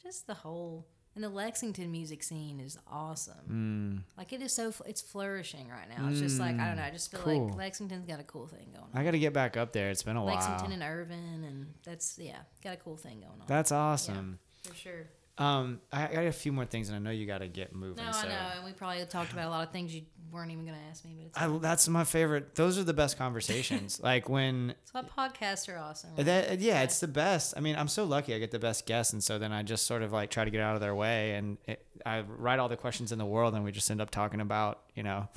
just 0.03 0.27
the 0.27 0.35
whole 0.35 0.87
and 1.15 1.23
the 1.23 1.29
Lexington 1.29 1.93
music 1.93 2.23
scene 2.23 2.59
is 2.61 2.77
awesome. 2.91 4.05
Mm. 4.07 4.19
Like 4.19 4.33
it 4.33 4.43
is 4.43 4.53
so 4.53 4.73
it's 4.87 5.01
flourishing 5.01 5.69
right 5.69 5.89
now. 5.89 6.09
It's 6.09 6.21
just 6.21 6.41
like 6.41 6.59
I 6.59 6.67
don't 6.69 6.77
know. 6.77 6.83
I 6.83 6.91
just 6.91 7.11
feel 7.11 7.21
cool. 7.21 7.47
like 7.49 7.57
Lexington's 7.57 8.07
got 8.07 8.21
a 8.21 8.25
cool 8.25 8.47
thing 8.47 8.67
going 8.73 8.85
on. 8.93 9.01
I 9.01 9.05
got 9.05 9.13
to 9.13 9.19
get 9.19 9.33
back 9.33 9.57
up 9.57 9.73
there. 9.73 9.91
It's 9.91 10.03
been 10.03 10.17
a 10.17 10.25
Lexington 10.25 10.51
while. 10.51 10.61
Lexington 10.71 10.83
and 10.83 10.93
Irvine, 10.93 11.45
and 11.45 11.67
that's 11.85 12.19
yeah, 12.19 12.39
got 12.63 12.75
a 12.75 12.77
cool 12.77 12.97
thing 12.97 13.21
going 13.21 13.41
on 13.41 13.47
That's 13.47 13.71
awesome. 13.73 14.39
for 14.63 14.75
sure. 14.75 15.07
Um, 15.37 15.81
I, 15.93 16.07
I 16.09 16.13
got 16.13 16.27
a 16.27 16.33
few 16.33 16.53
more 16.53 16.65
things, 16.65 16.89
and 16.89 16.97
I 16.97 17.01
know 17.01 17.11
you 17.11 17.27
got 17.27 17.39
to 17.39 17.49
get 17.49 17.75
moving. 17.75 18.05
No, 18.05 18.13
so. 18.13 18.27
I 18.27 18.29
know, 18.29 18.51
and 18.57 18.65
we 18.65 18.73
probably 18.73 19.05
talked 19.07 19.33
about 19.33 19.47
a 19.47 19.51
lot 19.51 19.67
of 19.67 19.73
things 19.73 19.93
you 19.93 20.03
weren't 20.31 20.53
even 20.53 20.65
going 20.65 20.79
to 20.79 20.85
ask 20.89 21.05
me, 21.05 21.15
but 21.17 21.27
it's 21.27 21.39
I, 21.39 21.59
that's 21.59 21.89
my 21.89 22.05
favorite. 22.05 22.55
Those 22.55 22.79
are 22.79 22.85
the 22.85 22.95
best 22.95 23.19
conversations. 23.19 24.01
like 24.03 24.29
when 24.29 24.69
that's 24.69 24.95
why 24.95 25.03
podcasts 25.03 25.69
are 25.69 25.77
awesome. 25.79 26.11
right? 26.17 26.25
that, 26.27 26.61
yeah, 26.61 26.83
it's 26.83 27.01
the 27.01 27.09
best. 27.09 27.55
I 27.57 27.61
mean, 27.61 27.75
I'm 27.75 27.89
so 27.89 28.05
lucky 28.05 28.33
I 28.35 28.39
get 28.39 28.53
the 28.53 28.61
best 28.61 28.87
guests, 28.87 29.13
and 29.13 29.23
so 29.23 29.39
then 29.39 29.53
I 29.53 29.65
just 29.65 29.87
sort 29.87 30.03
of 30.03 30.13
like 30.13 30.31
try 30.31 30.45
to 30.45 30.51
get 30.51 30.61
out 30.61 30.77
of 30.77 30.81
their 30.81 30.95
way, 30.95 31.33
and 31.35 31.59
it, 31.67 31.85
I 32.07 32.21
write 32.21 32.61
all 32.61 32.69
the 32.69 32.77
questions 32.77 33.11
in 33.11 33.19
the 33.19 33.27
world, 33.27 33.55
and 33.55 33.65
we 33.65 33.73
just 33.73 33.91
end 33.91 34.01
up 34.01 34.11
talking 34.11 34.41
about 34.41 34.83
you 34.95 35.03
know 35.03 35.29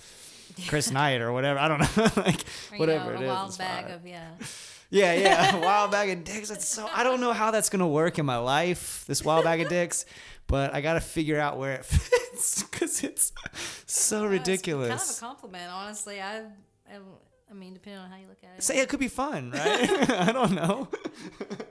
Chris 0.67 0.91
Knight 0.91 1.21
or 1.21 1.33
whatever. 1.33 1.59
I 1.59 1.67
don't 1.67 1.79
know, 1.79 2.11
like 2.23 2.41
Or, 2.71 2.77
whatever 2.77 3.13
know, 3.13 3.19
it 3.19 3.21
a 3.21 3.23
is. 3.23 3.29
wild 3.29 3.57
bag 3.57 3.89
of 3.91 4.05
yeah. 4.05 4.29
Yeah, 4.89 5.13
yeah, 5.13 5.55
wild 5.61 5.91
bag 5.91 6.09
of 6.09 6.23
dicks. 6.23 6.49
That's 6.49 6.67
so. 6.67 6.87
I 6.93 7.03
don't 7.03 7.19
know 7.19 7.33
how 7.33 7.51
that's 7.51 7.69
gonna 7.69 7.87
work 7.87 8.19
in 8.19 8.25
my 8.25 8.37
life. 8.37 9.03
This 9.07 9.23
wild 9.23 9.43
bag 9.43 9.61
of 9.61 9.69
dicks, 9.69 10.05
but 10.47 10.73
I 10.73 10.81
gotta 10.81 11.01
figure 11.01 11.39
out 11.39 11.57
where 11.57 11.73
it 11.73 11.85
fits 11.85 12.63
because 12.63 13.03
it's 13.03 13.33
so 13.85 14.25
it's 14.25 14.31
ridiculous. 14.31 14.89
kind 14.89 15.01
of 15.01 15.17
a 15.17 15.19
compliment, 15.19 15.71
honestly. 15.71 16.21
I, 16.21 16.39
I, 16.89 16.99
I 17.49 17.53
mean, 17.53 17.73
depending 17.73 18.01
on 18.01 18.09
how 18.09 18.17
you 18.17 18.27
look 18.27 18.43
at 18.43 18.57
it. 18.57 18.63
Say 18.63 18.79
it 18.79 18.87
could 18.87 18.99
be 18.99 19.09
fun, 19.09 19.51
right? 19.51 20.09
I 20.09 20.31
don't 20.31 20.53
know. 20.53 20.87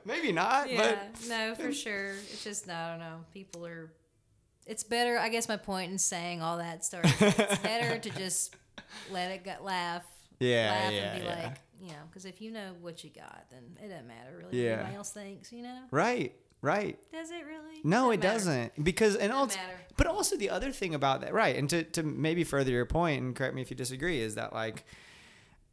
Maybe 0.05 0.33
not, 0.33 0.71
yeah, 0.71 0.97
no, 1.29 1.55
for 1.55 1.73
sure. 1.73 2.11
It's 2.31 2.45
just 2.45 2.69
I 2.69 2.91
don't 2.91 3.01
know. 3.01 3.25
People 3.33 3.67
are. 3.67 3.91
It's 4.67 4.83
better. 4.83 5.19
I 5.19 5.29
guess 5.29 5.49
my 5.49 5.57
point 5.57 5.93
in 5.93 5.99
saying 5.99 6.43
all 6.43 6.59
that 6.59 6.85
stuff. 6.85 7.05
It's 7.23 7.59
better 7.59 7.99
to 7.99 8.11
just 8.11 8.57
let 9.11 9.31
it 9.31 9.45
go, 9.45 9.55
laugh. 9.63 10.05
Yeah, 10.39 10.71
laugh 10.71 10.93
yeah, 10.93 10.99
and 10.99 11.21
be 11.21 11.27
yeah. 11.27 11.43
like, 11.45 11.59
you 11.81 11.89
know, 11.89 12.03
because 12.09 12.25
if 12.25 12.41
you 12.41 12.51
know 12.51 12.73
what 12.81 13.03
you 13.05 13.11
got, 13.11 13.45
then 13.51 13.63
it 13.83 13.89
doesn't 13.89 14.07
matter 14.07 14.37
really 14.39 14.63
Yeah. 14.63 14.71
what 14.71 14.79
anybody 14.81 14.97
else 14.97 15.11
thinks. 15.13 15.53
You 15.53 15.63
know. 15.63 15.81
right, 15.91 16.35
right. 16.63 16.99
Does 17.13 17.31
it 17.31 17.45
really? 17.47 17.81
No, 17.85 18.13
Doesn't 18.13 18.13
it 18.13 18.21
doesn't. 18.23 18.85
Because 18.85 19.17
and 19.17 19.33
also, 19.33 19.59
but 19.97 20.07
also 20.07 20.37
the 20.37 20.51
other 20.51 20.71
thing 20.73 20.95
about 20.95 21.21
that, 21.23 21.33
right? 21.35 21.57
And 21.57 21.69
to, 21.71 21.83
to 21.85 22.03
maybe 22.03 22.45
further 22.45 22.71
your 22.71 22.87
point, 22.87 23.23
and 23.23 23.35
correct 23.37 23.55
me 23.55 23.63
if 23.63 23.71
you 23.71 23.77
disagree, 23.77 24.21
is 24.21 24.35
that 24.37 24.53
like, 24.53 24.85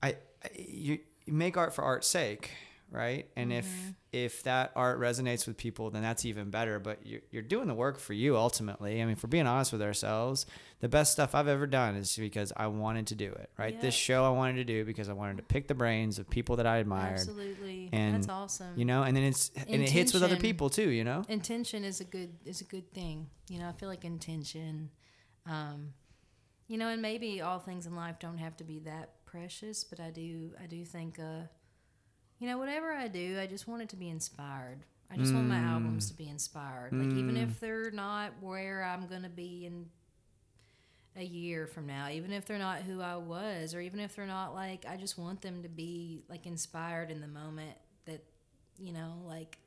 I, 0.01 0.09
I 0.43 0.49
you, 0.57 0.99
you 1.25 1.33
make 1.33 1.55
art 1.57 1.73
for 1.73 1.83
art's 1.83 2.07
sake, 2.07 2.51
right? 2.91 3.29
And 3.35 3.51
Mm-hmm. 3.51 3.59
if 3.59 3.93
if 4.13 4.43
that 4.43 4.71
art 4.75 4.99
resonates 4.99 5.47
with 5.47 5.57
people, 5.57 5.89
then 5.89 6.03
that's 6.03 6.23
even 6.23 6.51
better. 6.51 6.79
But 6.79 7.05
you're 7.05 7.21
you're 7.31 7.41
doing 7.41 7.67
the 7.67 7.73
work 7.73 7.99
for 7.99 8.13
you 8.13 8.37
ultimately. 8.37 9.01
I 9.01 9.05
mean, 9.05 9.13
if 9.13 9.23
we're 9.23 9.29
being 9.29 9.47
honest 9.47 9.73
with 9.73 9.81
ourselves, 9.81 10.45
the 10.79 10.87
best 10.87 11.11
stuff 11.11 11.33
I've 11.33 11.47
ever 11.47 11.65
done 11.65 11.95
is 11.95 12.15
because 12.15 12.53
I 12.55 12.67
wanted 12.67 13.07
to 13.07 13.15
do 13.15 13.31
it, 13.31 13.49
right? 13.57 13.81
This 13.81 13.95
show 13.95 14.23
I 14.23 14.29
wanted 14.29 14.55
to 14.55 14.63
do 14.63 14.85
because 14.85 15.09
I 15.09 15.13
wanted 15.13 15.37
to 15.37 15.43
pick 15.43 15.67
the 15.67 15.73
brains 15.73 16.19
of 16.19 16.29
people 16.29 16.57
that 16.57 16.67
I 16.67 16.77
admired. 16.77 17.13
Absolutely. 17.13 17.89
And, 17.91 18.15
That's 18.15 18.29
awesome. 18.29 18.77
You 18.77 18.85
know, 18.85 19.01
and 19.01 19.17
then 19.17 19.23
it's 19.23 19.49
and 19.67 19.81
it 19.81 19.89
hits 19.89 20.13
with 20.13 20.21
other 20.21 20.37
people 20.37 20.69
too. 20.69 20.89
You 20.89 21.03
know. 21.03 21.25
intention 21.27 21.83
is 21.83 21.99
a 21.99 22.05
good 22.05 22.35
is 22.45 22.61
a 22.61 22.65
good 22.65 22.93
thing. 22.93 23.27
You 23.49 23.59
know, 23.59 23.67
I 23.67 23.71
feel 23.71 23.89
like 23.89 24.05
intention. 24.05 24.91
Um, 25.47 25.93
you 26.67 26.77
know, 26.77 26.87
and 26.87 27.01
maybe 27.01 27.41
all 27.41 27.59
things 27.59 27.87
in 27.87 27.95
life 27.95 28.19
don't 28.19 28.37
have 28.37 28.55
to 28.57 28.63
be 28.63 28.79
that 28.79 29.25
precious, 29.25 29.83
but 29.83 29.99
I 29.99 30.11
do 30.11 30.51
I 30.61 30.67
do 30.67 30.85
think 30.85 31.19
uh, 31.19 31.47
you 32.43 32.49
know, 32.49 32.57
whatever 32.57 32.91
I 32.91 33.07
do, 33.07 33.39
I 33.39 33.47
just 33.47 33.69
want 33.69 33.83
it 33.83 33.89
to 33.89 33.95
be 33.95 34.09
inspired. 34.09 34.79
I 35.09 35.15
just 35.15 35.33
want 35.33 35.47
my 35.47 35.59
albums 35.59 36.07
mm. 36.07 36.09
to 36.09 36.17
be 36.17 36.27
inspired. 36.27 36.91
Like 36.91 37.17
even 37.17 37.37
if 37.37 37.47
mm. 37.47 37.59
they're 37.61 37.89
not 37.89 38.33
where 38.41 38.83
I'm 38.83 39.07
gonna 39.07 39.29
be 39.29 39.65
in 39.65 39.85
a 41.15 41.23
year 41.23 41.67
from 41.67 41.87
now, 41.87 42.09
even 42.09 42.33
if 42.33 42.45
they're 42.45 42.57
not 42.57 42.79
who 42.79 42.99
I 42.99 43.15
was, 43.15 43.73
or 43.73 43.79
even 43.79 44.01
if 44.01 44.17
they're 44.17 44.25
not 44.25 44.53
like 44.53 44.85
I 44.85 44.97
just 44.97 45.17
want 45.17 45.41
them 45.41 45.63
to 45.63 45.69
be 45.69 46.25
like 46.27 46.45
inspired 46.45 47.11
in 47.11 47.21
the 47.21 47.27
moment 47.27 47.77
that 48.07 48.25
you 48.77 48.91
know, 48.91 49.13
like 49.25 49.57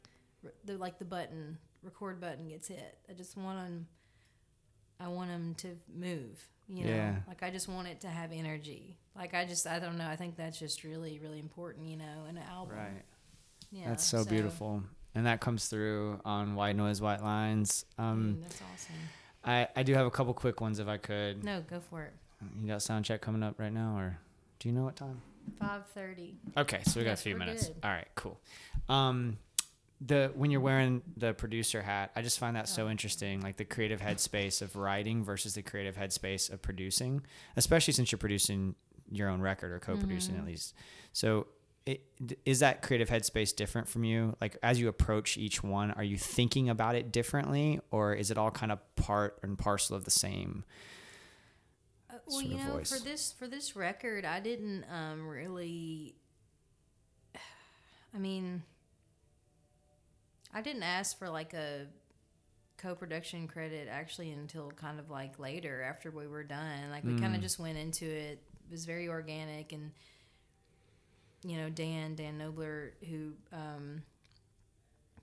the 0.67 0.77
like 0.77 0.99
the 0.99 1.07
button 1.07 1.57
record 1.83 2.21
button 2.21 2.47
gets 2.49 2.69
hit. 2.69 2.99
I 3.09 3.15
just 3.15 3.39
want 3.39 3.59
them. 3.59 3.87
I 5.01 5.09
want 5.09 5.31
them 5.31 5.55
to 5.61 5.69
move. 5.95 6.47
You 6.69 6.85
know, 6.85 6.91
Yeah. 6.91 7.15
like 7.27 7.43
I 7.43 7.49
just 7.49 7.69
want 7.71 7.89
it 7.89 8.03
to 8.03 8.09
have 8.09 8.33
energy. 8.33 8.99
Like 9.17 9.35
I 9.35 9.45
just 9.45 9.67
I 9.67 9.79
don't 9.79 9.99
know. 9.99 10.07
I 10.07 10.17
think 10.17 10.37
that's 10.37 10.59
just 10.59 10.85
really 10.85 11.19
really 11.23 11.39
important. 11.39 11.87
You 11.89 11.97
know, 11.97 12.25
in 12.29 12.37
an 12.37 12.45
album. 12.51 12.77
Right. 12.77 13.03
Yeah. 13.73 13.89
That's 13.89 14.05
so, 14.05 14.25
beautiful. 14.25 14.83
And 15.15 15.27
that 15.27 15.41
comes 15.41 15.67
through 15.69 16.21
on 16.25 16.55
White 16.55 16.77
Noise, 16.77 17.01
White 17.01 17.23
Lines. 17.23 17.85
Um, 17.99 18.37
mm, 18.39 18.43
that's 18.43 18.61
awesome. 18.75 18.95
I, 19.45 19.69
I 19.75 19.83
do 19.83 19.95
have 19.95 20.07
a 20.07 20.11
couple 20.11 20.35
quick 20.35 20.61
ones 20.61 20.79
if 20.79 20.89
I 20.89 20.99
could. 20.99 21.43
No, 21.43 21.63
go 21.69 21.81
for 21.81 22.03
it. 22.03 22.13
You 22.61 22.69
got 22.69 22.83
sound 22.83 23.05
check 23.05 23.23
coming 23.23 23.43
up 23.43 23.59
right 23.59 23.73
now, 23.73 23.97
or 23.97 24.19
do 24.59 24.69
you 24.69 24.75
know 24.75 24.83
what 24.83 24.97
time? 24.97 25.23
Five 25.59 25.87
thirty. 25.95 26.35
Okay, 26.57 26.81
so 26.85 27.01
we 27.01 27.05
got 27.05 27.15
a 27.15 27.17
few 27.17 27.37
minutes. 27.37 27.69
good. 27.69 27.77
All 27.83 27.91
right, 27.91 28.09
cool. 28.15 28.39
Um, 28.89 29.39
the 30.05 30.31
when 30.35 30.51
you're 30.51 30.61
wearing 30.61 31.03
the 31.17 31.33
producer 31.33 31.81
hat, 31.81 32.11
I 32.15 32.23
just 32.23 32.39
find 32.39 32.57
that 32.57 32.69
so 32.69 32.91
interesting, 32.91 33.41
like 33.41 33.57
the 33.57 33.65
creative 33.65 34.01
headspace 34.01 34.61
of 34.61 34.77
writing 34.77 35.25
versus 35.25 35.55
the 35.55 35.63
creative 35.63 35.97
headspace 35.97 36.53
of 36.53 36.61
producing, 36.61 37.23
especially 37.57 37.95
since 37.95 38.13
you're 38.13 38.19
producing 38.19 38.75
your 39.11 39.29
own 39.29 39.41
record 39.41 39.73
or 39.73 39.79
co-producing 39.79 40.35
Mm-hmm. 40.35 40.43
at 40.45 40.49
least. 40.49 40.75
So, 41.13 41.47
it, 41.85 42.01
is 42.45 42.59
that 42.61 42.83
creative 42.83 43.09
headspace 43.09 43.55
different 43.55 43.89
from 43.89 44.03
you? 44.03 44.35
Like 44.41 44.57
as 44.63 44.81
you 44.81 44.89
approach 44.89 45.37
each 45.37 45.63
one, 45.63 45.93
are 45.93 46.03
you 46.03 46.19
thinking 46.19 46.69
about 46.69 46.97
it 46.97 47.13
differently, 47.13 47.79
or 47.93 48.13
is 48.13 48.31
it 48.33 48.37
all 48.39 48.51
kind 48.51 48.73
of 48.73 48.81
part 48.97 49.39
and 49.43 49.57
parcel 49.57 49.95
of 49.97 50.05
the 50.05 50.11
same? 50.11 50.65
Uh, 52.11 52.15
well, 52.27 52.43
you 52.43 52.57
know, 52.57 52.73
voice. 52.73 52.91
for 52.93 53.05
this 53.05 53.31
for 53.33 53.47
this 53.47 53.77
record, 53.77 54.25
I 54.25 54.41
didn't 54.41 54.85
um, 54.93 55.29
really. 55.29 56.17
I 58.15 58.19
mean, 58.19 58.63
I 60.53 60.61
didn't 60.63 60.83
ask 60.83 61.19
for 61.19 61.29
like 61.29 61.53
a 61.55 61.87
co-production 62.79 63.49
credit 63.49 63.89
actually 63.91 64.33
until 64.33 64.71
kind 64.71 64.99
of 65.01 65.09
like 65.11 65.39
later 65.39 65.83
after 65.83 66.11
we 66.11 66.27
were 66.27 66.45
done. 66.45 66.91
Like 66.91 67.05
we 67.05 67.13
kind 67.19 67.33
Mm. 67.33 67.37
of 67.37 67.43
just 67.43 67.59
went 67.59 67.79
into 67.79 68.07
it. 68.07 68.43
Was 68.71 68.85
very 68.85 69.09
organic 69.09 69.73
and. 69.73 69.93
You 71.45 71.59
know, 71.59 71.71
Dan 71.71 72.17
Dan 72.17 72.41
Knobler, 72.41 72.91
who 73.09 73.35
um, 73.53 74.03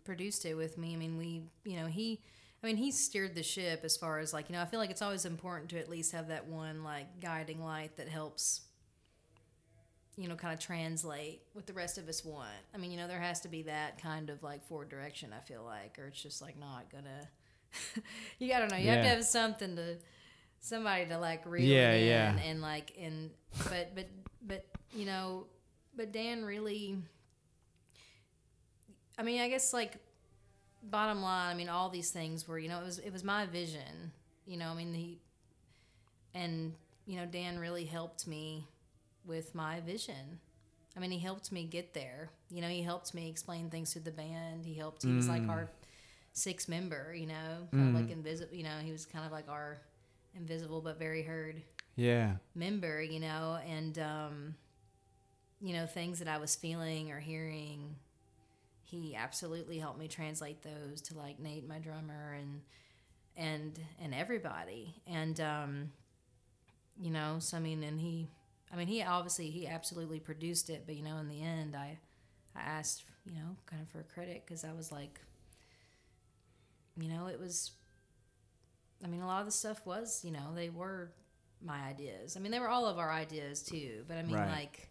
produced 0.03 0.45
it 0.45 0.55
with 0.55 0.77
me. 0.77 0.93
I 0.93 0.97
mean, 0.97 1.17
we, 1.17 1.43
you 1.65 1.77
know, 1.77 1.87
he, 1.87 2.21
I 2.63 2.67
mean, 2.67 2.77
he 2.77 2.91
steered 2.91 3.35
the 3.35 3.43
ship 3.43 3.81
as 3.83 3.97
far 3.97 4.19
as 4.19 4.33
like, 4.33 4.49
you 4.49 4.55
know, 4.55 4.61
I 4.61 4.65
feel 4.65 4.79
like 4.79 4.89
it's 4.89 5.01
always 5.01 5.25
important 5.25 5.69
to 5.71 5.79
at 5.79 5.89
least 5.89 6.11
have 6.13 6.27
that 6.29 6.47
one 6.47 6.83
like 6.83 7.19
guiding 7.19 7.61
light 7.63 7.97
that 7.97 8.07
helps, 8.07 8.61
you 10.17 10.27
know, 10.27 10.35
kind 10.35 10.53
of 10.53 10.59
translate 10.59 11.41
what 11.53 11.67
the 11.67 11.73
rest 11.73 11.97
of 11.97 12.07
us 12.07 12.23
want. 12.23 12.47
I 12.73 12.77
mean, 12.77 12.91
you 12.91 12.97
know, 12.97 13.07
there 13.07 13.19
has 13.19 13.41
to 13.41 13.47
be 13.49 13.63
that 13.63 14.01
kind 14.01 14.29
of 14.29 14.43
like 14.43 14.63
forward 14.63 14.89
direction, 14.89 15.31
I 15.37 15.41
feel 15.41 15.63
like, 15.63 15.97
or 15.99 16.07
it's 16.07 16.21
just 16.21 16.41
like 16.41 16.57
not 16.57 16.89
gonna, 16.91 17.27
you, 18.39 18.53
I 18.53 18.59
don't 18.59 18.71
know, 18.71 18.77
you 18.77 18.89
have 18.89 19.03
to 19.03 19.09
have 19.09 19.25
something 19.25 19.75
to, 19.75 19.97
somebody 20.63 21.05
to 21.05 21.17
like 21.17 21.45
reel 21.45 21.63
Yeah, 21.63 21.91
in 21.93 22.07
yeah. 22.07 22.37
and 22.45 22.61
like, 22.61 22.93
and, 22.99 23.29
but, 23.69 23.93
but, 23.93 24.07
but, 24.41 24.65
you 24.95 25.05
know, 25.05 25.45
but 25.95 26.11
Dan 26.11 26.43
really, 26.43 26.97
I 29.17 29.23
mean, 29.23 29.41
I 29.41 29.49
guess 29.49 29.73
like 29.73 29.97
bottom 30.81 31.21
line, 31.21 31.51
I 31.51 31.53
mean, 31.57 31.69
all 31.69 31.89
these 31.89 32.11
things 32.11 32.47
were, 32.47 32.57
you 32.57 32.69
know, 32.69 32.79
it 32.79 32.85
was 32.85 32.99
it 32.99 33.13
was 33.13 33.23
my 33.23 33.45
vision, 33.45 34.11
you 34.45 34.57
know. 34.57 34.69
I 34.69 34.73
mean, 34.73 34.93
he 34.93 35.19
and 36.33 36.73
you 37.05 37.17
know, 37.17 37.25
Dan 37.25 37.59
really 37.59 37.85
helped 37.85 38.27
me 38.27 38.67
with 39.25 39.53
my 39.53 39.81
vision. 39.81 40.39
I 40.95 40.99
mean, 40.99 41.11
he 41.11 41.19
helped 41.19 41.51
me 41.51 41.65
get 41.65 41.93
there. 41.93 42.29
You 42.49 42.61
know, 42.61 42.67
he 42.67 42.81
helped 42.81 43.13
me 43.13 43.29
explain 43.29 43.69
things 43.69 43.93
to 43.93 43.99
the 43.99 44.11
band. 44.11 44.65
He 44.65 44.73
helped. 44.73 45.03
He 45.03 45.11
was 45.11 45.27
like 45.27 45.41
mm. 45.41 45.49
our 45.49 45.69
sixth 46.33 46.69
member. 46.69 47.13
You 47.13 47.27
know, 47.27 47.67
kind 47.71 47.89
of 47.89 47.95
like 47.95 48.09
mm. 48.09 48.17
invisible. 48.17 48.55
You 48.55 48.63
know, 48.63 48.77
he 48.81 48.91
was 48.91 49.05
kind 49.05 49.25
of 49.25 49.31
like 49.31 49.49
our 49.49 49.79
invisible 50.35 50.81
but 50.81 50.99
very 50.99 51.23
heard 51.23 51.61
Yeah. 51.95 52.37
member, 52.55 53.01
you 53.01 53.19
know, 53.19 53.59
and 53.67 53.97
um, 53.99 54.55
you 55.61 55.73
know 55.73 55.85
things 55.85 56.19
that 56.19 56.27
I 56.27 56.37
was 56.37 56.55
feeling 56.55 57.11
or 57.11 57.19
hearing. 57.19 57.95
He 58.83 59.15
absolutely 59.15 59.79
helped 59.79 59.97
me 59.99 60.07
translate 60.07 60.61
those 60.61 61.01
to 61.03 61.17
like 61.17 61.39
Nate, 61.39 61.67
my 61.67 61.79
drummer, 61.79 62.33
and 62.39 62.61
and 63.35 63.79
and 64.01 64.13
everybody, 64.13 64.95
and 65.07 65.39
um, 65.39 65.91
you 66.99 67.09
know, 67.09 67.37
so 67.39 67.57
I 67.57 67.59
mean, 67.59 67.83
and 67.83 67.99
he, 67.99 68.29
I 68.71 68.75
mean, 68.75 68.87
he 68.87 69.01
obviously 69.01 69.49
he 69.49 69.67
absolutely 69.67 70.19
produced 70.19 70.69
it, 70.69 70.83
but 70.85 70.95
you 70.95 71.03
know, 71.03 71.17
in 71.17 71.27
the 71.27 71.41
end, 71.41 71.75
I 71.75 71.97
I 72.55 72.61
asked, 72.61 73.03
you 73.25 73.33
know, 73.33 73.55
kind 73.65 73.81
of 73.81 73.89
for 73.89 73.99
a 73.99 74.03
credit 74.03 74.43
because 74.45 74.63
I 74.63 74.73
was 74.73 74.91
like, 74.91 75.19
you 76.99 77.09
know, 77.09 77.27
it 77.27 77.39
was. 77.39 77.71
I 79.03 79.07
mean, 79.07 79.21
a 79.21 79.27
lot 79.27 79.39
of 79.41 79.45
the 79.45 79.51
stuff 79.51 79.85
was, 79.85 80.21
you 80.23 80.31
know, 80.31 80.53
they 80.55 80.69
were 80.69 81.11
my 81.61 81.81
ideas. 81.87 82.35
I 82.37 82.39
mean, 82.39 82.51
they 82.51 82.59
were 82.59 82.69
all 82.69 82.85
of 82.85 82.97
our 82.97 83.11
ideas 83.11 83.61
too, 83.61 84.03
but 84.07 84.17
I 84.17 84.23
mean, 84.23 84.35
Right. 84.35 84.49
like, 84.49 84.89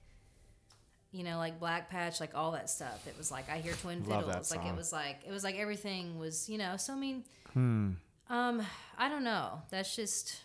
you 1.12 1.24
know, 1.24 1.38
like 1.38 1.58
Black 1.60 1.90
Patch, 1.90 2.20
like 2.20 2.34
all 2.34 2.52
that 2.52 2.70
stuff. 2.70 3.06
It 3.06 3.16
was 3.18 3.30
like 3.30 3.50
I 3.50 3.58
hear 3.58 3.74
Twin 3.74 4.04
Love 4.08 4.26
that 4.26 4.46
Fiddles. 4.46 4.50
Like 4.56 4.66
it 4.66 4.74
was 4.76 4.92
like 4.92 5.20
it 5.26 5.30
was 5.30 5.44
like 5.44 5.56
everything 5.56 6.18
was, 6.18 6.48
you 6.48 6.58
know. 6.58 6.76
So 6.76 6.92
I 6.94 6.96
mean, 6.96 7.24
Hmm. 7.52 7.92
um, 8.30 8.66
I 8.98 9.08
don't 9.08 9.24
know. 9.24 9.62
That's 9.70 9.94
just 9.94 10.40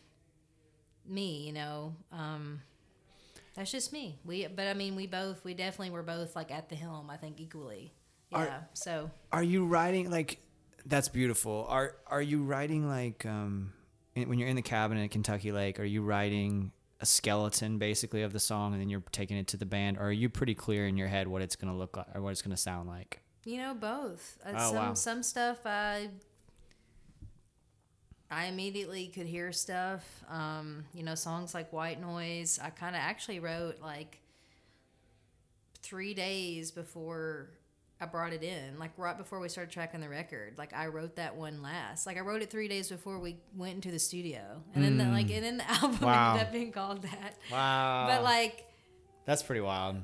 me, 1.05 1.45
you 1.47 1.53
know. 1.53 1.95
Um, 2.11 2.61
that's 3.55 3.71
just 3.71 3.91
me. 3.93 4.19
We, 4.25 4.45
but 4.47 4.67
I 4.67 4.73
mean, 4.73 4.95
we 4.95 5.07
both, 5.07 5.43
we 5.45 5.53
definitely 5.53 5.91
were 5.91 6.03
both 6.03 6.35
like 6.35 6.51
at 6.51 6.69
the 6.69 6.75
helm. 6.75 7.09
I 7.09 7.17
think 7.17 7.39
equally. 7.39 7.93
Yeah. 8.31 8.37
Are- 8.39 8.67
so 8.73 9.09
Are 9.31 9.43
you 9.43 9.65
writing 9.65 10.11
like? 10.11 10.39
That's 10.85 11.09
beautiful. 11.09 11.65
Are 11.69 11.95
Are 12.07 12.21
you 12.21 12.43
writing 12.43 12.87
like 12.87 13.25
um, 13.25 13.73
when 14.15 14.39
you're 14.39 14.47
in 14.47 14.55
the 14.55 14.61
cabin 14.61 14.97
at 14.97 15.11
Kentucky 15.11 15.51
Lake? 15.51 15.79
Are 15.79 15.83
you 15.85 16.01
writing 16.01 16.71
a 16.99 17.05
skeleton 17.05 17.77
basically 17.77 18.23
of 18.23 18.33
the 18.33 18.39
song, 18.39 18.73
and 18.73 18.81
then 18.81 18.89
you're 18.89 19.03
taking 19.11 19.37
it 19.37 19.47
to 19.47 19.57
the 19.57 19.65
band? 19.65 19.97
Or 19.97 20.05
are 20.07 20.11
you 20.11 20.29
pretty 20.29 20.55
clear 20.55 20.87
in 20.87 20.97
your 20.97 21.07
head 21.07 21.27
what 21.27 21.41
it's 21.41 21.55
gonna 21.55 21.75
look 21.77 21.97
like 21.97 22.07
or 22.15 22.21
what 22.21 22.31
it's 22.31 22.41
gonna 22.41 22.57
sound 22.57 22.87
like? 22.87 23.21
You 23.45 23.57
know, 23.57 23.73
both. 23.73 24.37
Uh, 24.45 24.53
Oh, 24.55 24.67
some 24.71 24.75
wow. 24.75 24.93
some 24.93 25.23
stuff 25.23 25.57
I 25.65 26.09
I 28.29 28.45
immediately 28.45 29.07
could 29.07 29.25
hear 29.25 29.51
stuff. 29.51 30.03
Um, 30.29 30.85
you 30.93 31.03
know, 31.03 31.15
songs 31.15 31.53
like 31.53 31.71
White 31.71 32.01
Noise. 32.01 32.59
I 32.61 32.69
kind 32.71 32.95
of 32.95 33.01
actually 33.01 33.39
wrote 33.39 33.79
like 33.81 34.19
three 35.81 36.13
days 36.13 36.71
before 36.71 37.51
I 37.99 38.05
brought 38.05 38.31
it 38.33 38.43
in, 38.43 38.77
like 38.77 38.91
right 38.97 39.17
before 39.17 39.39
we 39.39 39.49
started 39.49 39.71
tracking 39.71 40.01
the 40.01 40.09
record. 40.09 40.53
Like 40.57 40.73
I 40.73 40.87
wrote 40.87 41.15
that 41.15 41.35
one 41.35 41.61
last. 41.63 42.05
Like 42.05 42.17
I 42.17 42.19
wrote 42.21 42.41
it 42.43 42.51
three 42.51 42.67
days 42.67 42.89
before 42.89 43.17
we 43.19 43.37
went 43.55 43.73
into 43.75 43.89
the 43.91 43.97
studio, 43.99 44.61
and 44.75 44.83
then 44.83 44.97
the, 44.97 45.05
like 45.05 45.31
and 45.31 45.43
then 45.43 45.57
the 45.57 45.69
album 45.71 45.97
Mm. 45.97 46.01
Wow. 46.05 46.31
ended 46.33 46.47
up 46.47 46.53
being 46.53 46.71
called 46.71 47.01
that. 47.03 47.37
Wow, 47.51 48.05
But 48.07 48.23
like 48.23 48.65
that's 49.25 49.41
pretty 49.43 49.61
wild. 49.61 49.97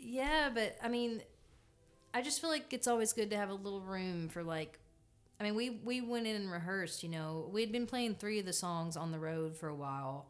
yeah, 0.00 0.48
but 0.54 0.76
I 0.82 0.88
mean, 0.88 1.22
I 2.14 2.22
just 2.22 2.40
feel 2.40 2.50
like 2.50 2.72
it's 2.72 2.86
always 2.86 3.12
good 3.12 3.30
to 3.30 3.36
have 3.36 3.50
a 3.50 3.54
little 3.54 3.80
room 3.80 4.28
for 4.28 4.42
like. 4.42 4.78
I 5.40 5.42
mean, 5.44 5.54
we 5.54 5.70
we 5.70 6.00
went 6.02 6.26
in 6.26 6.36
and 6.36 6.50
rehearsed. 6.52 7.02
You 7.02 7.08
know, 7.08 7.48
we 7.52 7.62
had 7.62 7.72
been 7.72 7.86
playing 7.86 8.14
three 8.16 8.38
of 8.38 8.46
the 8.46 8.52
songs 8.52 8.96
on 8.96 9.10
the 9.10 9.18
road 9.18 9.56
for 9.56 9.68
a 9.68 9.74
while, 9.74 10.28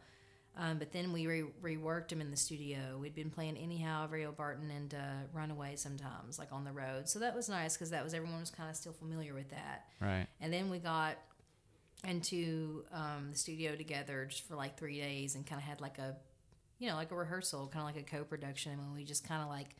Um, 0.56 0.78
but 0.78 0.92
then 0.92 1.12
we 1.12 1.26
re- 1.26 1.44
reworked 1.62 2.12
him 2.12 2.20
in 2.20 2.30
the 2.30 2.36
studio. 2.36 2.98
We'd 3.00 3.14
been 3.14 3.30
playing 3.30 3.56
anyhow, 3.56 4.08
Rio 4.10 4.32
Barton 4.32 4.70
and 4.70 4.92
uh, 4.92 5.26
Runaway 5.32 5.76
sometimes, 5.76 6.38
like 6.38 6.52
on 6.52 6.64
the 6.64 6.72
road. 6.72 7.08
So 7.08 7.20
that 7.20 7.34
was 7.34 7.48
nice 7.48 7.76
because 7.76 7.90
that 7.90 8.04
was 8.04 8.14
everyone 8.14 8.40
was 8.40 8.50
kind 8.50 8.68
of 8.68 8.76
still 8.76 8.92
familiar 8.92 9.32
with 9.32 9.50
that. 9.50 9.86
Right. 10.00 10.26
And 10.40 10.52
then 10.52 10.68
we 10.68 10.78
got 10.78 11.16
into 12.06 12.84
um, 12.92 13.28
the 13.32 13.38
studio 13.38 13.76
together 13.76 14.26
just 14.28 14.46
for 14.46 14.56
like 14.56 14.78
three 14.78 15.00
days 15.00 15.34
and 15.34 15.46
kind 15.46 15.60
of 15.60 15.66
had 15.66 15.80
like 15.80 15.98
a, 15.98 16.16
you 16.78 16.88
know, 16.88 16.96
like 16.96 17.10
a 17.10 17.14
rehearsal, 17.14 17.68
kind 17.68 17.88
of 17.88 17.94
like 17.94 18.02
a 18.02 18.10
co-production, 18.10 18.72
and 18.72 18.94
we 18.94 19.04
just 19.04 19.26
kind 19.26 19.42
of 19.42 19.48
like, 19.48 19.76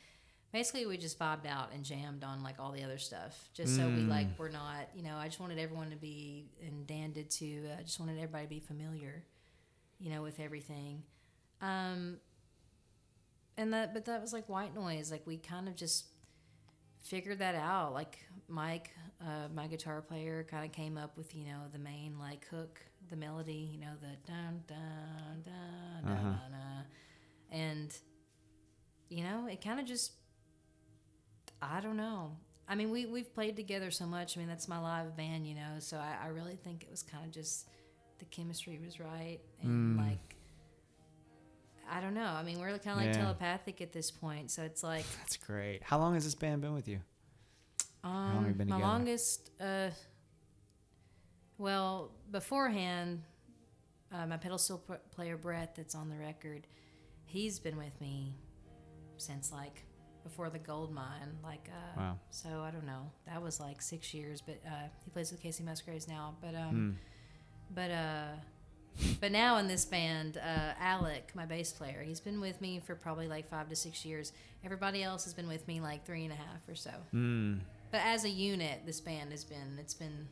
basically 0.52 0.84
we 0.84 0.98
just 0.98 1.18
vibed 1.18 1.46
out 1.46 1.72
and 1.72 1.84
jammed 1.84 2.24
on 2.24 2.42
like 2.42 2.56
all 2.58 2.72
the 2.72 2.82
other 2.82 2.98
stuff, 2.98 3.48
just 3.54 3.74
so 3.74 3.86
we 3.88 4.02
like 4.02 4.26
we're 4.36 4.50
not, 4.50 4.88
you 4.94 5.02
know, 5.02 5.16
I 5.16 5.26
just 5.26 5.40
wanted 5.40 5.58
everyone 5.58 5.90
to 5.90 5.96
be, 5.96 6.50
and 6.64 6.86
Dan 6.86 7.12
did 7.12 7.30
too. 7.30 7.62
I 7.78 7.82
just 7.82 7.98
wanted 7.98 8.16
everybody 8.16 8.44
to 8.44 8.50
be 8.50 8.60
familiar, 8.60 9.24
you 10.01 10.11
know, 10.11 10.22
with 10.22 10.40
everything. 10.40 11.03
Um, 11.61 12.16
and 13.57 13.72
that, 13.74 13.92
but 13.92 14.07
that 14.07 14.20
was 14.20 14.32
like 14.32 14.48
white 14.48 14.74
noise. 14.74 15.11
Like 15.11 15.26
we 15.26 15.36
kind 15.36 15.68
of 15.68 15.76
just 15.76 16.07
figured 17.03 17.38
that 17.40 17.55
out. 17.55 17.92
Like 17.92 18.18
Mike, 18.48 18.90
uh, 19.20 19.48
my 19.55 19.66
guitar 19.66 20.01
player, 20.01 20.46
kind 20.51 20.64
of 20.64 20.72
came 20.72 20.96
up 20.96 21.16
with 21.16 21.34
you 21.34 21.44
know 21.44 21.61
the 21.72 21.78
main 21.78 22.18
like 22.18 22.46
hook, 22.48 22.80
the 23.11 23.16
melody, 23.16 23.70
you 23.72 23.78
know 23.78 23.92
the 24.01 24.30
dun 24.30 24.62
dun 24.66 25.42
dun 25.44 26.05
dun, 26.05 26.14
dun, 26.14 26.34
dun 26.51 26.84
and 27.53 27.96
you 29.09 29.24
know 29.24 29.46
it 29.46 29.61
kind 29.62 29.80
of 29.80 29.86
just 29.86 30.12
I 31.62 31.80
don't 31.80 31.96
know. 31.96 32.36
I 32.68 32.74
mean, 32.74 32.90
we 32.90 33.07
we've 33.07 33.34
played 33.34 33.57
together 33.57 33.90
so 33.90 34.07
much. 34.07 34.36
I 34.36 34.40
mean, 34.40 34.48
that's 34.48 34.68
my 34.68 34.78
live 34.78 35.16
band, 35.16 35.46
you 35.46 35.55
know. 35.55 35.78
So 35.78 35.98
I, 35.98 36.26
I 36.26 36.28
really 36.28 36.57
think 36.57 36.84
it 36.84 36.90
was 36.90 37.03
kind 37.03 37.24
of 37.24 37.30
just 37.32 37.68
the 38.20 38.24
chemistry 38.26 38.78
was 38.84 39.00
right, 39.00 39.40
and 39.62 39.96
like 39.96 40.36
I 41.92 42.00
don't 42.00 42.14
know. 42.14 42.24
I 42.24 42.44
mean, 42.44 42.60
we're 42.60 42.68
kind 42.78 42.90
of 42.90 42.96
like 42.98 43.06
Yeah. 43.16 43.22
telepathic 43.22 43.80
at 43.80 43.92
this 43.92 44.12
point. 44.12 44.50
So 44.52 44.62
it's 44.62 44.82
like 44.84 45.04
That's 45.18 45.36
great. 45.36 45.82
How 45.82 45.98
long 45.98 46.14
has 46.14 46.22
this 46.24 46.36
band 46.36 46.62
been 46.62 46.72
with 46.74 46.86
you? 46.86 47.00
long 48.04 48.36
have 48.36 48.44
you 48.46 48.50
um, 48.52 48.58
been 48.58 48.68
my 48.68 48.76
together? 48.76 48.92
longest. 48.92 49.50
Uh, 49.60 49.90
well, 51.58 52.12
beforehand, 52.30 53.22
uh, 54.12 54.26
my 54.26 54.36
pedal 54.36 54.58
steel 54.58 54.78
p- 54.78 54.94
player 55.14 55.36
Brett, 55.36 55.74
that's 55.74 55.94
on 55.94 56.08
the 56.08 56.16
record, 56.16 56.66
he's 57.24 57.58
been 57.58 57.76
with 57.76 58.00
me 58.00 58.34
since 59.18 59.52
like 59.52 59.84
before 60.22 60.48
the 60.50 60.58
gold 60.58 60.92
mine. 60.92 61.36
Like, 61.42 61.68
uh, 61.70 61.98
Wow. 62.00 62.18
so 62.30 62.60
I 62.62 62.70
don't 62.70 62.86
know. 62.86 63.10
That 63.26 63.42
was 63.42 63.60
like 63.60 63.82
six 63.82 64.14
years, 64.14 64.40
but 64.40 64.60
uh, 64.66 64.88
he 65.04 65.10
plays 65.10 65.30
with 65.32 65.42
Kacey 65.42 65.62
Musgraves 65.64 66.08
now. 66.08 66.36
But 66.40 66.54
um, 66.54 66.96
but 67.74 67.90
uh, 67.90 68.26
but 69.20 69.32
now 69.32 69.56
in 69.58 69.68
this 69.68 69.84
band, 69.84 70.36
uh, 70.36 70.72
Alec, 70.78 71.30
my 71.34 71.46
bass 71.46 71.72
player, 71.72 72.02
he's 72.06 72.20
been 72.20 72.40
with 72.40 72.60
me 72.60 72.80
for 72.84 72.94
probably 72.94 73.28
like 73.28 73.48
five 73.48 73.68
to 73.68 73.76
six 73.76 74.04
years. 74.04 74.32
Everybody 74.64 75.02
else 75.02 75.24
has 75.24 75.34
been 75.34 75.48
with 75.48 75.66
me 75.66 75.80
like 75.80 76.04
three 76.04 76.24
and 76.24 76.32
a 76.32 76.36
half 76.36 76.68
or 76.68 76.74
so. 76.74 76.90
Mm. 77.14 77.60
But 77.90 78.02
as 78.04 78.24
a 78.24 78.28
unit, 78.28 78.82
this 78.86 79.00
band 79.00 79.30
has 79.30 79.44
been 79.44 79.78
it's 79.78 79.94
been 79.94 80.28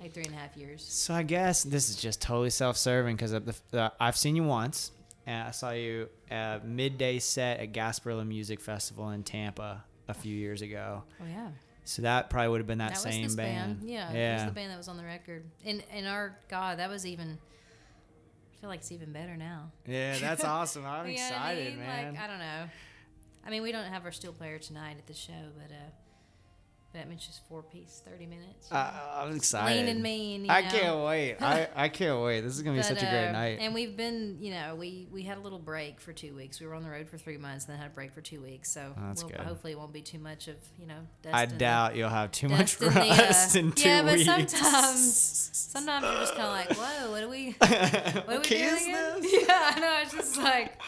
like 0.00 0.12
three 0.12 0.24
and 0.24 0.34
a 0.34 0.38
half 0.38 0.56
years. 0.56 0.82
So 0.82 1.14
I 1.14 1.22
guess 1.22 1.62
this 1.62 1.90
is 1.90 1.96
just 1.96 2.22
totally 2.22 2.50
self-serving 2.50 3.16
because 3.16 3.32
the, 3.32 3.54
the, 3.70 3.92
I've 4.00 4.16
seen 4.16 4.34
you 4.34 4.44
once, 4.44 4.92
and 5.26 5.48
I 5.48 5.50
saw 5.50 5.70
you 5.70 6.08
at 6.30 6.62
a 6.62 6.64
midday 6.64 7.18
set 7.18 7.60
at 7.60 7.72
Gasparilla 7.72 8.26
Music 8.26 8.60
Festival 8.60 9.10
in 9.10 9.22
Tampa 9.22 9.84
a 10.08 10.14
few 10.14 10.34
years 10.34 10.62
ago. 10.62 11.04
Oh 11.20 11.26
yeah, 11.30 11.48
So 11.84 12.02
that 12.02 12.30
probably 12.30 12.48
would 12.48 12.60
have 12.60 12.66
been 12.66 12.78
that, 12.78 12.94
that, 12.94 12.98
same 12.98 13.34
band. 13.34 13.80
band. 13.80 13.90
Yeah, 13.90 14.12
that 14.12 14.34
was 14.34 14.44
the 14.44 14.54
band 14.54 14.70
that 14.70 14.76
was 14.76 14.88
on 14.88 14.96
the 14.96 15.04
record. 15.04 15.44
And 15.64 15.82
and 15.92 16.06
our 16.06 16.36
God, 16.48 16.78
that 16.78 16.88
was 16.88 17.06
even. 17.06 17.38
I 17.38 18.60
feel 18.60 18.68
like 18.68 18.80
it's 18.80 18.92
even 18.92 19.12
better 19.12 19.36
now. 19.36 19.72
Yeah, 19.86 20.18
that's 20.18 20.44
awesome. 20.44 20.84
I'm 20.84 20.98
what 20.98 21.06
I 21.06 21.12
excited, 21.12 21.68
mean? 21.76 21.78
man. 21.78 22.14
Like 22.14 22.22
I 22.22 22.26
don't 22.26 22.38
know. 22.38 22.64
I 23.44 23.50
mean, 23.50 23.62
we 23.62 23.72
don't 23.72 23.86
have 23.86 24.04
our 24.04 24.12
steel 24.12 24.32
player 24.32 24.58
tonight 24.58 24.96
at 24.98 25.06
the 25.06 25.14
show, 25.14 25.32
but 25.56 25.74
uh, 25.74 25.90
that 26.92 27.08
means 27.08 27.24
just 27.24 27.46
four 27.48 27.62
piece, 27.62 28.02
thirty 28.04 28.26
minutes. 28.26 28.68
you 28.68 28.74
know? 28.74 28.80
Uh, 28.80 29.22
I'm 29.24 29.36
excited. 29.36 29.76
Lean 29.76 29.88
and 29.88 30.02
mean. 30.02 30.50
I 30.50 30.62
know? 30.62 30.68
can't 30.70 31.04
wait. 31.04 31.36
I, 31.40 31.68
I 31.76 31.88
can't 31.88 32.20
wait. 32.20 32.40
This 32.40 32.56
is 32.56 32.62
gonna 32.62 32.74
be 32.74 32.80
But, 32.80 32.86
such 32.86 33.02
a 33.02 33.06
great 33.06 33.28
uh, 33.28 33.32
night. 33.32 33.58
And 33.60 33.72
we've 33.74 33.96
been, 33.96 34.38
you 34.40 34.50
know, 34.52 34.74
we 34.74 35.06
we 35.12 35.22
had 35.22 35.38
a 35.38 35.40
little 35.40 35.60
break 35.60 36.00
for 36.00 36.12
two 36.12 36.34
weeks. 36.34 36.60
We 36.60 36.66
were 36.66 36.74
on 36.74 36.82
the 36.82 36.90
road 36.90 37.08
for 37.08 37.16
three 37.16 37.36
months, 37.36 37.66
and 37.66 37.74
then 37.74 37.80
had 37.80 37.92
a 37.92 37.94
break 37.94 38.12
for 38.12 38.20
two 38.20 38.40
weeks. 38.42 38.72
So 38.74 38.92
Oh, 38.98 39.12
we'll, 39.16 39.44
hopefully, 39.44 39.72
it 39.74 39.78
won't 39.78 39.92
be 39.92 40.02
too 40.02 40.18
much 40.18 40.48
of 40.48 40.56
you 40.80 40.86
know. 40.88 40.98
Dust 41.22 41.34
I 41.34 41.46
the- 41.46 41.56
doubt 41.56 41.94
you'll 41.96 42.08
have 42.08 42.32
too 42.32 42.48
much 42.48 42.80
in 42.80 42.92
the, 42.92 43.00
uh, 43.00 43.58
in 43.58 43.72
two 43.72 43.88
yeah, 43.88 44.02
but 44.02 44.14
weeks. 44.16 44.24
sometimes, 44.26 45.50
sometimes 45.52 46.04
you're 46.04 46.14
just 46.20 46.34
kind 46.34 46.46
of 46.68 46.76
like, 46.76 46.76
whoa, 46.76 47.10
what 47.12 47.22
are 47.22 47.28
we, 47.28 47.50
what 47.58 47.70
are 47.72 48.40
we 48.40 48.56
is 48.56 48.82
again? 48.82 49.20
this? 49.22 49.46
Yeah, 49.48 49.72
I 49.76 49.78
know. 49.80 49.98
It's 50.02 50.12
just 50.14 50.36
like 50.38 50.80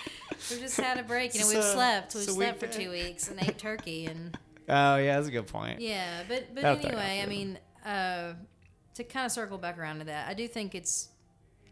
we've 0.50 0.60
just 0.60 0.80
had 0.80 0.98
a 0.98 1.04
break. 1.04 1.34
You 1.34 1.42
know, 1.42 1.48
we've 1.48 1.62
slept. 1.62 2.14
We've 2.16 2.24
so 2.24 2.32
we 2.34 2.44
slept 2.46 2.58
for 2.60 2.66
did- 2.66 2.74
two 2.80 2.90
weeks 2.90 3.28
and 3.28 3.40
ate 3.40 3.56
turkey 3.58 4.06
and 4.06 4.36
Oh 4.72 4.96
yeah, 4.96 5.16
that's 5.16 5.28
a 5.28 5.30
good 5.30 5.46
point. 5.46 5.80
yeah. 5.80 6.22
But 6.28 6.54
but 6.54 6.62
That'll 6.62 6.86
anyway, 6.86 7.20
I 7.22 7.26
mean, 7.26 7.58
uh, 7.84 8.34
to 8.94 9.04
kind 9.04 9.26
of 9.26 9.32
circle 9.32 9.58
back 9.58 9.78
around 9.78 9.98
to 10.00 10.04
that, 10.06 10.28
I 10.28 10.34
do 10.34 10.48
think 10.48 10.74
it's. 10.74 11.08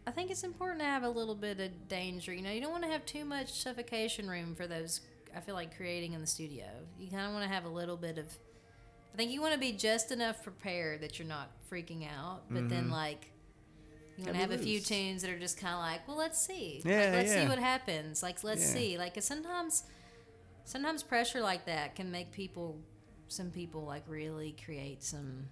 I 0.07 0.09
think 0.11 0.31
it's 0.31 0.43
important 0.43 0.79
to 0.79 0.85
have 0.85 1.03
a 1.03 1.09
little 1.09 1.35
bit 1.35 1.59
of 1.59 1.87
danger. 1.87 2.33
You 2.33 2.41
know, 2.41 2.51
you 2.51 2.59
don't 2.59 2.71
want 2.71 2.83
to 2.83 2.89
have 2.89 3.05
too 3.05 3.23
much 3.23 3.51
suffocation 3.53 4.27
room 4.29 4.55
for 4.55 4.65
those. 4.65 5.01
I 5.35 5.39
feel 5.41 5.53
like 5.55 5.75
creating 5.77 6.13
in 6.13 6.21
the 6.21 6.27
studio. 6.27 6.65
You 6.99 7.09
kind 7.09 7.27
of 7.27 7.33
want 7.33 7.43
to 7.43 7.49
have 7.53 7.65
a 7.65 7.69
little 7.69 7.97
bit 7.97 8.17
of. 8.17 8.25
I 9.13 9.17
think 9.17 9.31
you 9.31 9.41
want 9.41 9.53
to 9.53 9.59
be 9.59 9.73
just 9.73 10.11
enough 10.11 10.41
prepared 10.43 11.01
that 11.01 11.19
you're 11.19 11.27
not 11.27 11.51
freaking 11.71 12.07
out, 12.07 12.43
but 12.49 12.69
then 12.69 12.89
like. 12.89 13.27
You 14.17 14.25
want 14.25 14.35
to 14.35 14.41
have 14.41 14.49
be 14.49 14.55
a 14.55 14.59
few 14.59 14.77
loose. 14.79 14.87
tunes 14.87 15.21
that 15.21 15.31
are 15.31 15.39
just 15.39 15.57
kind 15.57 15.73
of 15.73 15.79
like, 15.79 16.07
well, 16.07 16.17
let's 16.17 16.39
see. 16.39 16.81
Yeah, 16.85 16.97
like, 17.05 17.11
let's 17.13 17.29
yeah. 17.33 17.43
see 17.43 17.47
what 17.49 17.59
happens. 17.59 18.21
Like, 18.21 18.43
let's 18.43 18.61
Yeah. 18.61 18.73
see. 18.73 18.97
Like, 18.97 19.19
sometimes, 19.21 19.83
sometimes 20.65 21.01
pressure 21.01 21.39
like 21.41 21.65
that 21.65 21.95
can 21.95 22.11
make 22.11 22.31
people, 22.31 22.77
some 23.31 23.49
people 23.51 23.81
like 23.85 24.03
really 24.07 24.55
create 24.65 25.03
some, 25.03 25.45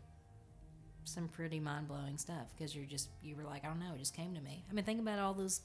some 1.06 1.28
pretty 1.28 1.60
mind 1.60 1.88
blowing 1.88 2.18
stuff 2.18 2.48
because 2.58 2.76
you're 2.76 2.86
just 2.86 3.10
you 3.24 3.36
were 3.36 3.44
like, 3.44 3.64
I 3.66 3.68
don't 3.68 3.80
know, 3.80 3.94
it 3.96 4.00
just 4.00 4.16
came 4.16 4.36
to 4.36 4.42
me. 4.42 4.64
I 4.70 4.74
mean, 4.74 4.86
think 4.86 5.00
about 5.00 5.20
all 5.20 5.34
those 5.34 5.62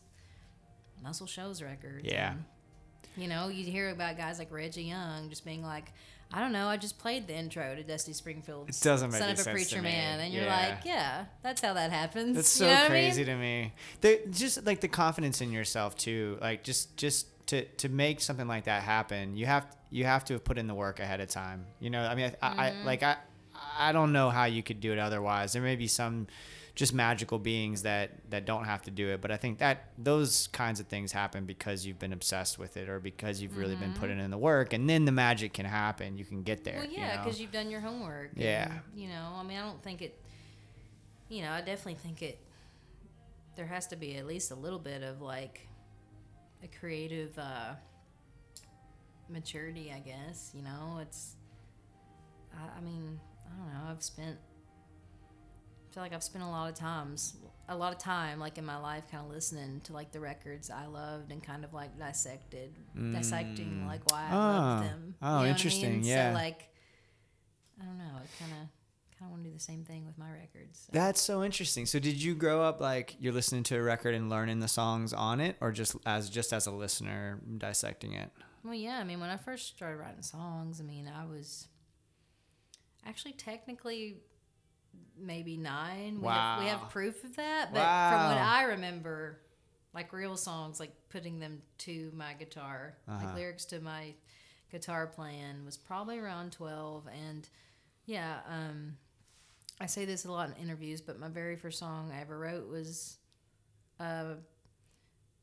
Muscle 1.02 1.26
Shoals 1.26 1.60
records. 1.62 2.04
Yeah. 2.04 2.32
and, 2.32 2.44
you 3.16 3.28
know, 3.28 3.48
you 3.48 3.64
hear 3.64 3.90
about 3.90 4.16
guys 4.16 4.38
like 4.38 4.50
Reggie 4.52 4.84
Young 4.84 5.28
just 5.28 5.44
being 5.44 5.62
like, 5.62 5.92
I 6.32 6.40
don't 6.40 6.52
know, 6.52 6.66
I 6.66 6.76
just 6.78 6.98
played 6.98 7.26
the 7.28 7.34
intro 7.34 7.74
to 7.76 7.82
Dusty 7.84 8.12
Springfield's 8.12 8.80
It 8.80 8.84
doesn't 8.84 9.10
make 9.12 9.20
Son 9.20 9.30
of 9.30 9.38
a 9.38 9.42
sense 9.42 9.54
Preacher. 9.54 9.82
Man. 9.82 10.20
And 10.20 10.32
you're 10.32 10.44
Yeah. 10.44 10.68
like, 10.74 10.84
yeah, 10.84 11.24
that's 11.42 11.60
how 11.60 11.74
that 11.74 11.92
happens. 11.92 12.34
That's 12.36 12.58
You 12.60 12.66
so 12.66 12.66
know 12.66 12.72
what 12.72 12.78
I 12.78 12.82
mean? 12.82 12.90
crazy 13.10 13.24
to 13.26 13.36
me. 13.36 13.72
The, 14.00 14.20
just 14.30 14.64
like 14.64 14.80
the 14.80 14.88
confidence 14.88 15.40
in 15.40 15.52
yourself 15.52 15.96
too. 15.96 16.38
Like 16.40 16.64
just 16.64 16.96
just 16.96 17.26
to 17.46 17.64
to 17.64 17.88
make 17.88 18.20
something 18.20 18.48
like 18.48 18.64
that 18.64 18.82
happen, 18.82 19.36
you 19.36 19.46
have 19.46 19.66
you 19.90 20.04
have 20.04 20.24
to 20.26 20.34
have 20.34 20.44
put 20.44 20.58
in 20.58 20.66
the 20.66 20.74
work 20.74 21.00
ahead 21.00 21.20
of 21.20 21.28
time. 21.28 21.66
You 21.80 21.90
know, 21.90 22.02
I 22.02 22.14
mean, 22.14 22.32
I, 22.42 22.48
I 22.66 22.70
Mm-hmm. 22.70 22.86
like 22.86 23.02
I 23.02 23.16
I 23.78 23.92
don't 23.92 24.12
know 24.12 24.30
how 24.30 24.44
you 24.44 24.62
could 24.62 24.80
do 24.80 24.92
it 24.92 24.98
otherwise. 24.98 25.52
There 25.52 25.62
may 25.62 25.76
be 25.76 25.86
some 25.86 26.26
just 26.74 26.92
magical 26.92 27.38
beings 27.38 27.82
that 27.82 28.10
that 28.30 28.44
don't 28.46 28.64
have 28.64 28.82
to 28.82 28.90
do 28.90 29.08
it, 29.10 29.20
but 29.20 29.30
I 29.30 29.36
think 29.36 29.58
that 29.58 29.90
those 29.96 30.48
kinds 30.48 30.80
of 30.80 30.86
things 30.88 31.12
happen 31.12 31.44
because 31.46 31.86
you've 31.86 32.00
been 32.00 32.12
obsessed 32.12 32.58
with 32.58 32.76
it 32.76 32.88
or 32.88 32.98
because 32.98 33.40
you've 33.40 33.56
really 33.56 33.76
been 33.76 33.92
putting 33.92 34.18
in 34.18 34.30
the 34.30 34.38
work, 34.38 34.72
and 34.72 34.90
then 34.90 35.04
the 35.04 35.12
magic 35.12 35.52
can 35.52 35.66
happen. 35.66 36.18
You 36.18 36.24
can 36.24 36.42
get 36.42 36.64
there. 36.64 36.74
Mm-hmm. 36.74 36.82
Well, 36.82 36.90
you 36.92 36.98
yeah, 36.98 37.16
know? 37.16 37.22
because 37.22 37.40
you've 37.40 37.52
done 37.52 37.70
your 37.70 37.80
homework. 37.80 38.30
Yeah. 38.36 38.72
and, 38.72 38.80
you 39.00 39.08
know, 39.08 39.28
I 39.36 39.42
mean, 39.44 39.56
I 39.56 39.62
don't 39.62 39.82
think 39.82 40.02
it. 40.02 40.18
You 41.28 41.42
know, 41.42 41.52
I 41.52 41.60
definitely 41.60 41.94
think 42.02 42.22
it. 42.22 42.38
There 43.56 43.66
has 43.66 43.86
to 43.88 43.96
be 43.96 44.16
at 44.16 44.26
least 44.26 44.50
a 44.50 44.56
little 44.56 44.80
bit 44.80 45.02
of 45.04 45.22
like 45.22 45.68
a 46.64 46.68
creative 46.78 47.38
uh, 47.38 47.74
maturity, 49.28 49.92
I 49.94 50.00
guess. 50.00 50.50
You 50.54 50.62
know, 50.62 50.98
it's. 51.00 51.36
I, 52.54 52.78
I 52.78 52.80
mean, 52.80 53.20
I 53.46 53.56
don't 53.58 53.72
know. 53.72 53.90
I've 53.90 54.02
spent. 54.02 54.36
I 55.90 55.94
feel 55.94 56.02
like 56.02 56.12
I've 56.12 56.24
spent 56.24 56.42
a 56.42 56.48
lot 56.48 56.68
of 56.68 56.74
times, 56.74 57.34
a 57.68 57.76
lot 57.76 57.92
of 57.92 58.00
time, 58.00 58.40
like 58.40 58.58
in 58.58 58.66
my 58.66 58.76
life, 58.78 59.04
kind 59.12 59.24
of 59.24 59.30
listening 59.32 59.80
to 59.84 59.92
like 59.92 60.10
the 60.10 60.18
records 60.18 60.68
I 60.68 60.86
loved 60.86 61.30
and 61.30 61.40
kind 61.40 61.64
of 61.64 61.72
like 61.72 61.96
dissected, 61.96 62.74
dissecting 63.12 63.86
like 63.86 64.10
why 64.10 64.22
I 64.22 64.28
Ah. 64.32 64.48
loved 64.80 64.88
them. 64.90 65.14
Oh, 65.22 65.26
You 65.26 65.30
know 65.32 65.38
what 65.38 65.44
I 65.46 65.48
interesting, 65.50 65.92
mean? 66.00 66.02
yeah. 66.04 66.30
So 66.30 66.34
like, 66.34 66.68
I 67.80 67.84
don't 67.84 67.98
know. 67.98 68.10
It 68.24 68.30
kind 68.40 68.52
of 68.60 68.68
kind 69.18 69.28
of 69.28 69.32
want 69.32 69.44
to 69.44 69.50
do 69.50 69.54
the 69.54 69.60
same 69.60 69.84
thing 69.84 70.06
with 70.06 70.18
my 70.18 70.30
records. 70.30 70.80
So. 70.86 70.90
That's 70.92 71.20
so 71.20 71.44
interesting. 71.44 71.86
So 71.86 71.98
did 71.98 72.20
you 72.20 72.34
grow 72.34 72.62
up 72.62 72.80
like 72.80 73.16
you're 73.20 73.32
listening 73.32 73.62
to 73.64 73.76
a 73.76 73.82
record 73.82 74.14
and 74.14 74.28
learning 74.28 74.60
the 74.60 74.68
songs 74.68 75.12
on 75.12 75.40
it 75.40 75.56
or 75.60 75.70
just 75.72 75.96
as 76.04 76.28
just 76.30 76.52
as 76.52 76.66
a 76.66 76.70
listener 76.72 77.40
dissecting 77.58 78.12
it? 78.12 78.30
Well, 78.64 78.74
yeah. 78.74 78.98
I 78.98 79.04
mean, 79.04 79.20
when 79.20 79.30
I 79.30 79.36
first 79.36 79.68
started 79.76 79.98
writing 79.98 80.22
songs, 80.22 80.80
I 80.80 80.84
mean, 80.84 81.08
I 81.14 81.26
was 81.26 81.68
actually 83.06 83.32
technically 83.32 84.16
maybe 85.18 85.56
nine. 85.56 86.20
We, 86.20 86.28
have, 86.28 86.60
we 86.60 86.66
have 86.66 86.90
proof 86.90 87.22
of 87.24 87.36
that, 87.36 87.72
but 87.72 87.80
from 87.80 88.28
what 88.28 88.38
I 88.38 88.64
remember, 88.64 89.38
like 89.92 90.12
real 90.12 90.36
songs, 90.36 90.80
like 90.80 90.92
putting 91.08 91.38
them 91.38 91.62
to 91.78 92.10
my 92.14 92.32
guitar, 92.34 92.94
Uh-huh. 93.08 93.24
like 93.26 93.34
lyrics 93.36 93.64
to 93.66 93.80
my 93.80 94.14
guitar 94.72 95.06
playing, 95.06 95.64
was 95.64 95.76
probably 95.76 96.18
around 96.18 96.52
twelve. 96.52 97.06
And 97.06 97.48
yeah, 98.06 98.38
um, 98.48 98.96
I 99.80 99.86
say 99.86 100.04
this 100.04 100.24
a 100.24 100.30
lot 100.32 100.48
in 100.50 100.62
interviews, 100.62 101.00
but 101.00 101.18
my 101.18 101.28
very 101.28 101.56
first 101.56 101.78
song 101.78 102.10
I 102.16 102.20
ever 102.20 102.38
wrote 102.38 102.68
was. 102.68 103.18
Uh, 104.00 104.34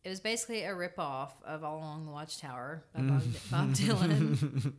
it 0.03 0.09
was 0.09 0.19
basically 0.19 0.63
a 0.63 0.71
ripoff 0.73 1.29
of 1.45 1.63
All 1.63 1.77
Along 1.77 2.05
the 2.05 2.11
Watchtower 2.11 2.83
by 2.95 3.01
Bob, 3.01 3.21
Bob 3.51 3.69
Dylan. 3.73 4.73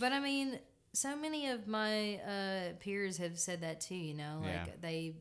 but 0.00 0.12
I 0.12 0.18
mean, 0.18 0.58
so 0.92 1.14
many 1.14 1.48
of 1.50 1.68
my 1.68 2.16
uh, 2.16 2.72
peers 2.80 3.16
have 3.18 3.38
said 3.38 3.60
that 3.60 3.80
too. 3.80 3.94
You 3.94 4.14
know, 4.14 4.40
like 4.42 4.50
Yeah. 4.52 4.66
they 4.80 5.14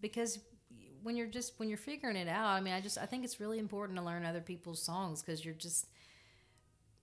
because 0.00 0.38
when 1.02 1.14
you're 1.16 1.26
just 1.26 1.58
when 1.58 1.68
you're 1.68 1.78
figuring 1.78 2.16
it 2.16 2.26
out. 2.28 2.46
I 2.46 2.60
mean, 2.62 2.72
I 2.72 2.80
just 2.80 2.96
I 2.96 3.04
think 3.06 3.24
it's 3.24 3.38
really 3.38 3.58
important 3.58 3.98
to 3.98 4.04
learn 4.04 4.24
other 4.24 4.40
people's 4.40 4.82
songs 4.82 5.20
because 5.22 5.44
you're 5.44 5.54
just. 5.54 5.86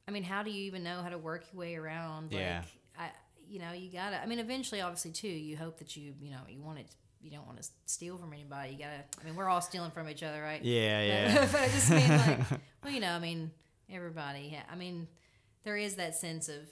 I 0.08 0.12
mean, 0.12 0.24
how 0.24 0.42
do 0.42 0.50
you 0.52 0.64
even 0.64 0.84
know 0.84 1.02
how 1.04 1.10
to 1.10 1.18
work 1.18 1.44
your 1.52 1.60
way 1.60 1.76
around? 1.76 2.32
Yeah. 2.32 2.64
Like, 2.98 3.08
I, 3.08 3.10
you 3.48 3.60
know, 3.60 3.72
you 3.72 3.92
gotta. 3.92 4.22
I 4.22 4.26
mean, 4.26 4.40
eventually, 4.40 4.82
obviously, 4.82 5.12
too. 5.12 5.28
You 5.28 5.58
hope 5.58 5.80
that 5.80 5.96
you, 5.96 6.14
you 6.20 6.32
know, 6.32 6.42
you 6.48 6.62
want 6.62 6.80
it. 6.80 6.88
You 7.22 7.32
don't 7.32 7.46
want 7.48 7.62
to 7.62 7.68
steal 7.86 8.18
from 8.18 8.34
anybody. 8.34 8.74
You 8.74 8.80
gotta. 8.80 9.04
I 9.22 9.26
mean, 9.26 9.36
we're 9.36 9.50
all 9.50 9.62
stealing 9.62 9.92
from 9.92 10.08
each 10.10 10.24
other, 10.24 10.42
right? 10.42 10.64
Yeah, 10.64 11.02
yeah. 11.04 11.48
but 11.52 11.62
I 11.62 11.68
just 11.70 11.90
mean 11.90 12.08
like, 12.10 12.40
well, 12.84 12.94
you 12.94 13.00
know, 13.00 13.12
I 13.12 13.20
mean, 13.20 13.52
everybody. 13.92 14.58
I 14.72 14.76
mean, 14.76 15.08
there 15.64 15.78
is 15.78 15.96
that 15.96 16.16
sense 16.16 16.50
of, 16.50 16.68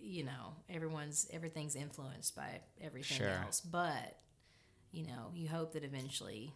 you 0.00 0.24
know, 0.24 0.54
everyone's 0.68 1.28
everything's 1.32 1.76
influenced 1.76 2.34
by 2.34 2.60
everything 2.80 3.18
Sure. 3.18 3.28
else. 3.44 3.60
But 3.60 4.18
you 4.90 5.06
know, 5.06 5.30
you 5.34 5.48
hope 5.48 5.72
that 5.74 5.84
eventually, 5.84 6.54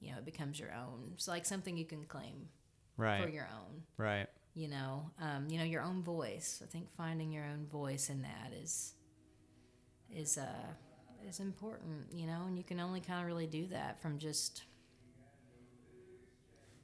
you 0.00 0.10
know, 0.10 0.18
it 0.18 0.24
becomes 0.24 0.58
your 0.58 0.72
own. 0.72 1.10
It's 1.14 1.28
like 1.28 1.46
something 1.46 1.76
you 1.76 1.84
can 1.84 2.04
claim 2.04 2.48
right. 2.96 3.22
for 3.22 3.28
your 3.28 3.48
own. 3.54 3.82
right. 3.96 4.26
You 4.54 4.68
know, 4.68 5.10
um, 5.20 5.46
you 5.48 5.58
know, 5.58 5.64
your 5.64 5.82
own 5.82 6.02
voice. 6.02 6.60
I 6.62 6.66
think 6.66 6.88
finding 6.96 7.30
your 7.32 7.44
own 7.44 7.66
voice 7.66 8.10
in 8.10 8.22
that 8.22 8.52
is 8.62 8.94
is 10.14 10.38
uh 10.38 10.66
is 11.28 11.38
important. 11.40 12.06
You 12.12 12.26
know, 12.26 12.42
and 12.46 12.58
you 12.58 12.64
can 12.64 12.80
only 12.80 13.00
kind 13.00 13.20
of 13.20 13.26
really 13.26 13.46
do 13.46 13.66
that 13.68 14.00
from 14.02 14.18
just 14.18 14.64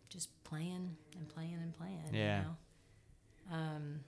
just 0.09 0.29
playing 0.45 0.97
and 1.19 1.29
playing 1.29 1.55
and 1.61 1.75
playing. 1.77 2.01
Yeah. 2.13 2.39
You 2.41 2.45
know? 2.45 3.57
Um. 3.57 4.01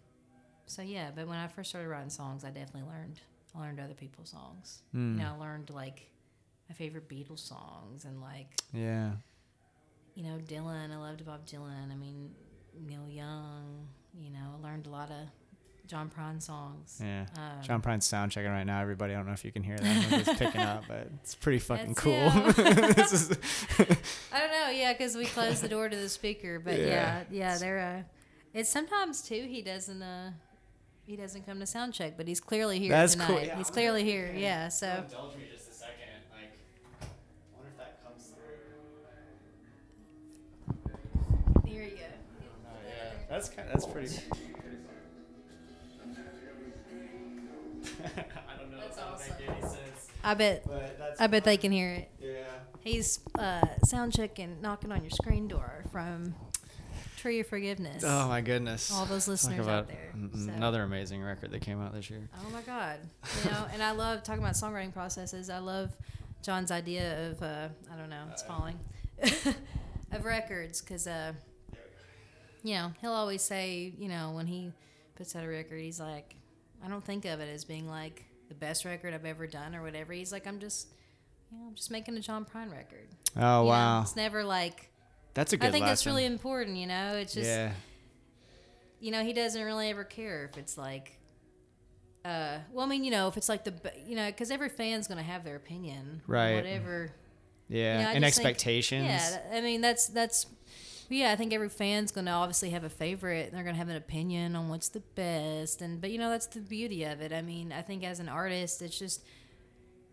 So 0.66 0.82
yeah, 0.82 1.10
but 1.14 1.26
when 1.26 1.38
I 1.38 1.48
first 1.48 1.70
started 1.70 1.88
writing 1.88 2.10
songs, 2.10 2.44
I 2.44 2.48
definitely 2.50 2.88
learned. 2.90 3.20
I 3.56 3.60
learned 3.60 3.80
other 3.80 3.94
people's 3.94 4.30
songs. 4.30 4.82
Hmm. 4.92 5.14
You 5.18 5.24
know, 5.24 5.32
I 5.36 5.40
learned 5.40 5.70
like 5.70 6.10
my 6.68 6.74
favorite 6.74 7.08
Beatles 7.08 7.38
songs 7.40 8.04
and 8.04 8.20
like 8.20 8.48
Yeah. 8.72 9.12
you 10.14 10.22
know, 10.24 10.38
Dylan. 10.46 10.92
I 10.92 10.96
loved 10.96 11.24
Bob 11.24 11.46
Dylan. 11.46 11.90
I 11.90 11.94
mean, 11.96 12.30
Neil 12.86 13.08
Young. 13.08 13.88
You 14.20 14.30
know, 14.30 14.58
learned 14.62 14.86
a 14.86 14.90
lot 14.90 15.10
of 15.10 15.28
John 15.86 16.10
Prine 16.10 16.42
songs. 16.42 17.00
Yeah. 17.02 17.26
Um, 17.36 17.62
John 17.62 17.80
Prine's 17.80 18.04
sound 18.04 18.32
checking 18.32 18.50
right 18.50 18.64
now. 18.64 18.80
Everybody, 18.82 19.14
I 19.14 19.16
don't 19.16 19.26
know 19.26 19.32
if 19.32 19.44
you 19.44 19.52
can 19.52 19.62
hear 19.62 19.78
that. 19.78 20.28
I'm 20.28 20.36
picking 20.36 20.60
up, 20.60 20.84
but 20.88 21.08
it's 21.22 21.34
pretty 21.34 21.58
fucking 21.60 21.94
That's 21.94 22.00
cool. 22.00 22.30
this 22.94 23.12
is, 23.12 23.30
I 24.32 24.40
don't 24.40 24.50
know, 24.50 24.70
yeah, 24.70 24.92
because 24.92 25.16
we 25.16 25.24
closed 25.26 25.62
the 25.62 25.68
door 25.68 25.88
to 25.88 25.96
the 25.96 26.08
speaker, 26.08 26.58
but 26.58 26.78
Yeah. 26.78 26.84
yeah, 26.86 27.22
yeah, 27.30 27.58
they're. 27.58 27.78
Uh, 27.78 28.02
it's 28.54 28.68
sometimes 28.70 29.22
too. 29.22 29.46
He 29.48 29.62
doesn't. 29.62 30.02
Uh, 30.02 30.32
he 31.06 31.16
doesn't 31.16 31.46
come 31.46 31.58
to 31.60 31.66
sound 31.66 31.94
check, 31.94 32.18
but 32.18 32.26
he's 32.28 32.40
clearly 32.40 32.78
here 32.78 32.90
That's 32.90 33.12
tonight. 33.12 33.26
cool, 33.28 33.40
yeah. 33.40 33.56
He's 33.56 33.70
clearly 33.70 34.04
here. 34.04 34.34
Yeah. 34.36 34.68
So 34.68 35.04
That's 43.38 43.50
kind. 43.50 43.68
That's 43.68 43.86
pretty. 43.86 44.08
I 48.16 48.58
don't 48.58 48.70
know 48.72 48.78
That's 48.80 48.96
that 48.96 49.04
awesome. 49.12 49.34
make 49.38 49.48
any 49.48 49.60
sense, 49.62 50.08
I 50.24 50.34
bet. 50.34 50.64
but 50.66 50.98
that's. 50.98 51.20
I 51.20 51.26
bet 51.28 51.44
they 51.44 51.56
can 51.56 51.70
hear 51.72 51.92
it. 51.94 52.10
Yeah. 52.20 52.44
He's 52.80 53.20
uh, 53.38 53.64
sound 53.84 54.12
checking, 54.12 54.60
knocking 54.60 54.90
on 54.92 55.02
your 55.02 55.10
screen 55.10 55.46
door 55.48 55.84
from 55.92 56.34
Tree 57.16 57.40
of 57.40 57.46
Forgiveness. 57.46 58.02
Oh 58.06 58.28
my 58.28 58.40
goodness. 58.40 58.90
All 58.92 59.04
those 59.06 59.24
Talk 59.26 59.32
listeners 59.32 59.60
about 59.66 59.78
out 59.84 59.88
there. 59.88 60.10
n- 60.14 60.30
So- 60.34 60.52
Another 60.52 60.82
amazing 60.82 61.22
record 61.22 61.50
that 61.52 61.60
came 61.60 61.80
out 61.80 61.92
this 61.94 62.08
year. 62.10 62.28
Oh 62.44 62.50
my 62.50 62.62
God. 62.62 62.98
You 63.44 63.50
know, 63.50 63.66
and 63.72 63.82
I 63.82 63.92
love 63.92 64.22
talking 64.22 64.42
about 64.42 64.54
songwriting 64.54 64.92
processes. 64.92 65.50
I 65.50 65.58
love 65.58 65.90
John's 66.42 66.70
idea 66.70 67.30
of, 67.30 67.42
uh, 67.42 67.68
I 67.92 67.96
don't 67.96 68.10
know, 68.10 68.24
it's 68.32 68.42
falling, 68.42 68.78
of 70.12 70.24
records 70.24 70.80
because, 70.80 71.06
uh, 71.06 71.32
you 72.62 72.74
know, 72.74 72.92
he'll 73.00 73.12
always 73.12 73.42
say, 73.42 73.92
you 73.98 74.08
know, 74.08 74.32
when 74.32 74.46
he 74.46 74.72
puts 75.16 75.34
out 75.36 75.44
a 75.44 75.48
record, 75.48 75.80
he's 75.80 76.00
like, 76.00 76.34
I 76.84 76.88
don't 76.88 77.04
think 77.04 77.24
of 77.24 77.40
it 77.40 77.48
as 77.52 77.64
being 77.64 77.88
like 77.88 78.24
the 78.48 78.54
best 78.54 78.84
record 78.84 79.14
I've 79.14 79.24
ever 79.24 79.46
done 79.46 79.74
or 79.74 79.82
whatever. 79.82 80.12
He's 80.12 80.32
like, 80.32 80.46
I'm 80.46 80.58
just, 80.58 80.88
you 81.50 81.58
know, 81.58 81.64
I'm 81.68 81.74
just 81.74 81.90
making 81.90 82.16
a 82.16 82.20
John 82.20 82.44
Prine 82.44 82.70
record. 82.70 83.08
Oh 83.36 83.40
You 83.40 83.40
know, 83.42 83.64
wow, 83.64 84.02
It's 84.02 84.16
never 84.16 84.44
like, 84.44 84.90
that's 85.34 85.52
a 85.52 85.56
good 85.56 85.66
I 85.68 85.70
think 85.70 85.82
lesson. 85.82 85.90
that's 85.90 86.06
really 86.06 86.24
important, 86.24 86.76
you 86.76 86.86
know? 86.86 87.14
It's 87.16 87.34
just, 87.34 87.48
yeah. 87.48 87.72
you 89.00 89.10
know, 89.10 89.22
he 89.22 89.32
doesn't 89.32 89.62
really 89.62 89.90
ever 89.90 90.04
care 90.04 90.48
if 90.50 90.58
it's 90.58 90.76
like, 90.78 91.18
uh, 92.24 92.58
well, 92.72 92.84
I 92.84 92.88
mean, 92.88 93.04
you 93.04 93.10
know, 93.10 93.28
if 93.28 93.36
it's 93.36 93.48
like 93.48 93.64
the, 93.64 93.72
you 94.06 94.16
know, 94.16 94.26
because 94.26 94.50
every 94.50 94.68
fan's 94.68 95.06
gonna 95.08 95.22
have 95.22 95.44
their 95.44 95.56
opinion, 95.56 96.22
Right. 96.26 96.56
Whatever. 96.56 97.12
Yeah, 97.68 97.98
You 97.98 98.04
know, 98.04 98.10
and 98.12 98.24
just 98.24 98.36
think- 98.38 98.46
expectations. 98.48 99.06
Yeah, 99.06 99.40
I 99.52 99.60
mean, 99.60 99.80
that's 99.80 100.08
that's. 100.08 100.46
Yeah, 101.10 101.32
I 101.32 101.36
think 101.36 101.52
every 101.54 101.68
fan's 101.70 102.12
gonna 102.12 102.30
obviously 102.32 102.70
have 102.70 102.84
a 102.84 102.90
favorite. 102.90 103.48
And 103.48 103.56
they're 103.56 103.64
gonna 103.64 103.76
have 103.78 103.88
an 103.88 103.96
opinion 103.96 104.54
on 104.56 104.68
what's 104.68 104.88
the 104.88 105.00
best, 105.00 105.80
and 105.82 106.00
but 106.00 106.10
you 106.10 106.18
know 106.18 106.28
that's 106.30 106.46
the 106.46 106.60
beauty 106.60 107.04
of 107.04 107.20
it. 107.20 107.32
I 107.32 107.40
mean, 107.42 107.72
I 107.72 107.82
think 107.82 108.04
as 108.04 108.20
an 108.20 108.28
artist, 108.28 108.82
it's 108.82 108.98
just 108.98 109.24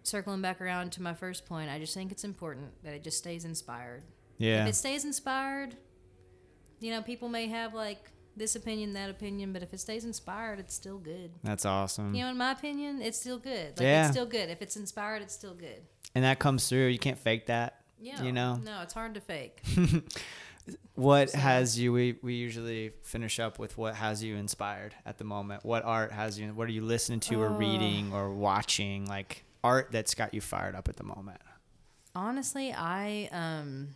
circling 0.03 0.41
back 0.41 0.61
around 0.61 0.91
to 0.93 1.01
my 1.01 1.13
first 1.13 1.45
point. 1.45 1.69
I 1.69 1.79
just 1.79 1.93
think 1.93 2.11
it's 2.11 2.23
important 2.23 2.71
that 2.83 2.93
it 2.93 3.03
just 3.03 3.17
stays 3.17 3.43
inspired. 3.45 4.03
yeah. 4.37 4.63
If 4.63 4.69
it 4.69 4.75
stays 4.75 5.03
inspired, 5.03 5.75
you 6.79 6.91
know, 6.91 7.01
people 7.01 7.27
may 7.29 7.47
have 7.47 7.73
like 7.73 8.11
this 8.37 8.55
opinion, 8.55 8.93
that 8.93 9.09
opinion, 9.09 9.51
but 9.53 9.63
if 9.63 9.73
it 9.73 9.79
stays 9.79 10.05
inspired, 10.05 10.59
it's 10.59 10.73
still 10.75 10.97
good. 10.97 11.31
That's 11.43 11.65
awesome. 11.65 12.13
You 12.13 12.23
know, 12.23 12.29
in 12.31 12.37
my 12.37 12.51
opinion, 12.51 13.01
it's 13.01 13.17
still 13.19 13.39
good. 13.39 13.77
Like 13.77 13.81
Yeah. 13.85 14.03
it's 14.07 14.11
still 14.15 14.25
good. 14.25 14.49
If 14.49 14.61
it's 14.61 14.75
inspired, 14.75 15.21
it's 15.21 15.33
still 15.33 15.53
good. 15.55 15.81
and 16.13 16.23
that 16.23 16.37
comes 16.39 16.67
through. 16.69 16.87
You 16.87 16.99
can't 16.99 17.17
fake 17.17 17.47
that. 17.47 17.81
Yeah. 17.99 18.21
You 18.21 18.31
know. 18.31 18.55
No, 18.63 18.81
it's 18.83 18.93
hard 18.93 19.13
to 19.15 19.21
fake. 19.21 19.61
What 20.95 21.31
has 21.31 21.77
you? 21.77 21.91
We, 21.93 22.17
we 22.23 22.35
usually 22.35 22.89
finish 23.03 23.39
up 23.39 23.59
with 23.59 23.77
what 23.77 23.95
has 23.95 24.23
you 24.23 24.35
inspired 24.35 24.95
at 25.05 25.17
the 25.17 25.23
moment. 25.23 25.63
What 25.65 25.83
art 25.83 26.11
has 26.11 26.39
you? 26.39 26.47
What 26.53 26.67
are 26.67 26.71
you 26.71 26.81
listening 26.83 27.19
to 27.21 27.41
or 27.41 27.47
Uh. 27.49 27.57
reading 27.57 28.13
or 28.13 28.33
watching? 28.33 29.05
Like 29.05 29.43
art 29.63 29.89
that's 29.91 30.15
got 30.15 30.33
you 30.33 30.41
fired 30.41 30.73
up 30.75 30.87
at 30.87 30.95
the 30.95 31.03
moment. 31.03 31.41
Honestly, 32.15 32.71
I 32.73 33.29
um 33.31 33.89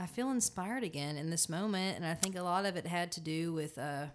I 0.00 0.06
feel 0.06 0.30
inspired 0.30 0.82
again 0.84 1.16
in 1.16 1.30
this 1.30 1.48
moment 1.48 1.96
and 1.96 2.06
I 2.06 2.14
think 2.14 2.36
a 2.36 2.42
lot 2.42 2.66
of 2.66 2.76
it 2.76 2.86
had 2.86 3.12
to 3.12 3.20
do 3.20 3.52
with 3.52 3.78
uh 3.78 4.06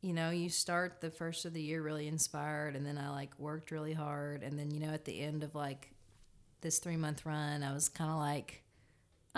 you 0.00 0.12
know, 0.12 0.30
you 0.30 0.48
start 0.48 1.00
the 1.00 1.10
first 1.10 1.44
of 1.44 1.52
the 1.52 1.60
year 1.62 1.82
really 1.82 2.06
inspired 2.06 2.76
and 2.76 2.86
then 2.86 2.96
I 2.98 3.10
like 3.10 3.30
worked 3.38 3.70
really 3.70 3.92
hard 3.94 4.42
and 4.42 4.58
then 4.58 4.70
you 4.70 4.80
know 4.80 4.92
at 4.92 5.04
the 5.04 5.20
end 5.20 5.42
of 5.42 5.54
like 5.54 5.90
this 6.60 6.78
3 6.78 6.96
month 6.96 7.26
run, 7.26 7.62
I 7.62 7.72
was 7.72 7.88
kind 7.88 8.10
of 8.10 8.16
like 8.18 8.62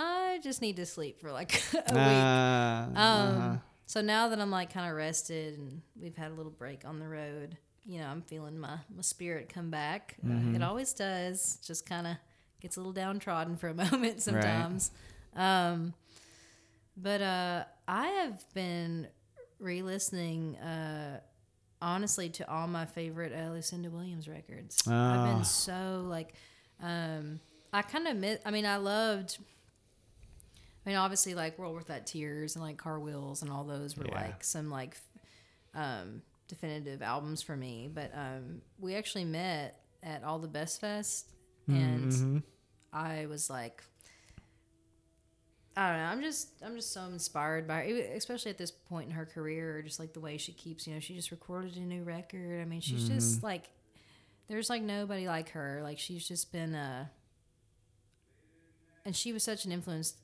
I 0.01 0.39
just 0.43 0.61
need 0.63 0.77
to 0.77 0.87
sleep 0.87 1.21
for 1.21 1.31
like 1.33 1.63
a 1.75 1.77
week. 1.79 1.87
Uh, 1.95 2.87
Um, 2.95 2.97
uh-huh. 2.97 3.57
So 3.87 4.01
now 4.01 4.29
that 4.29 4.41
I'm 4.41 4.51
like 4.51 4.73
kind 4.73 4.89
of 4.89 4.97
rested 4.97 5.59
and 5.59 5.83
we've 6.01 6.17
had 6.17 6.31
a 6.31 6.35
little 6.35 6.53
break 6.53 6.85
on 6.85 6.99
the 7.01 7.09
road, 7.09 7.57
you 7.85 7.99
know, 7.99 8.07
I'm 8.07 8.23
feeling 8.23 8.59
my, 8.59 8.79
my 8.95 9.03
spirit 9.03 9.49
come 9.53 9.71
back. 9.71 10.17
Uh, 10.25 10.55
it 10.57 10.63
always 10.63 10.93
does. 10.93 11.59
Just 11.67 11.87
kind 11.87 12.07
of 12.07 12.17
gets 12.61 12.77
a 12.77 12.81
little 12.81 12.93
downtrodden 12.93 13.57
for 13.57 13.69
a 13.69 13.75
moment 13.91 14.23
sometimes. 14.23 14.93
Um, 15.35 15.93
but 16.97 17.21
uh, 17.23 17.65
I 17.89 18.07
have 18.09 18.45
been 18.55 19.09
re 19.59 19.83
listening, 19.83 20.57
uh, 20.59 21.21
honestly, 21.83 22.29
to 22.31 22.51
all 22.51 22.67
my 22.69 22.85
favorite 22.87 23.33
uh, 23.33 23.51
Lucinda 23.51 23.91
Williams 23.91 24.29
records. 24.29 24.83
I've 24.87 24.93
Ah. 24.93 25.35
been 25.35 25.45
so 25.45 26.05
like, 26.09 26.35
um, 26.83 27.41
I 27.73 27.83
kind 27.83 28.07
of 28.07 28.17
miss, 28.17 28.39
I 28.45 28.51
mean, 28.51 28.67
I 28.67 28.77
loved. 28.77 29.39
I 30.85 30.89
mean, 30.89 30.97
obviously, 30.99 31.35
like 31.35 31.59
World 31.59 31.77
Without 31.77 32.07
Tears 32.07 32.57
and 32.57 32.65
like 32.65 32.77
Car 32.79 32.99
Wheels 32.99 33.43
and 33.43 33.51
all 33.51 33.65
those 33.65 33.97
were 33.97 34.07
Yeah. 34.07 34.15
like 34.23 34.43
some 34.45 34.71
like 34.71 34.97
um, 35.75 36.23
definitive 36.49 37.03
albums 37.03 37.43
for 37.43 37.57
me. 37.57 37.89
But 37.93 38.11
um, 38.15 38.63
we 38.79 38.95
actually 38.95 39.25
met 39.25 39.81
at 40.03 40.25
All 40.25 40.39
the 40.39 40.49
Best 40.49 40.81
Fest, 40.81 41.29
and 41.69 42.11
Mm-hmm. 42.11 42.39
I 42.93 43.27
was 43.27 43.49
like, 43.51 43.83
I 45.77 45.89
don't 45.91 45.99
know. 45.99 46.05
I'm 46.07 46.23
just 46.23 46.49
I'm 46.65 46.75
just 46.77 46.93
so 46.93 47.03
inspired 47.05 47.69
by 47.69 47.83
her, 47.85 47.99
especially 48.17 48.51
at 48.51 48.59
this 48.59 48.71
point 48.73 49.07
in 49.09 49.15
her 49.15 49.25
career, 49.27 49.81
just 49.83 50.01
like 50.01 50.13
the 50.13 50.21
way 50.21 50.37
she 50.39 50.53
keeps. 50.53 50.87
You 50.87 50.95
know, 50.95 51.01
she 51.01 51.15
just 51.15 51.31
recorded 51.31 51.77
a 51.77 51.81
new 51.81 52.03
record. 52.03 52.61
I 52.61 52.65
mean, 52.65 52.81
she's 52.81 53.07
just 53.09 53.43
like, 53.43 53.71
there's 54.49 54.69
like 54.69 54.83
nobody 54.83 55.29
like 55.29 55.51
her. 55.51 55.81
Like 55.83 55.99
she's 55.99 56.27
just 56.27 56.51
been 56.53 56.75
uh 56.75 57.07
and 59.05 59.15
she 59.17 59.33
was 59.33 59.43
such 59.43 59.65
an 59.65 59.73
influence 59.73 60.15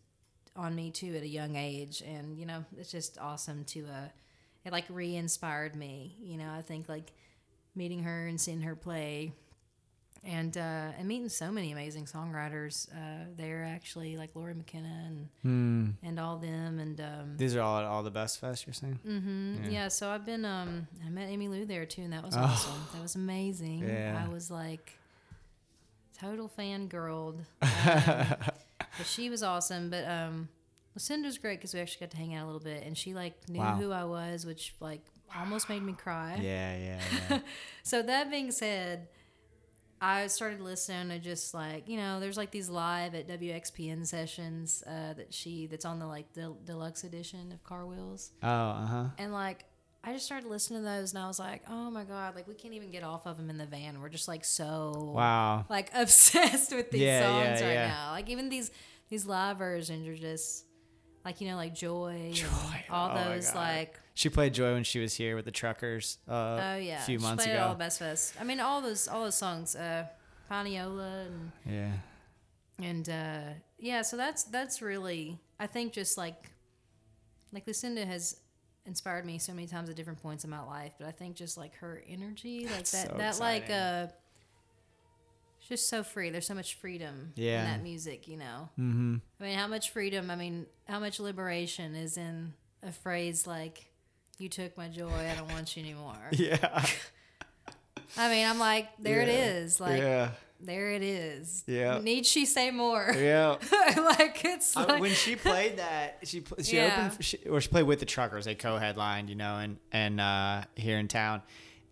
on 0.57 0.75
me 0.75 0.91
too 0.91 1.15
at 1.17 1.23
a 1.23 1.29
young 1.29 1.57
age 1.57 2.03
and 2.07 2.39
you 2.39 2.47
know 2.47 2.65
it's 2.79 2.91
just 2.91 3.19
awesome 3.19 3.65
to 3.65 3.85
uh 3.87 4.09
it 4.65 4.73
like 4.73 4.85
re-inspired 4.89 5.77
me 5.77 6.17
you 6.21 6.37
know 6.37 6.51
i 6.51 6.63
think 6.63 6.89
like 6.89 7.13
meeting 7.75 8.03
her 8.03 8.27
and 8.27 8.41
seeing 8.41 8.63
her 8.63 8.75
play 8.75 9.33
and 10.25 10.57
uh, 10.57 10.89
and 10.99 11.07
meeting 11.07 11.29
so 11.29 11.53
many 11.53 11.71
amazing 11.71 12.05
songwriters 12.05 12.89
uh, 12.93 13.27
there 13.37 13.63
actually 13.63 14.17
like 14.17 14.31
Lori 14.35 14.55
McKenna 14.55 15.05
and 15.07 15.29
Hmm. 15.43 15.91
and 16.03 16.19
all 16.19 16.37
them 16.39 16.81
and 16.81 17.01
um, 17.01 17.37
These 17.37 17.55
are 17.55 17.61
all 17.61 17.85
all 17.85 18.03
the 18.03 18.11
best 18.11 18.41
fest. 18.41 18.67
You're 18.67 18.75
saying? 18.75 18.99
Mm-hmm. 19.07 19.65
Yeah. 19.67 19.71
yeah. 19.71 19.89
So 19.89 20.09
I've 20.11 20.27
been 20.27 20.45
um 20.45 20.89
I 21.07 21.11
met 21.11 21.29
Emmylou 21.29 21.69
there 21.69 21.87
too 21.87 22.03
and 22.03 22.13
that 22.13 22.25
was 22.25 22.35
Oh. 22.37 22.41
awesome. 22.41 22.81
That 22.95 23.03
was 23.03 23.15
amazing. 23.15 23.85
Yeah. 23.87 24.21
I 24.27 24.33
was 24.33 24.51
like 24.51 24.99
total 26.19 26.49
fangirled. 26.59 27.41
Um, 27.87 28.35
but 28.99 29.07
she 29.07 29.31
was 29.31 29.43
awesome. 29.43 29.91
But 29.91 30.05
um, 30.09 30.49
Lucinda's 30.95 31.39
great 31.39 31.59
because 31.59 31.75
we 31.75 31.81
actually 31.81 32.07
got 32.07 32.11
to 32.13 32.17
hang 32.17 32.35
out 32.35 32.45
a 32.45 32.47
little 32.47 32.61
bit, 32.61 32.85
and 32.85 32.97
she 32.97 33.15
like 33.15 33.49
knew 33.49 33.61
Wow. 33.61 33.77
who 33.77 33.93
I 33.93 34.05
was, 34.05 34.45
which 34.47 34.75
like 34.81 35.01
almost 35.37 35.69
made 35.69 35.83
me 35.83 35.93
cry. 35.93 36.39
Yeah, 36.41 36.77
yeah, 36.77 37.01
yeah. 37.31 37.39
So 37.83 38.03
that 38.03 38.31
being 38.31 38.51
said, 38.51 39.09
I 40.01 40.27
started 40.27 40.61
listening 40.61 41.09
to 41.09 41.19
just 41.19 41.55
like 41.55 41.89
you 41.89 41.97
know, 41.97 42.21
there's 42.21 42.37
like 42.37 42.51
these 42.51 42.69
live 42.69 43.15
at 43.15 43.29
WXPN 43.29 44.07
sessions 44.07 44.83
uh, 44.87 45.15
that 45.15 45.33
she 45.33 45.67
that's 45.67 45.85
on 45.85 45.99
the 45.99 46.07
like 46.07 46.33
the 46.35 46.55
deluxe 46.65 47.05
edition 47.05 47.53
of 47.53 47.63
Car 47.65 47.87
Wheels, 47.87 48.33
oh, 48.43 48.49
uh 48.49 48.87
huh. 48.87 49.05
and 49.19 49.33
like. 49.33 49.65
I 50.07 50.13
just 50.13 50.25
started 50.27 50.49
listening 50.49 50.81
to 50.83 50.85
those 50.85 51.13
and 51.13 51.23
I 51.23 51.27
was 51.27 51.41
like, 51.41 51.63
oh 51.69 51.91
my 51.91 52.05
God, 52.05 52.37
like 52.37 52.47
we 52.47 52.55
can't 52.55 52.75
even 52.75 52.91
get 52.93 53.03
off 53.03 53.27
of 53.27 53.37
them 53.37 53.51
in 53.51 53.59
the 53.59 53.67
van. 53.67 54.01
We're 54.01 54.09
just 54.09 54.29
like 54.29 54.45
so 54.45 55.13
Wow. 55.15 55.67
like 55.69 55.91
obsessed 55.95 56.75
with 56.75 56.93
these 56.93 57.01
Yeah, 57.03 57.21
yeah, 57.21 57.45
songs 57.49 57.63
right 57.63 57.73
yeah. 57.73 57.89
now. 57.89 58.11
Like 58.13 58.29
even 58.31 58.49
these 58.49 58.71
these 59.09 59.27
live 59.27 59.59
versions 59.59 60.07
are 60.07 60.15
just 60.17 60.65
like 61.25 61.41
you 61.41 61.49
know 61.49 61.57
like 61.57 61.75
Joy, 61.75 62.31
Joy, 62.33 62.85
all 62.89 63.11
oh 63.13 63.25
those 63.35 63.53
like 63.55 63.99
She 64.15 64.29
played 64.29 64.55
Joy 64.55 64.75
when 64.75 64.85
she 64.85 65.01
was 65.01 65.13
here 65.15 65.35
with 65.35 65.45
the 65.45 65.51
Truckers. 65.51 66.19
Uh, 66.29 66.33
oh 66.33 66.77
yeah, 66.77 67.03
a 67.03 67.05
few 67.05 67.19
she 67.19 67.23
months 67.23 67.43
played 67.45 67.55
ago. 67.57 67.65
all 67.65 67.73
the 67.73 67.79
Best 67.79 67.99
Fest. 67.99 68.35
I 68.41 68.45
mean 68.45 68.61
all 68.61 68.81
those 68.81 69.09
all 69.09 69.25
those 69.25 69.35
songs, 69.35 69.75
uh, 69.75 70.07
Pineola 70.49 71.27
and 71.27 71.53
yeah. 71.69 71.93
and 72.81 73.09
uh, 73.09 73.41
yeah. 73.81 74.03
So 74.03 74.17
that's 74.17 74.45
that's 74.45 74.81
really 74.81 75.41
I 75.59 75.67
think 75.67 75.93
just 75.93 76.17
like 76.17 76.51
like 77.53 77.67
Lucinda 77.67 78.07
has 78.07 78.37
inspired 78.87 79.25
me 79.27 79.39
so 79.39 79.53
many 79.53 79.67
times 79.67 79.89
at 79.91 79.97
different 79.97 80.23
points 80.23 80.45
in 80.45 80.51
my 80.51 80.63
life, 80.63 80.95
but 80.99 81.07
I 81.07 81.11
think 81.13 81.37
just 81.37 81.57
like 81.57 81.75
her 81.77 82.03
energy, 82.09 82.61
like 82.67 82.77
That's 82.77 82.91
that 82.93 83.09
so 83.11 83.15
that 83.19 83.41
like 83.41 83.71
uh. 83.71 84.07
it's 85.59 85.69
Just 85.69 85.89
so 85.89 86.03
free. 86.03 86.31
There's 86.31 86.47
so 86.47 86.55
much 86.55 86.75
freedom 86.77 87.33
Yeah. 87.35 87.61
in 87.61 87.65
that 87.67 87.83
music, 87.83 88.29
you 88.29 88.37
know. 88.37 88.69
Mm-hmm. 88.79 89.17
I 89.41 89.45
mean, 89.45 89.59
how 89.59 89.67
much 89.67 89.91
freedom? 89.91 90.31
I 90.31 90.37
mean, 90.37 90.67
how 90.89 91.01
much 91.01 91.19
liberation 91.21 91.95
is 91.95 92.17
in 92.17 92.53
a 92.83 92.93
phrase 92.93 93.47
like 93.47 93.87
"You 94.39 94.49
took 94.49 94.77
my 94.77 94.89
joy, 94.89 95.11
I 95.13 95.35
don't 95.37 95.51
want 95.53 95.77
you 95.77 95.83
anymore." 95.83 96.17
Yeah. 96.33 96.85
I 98.19 98.31
mean, 98.31 98.47
I'm 98.49 98.59
like, 98.59 98.89
there 98.99 99.21
it 99.21 99.29
Yeah. 99.29 99.35
is. 99.59 99.79
Like, 99.81 100.01
yeah. 100.01 100.31
There 100.61 100.93
it 100.93 101.03
is. 101.03 101.65
Yeah. 101.67 101.99
Need 101.99 102.27
she 102.27 102.47
say 102.47 102.71
more? 102.71 103.13
Yeah. 103.17 103.57
like, 103.97 104.45
it's 104.45 104.77
I- 104.77 104.85
like, 104.85 105.01
when 105.01 105.13
she 105.13 105.37
played 105.37 105.79
that, 105.79 106.19
she 106.25 106.45
she 106.63 106.77
Yeah. 106.77 107.07
opened 107.09 107.25
she, 107.25 107.37
or 107.49 107.61
she 107.61 107.69
played 107.69 107.85
with 107.85 108.01
the 108.01 108.07
Truckers. 108.07 108.45
They 108.47 108.55
co-headlined, 108.55 109.29
you 109.29 109.37
know, 109.37 109.57
and 109.59 109.77
and 109.93 110.21
uh, 110.21 110.63
here 110.77 110.99
in 110.99 111.09
town. 111.09 111.43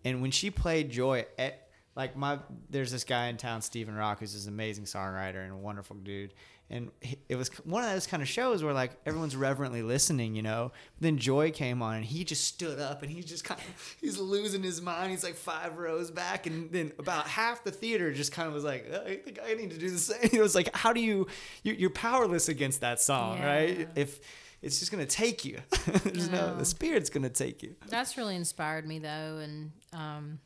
And 0.03 0.21
when 0.21 0.31
she 0.31 0.51
played 0.51 0.89
Joy, 0.91 1.25
eh, 1.37 1.51
like 1.95 2.15
my 2.17 2.39
there's 2.69 2.91
this 2.91 3.03
guy 3.03 3.27
in 3.27 3.37
town, 3.37 3.61
Stephen 3.61 3.95
Rock, 3.95 4.19
who's 4.19 4.33
this 4.33 4.47
amazing 4.47 4.85
songwriter 4.85 5.43
and 5.43 5.53
a 5.53 5.57
wonderful 5.57 5.95
dude. 5.95 6.33
And 6.67 6.89
it 7.29 7.35
was 7.35 7.49
one 7.63 7.83
of 7.83 7.91
those 7.91 8.07
kind 8.07 8.23
of 8.23 8.27
shows 8.27 8.63
where 8.63 8.73
like 8.73 8.91
everyone's 9.05 9.35
reverently 9.35 9.83
listening, 9.83 10.33
you 10.35 10.41
know. 10.41 10.71
Then 10.99 11.19
Joy 11.19 11.51
came 11.51 11.83
on 11.83 11.97
and 11.97 12.03
he 12.05 12.23
just 12.23 12.43
stood 12.45 12.79
up 12.79 13.03
and 13.03 13.11
he's 13.11 13.25
just 13.25 13.43
kind 13.43 13.59
of 13.61 13.95
he's 14.01 14.17
losing 14.17 14.63
his 14.63 14.81
mind. 14.81 15.11
He's 15.11 15.23
like 15.23 15.35
five 15.35 15.77
rows 15.77 16.09
back, 16.09 16.47
and 16.47 16.71
then 16.71 16.91
about 16.97 17.27
half 17.27 17.63
the 17.63 17.69
theater 17.71 18.11
just 18.11 18.31
kind 18.31 18.47
of 18.47 18.53
was 18.55 18.63
like, 18.63 18.87
"Uh, 18.91 19.01
I 19.05 19.15
think 19.17 19.37
I 19.45 19.53
need 19.53 19.69
to 19.71 19.77
do 19.77 19.91
the 19.91 19.97
same. 19.99 20.17
It 20.33 20.41
was 20.41 20.55
like, 20.55 20.75
how 20.75 20.91
do 20.91 21.01
you 21.01 21.27
you- 21.63 21.73
you're 21.73 21.89
powerless 21.91 22.49
against 22.49 22.81
that 22.81 22.99
song, 22.99 23.37
Yeah. 23.37 23.45
right? 23.45 23.89
If 23.95 24.19
it's 24.63 24.79
just 24.79 24.91
gonna 24.91 25.05
take 25.05 25.45
you, 25.45 25.59
there's 26.03 26.29
no 26.31 26.47
know. 26.47 26.55
the 26.57 26.65
spirit's 26.65 27.11
gonna 27.11 27.29
take 27.29 27.61
you. 27.61 27.75
that's 27.87 28.17
really 28.17 28.35
inspired 28.35 28.87
me 28.87 28.97
though, 28.97 29.37
and 29.37 29.71
um, 29.93 30.39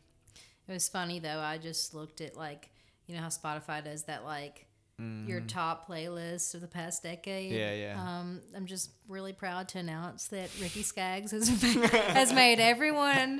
it 0.67 0.74
was 0.74 0.89
funny 0.89 1.20
though. 1.20 1.39
I 1.39 1.57
just 1.59 1.93
looked 1.93 2.20
at 2.20 2.36
like, 2.36 2.70
you 3.07 3.15
know 3.15 3.22
how 3.22 3.30
Spotify 3.30 3.82
does 3.82 4.03
that 4.03 4.26
like. 4.26 4.65
Your 5.27 5.39
top 5.41 5.87
playlist 5.87 6.53
of 6.55 6.61
the 6.61 6.67
past 6.67 7.03
decade. 7.03 7.51
Mm-hmm. 7.51 7.59
Yeah, 7.59 7.73
yeah. 7.73 8.01
Um, 8.19 8.41
I'm 8.55 8.65
just 8.65 8.91
really 9.07 9.31
proud 9.31 9.69
to 9.69 9.79
announce 9.79 10.27
that 10.27 10.49
Ricky 10.61 10.83
Skaggs 10.83 11.31
has 11.31 11.47
has 11.91 12.33
made 12.33 12.59
every 12.59 12.91
one 12.91 13.39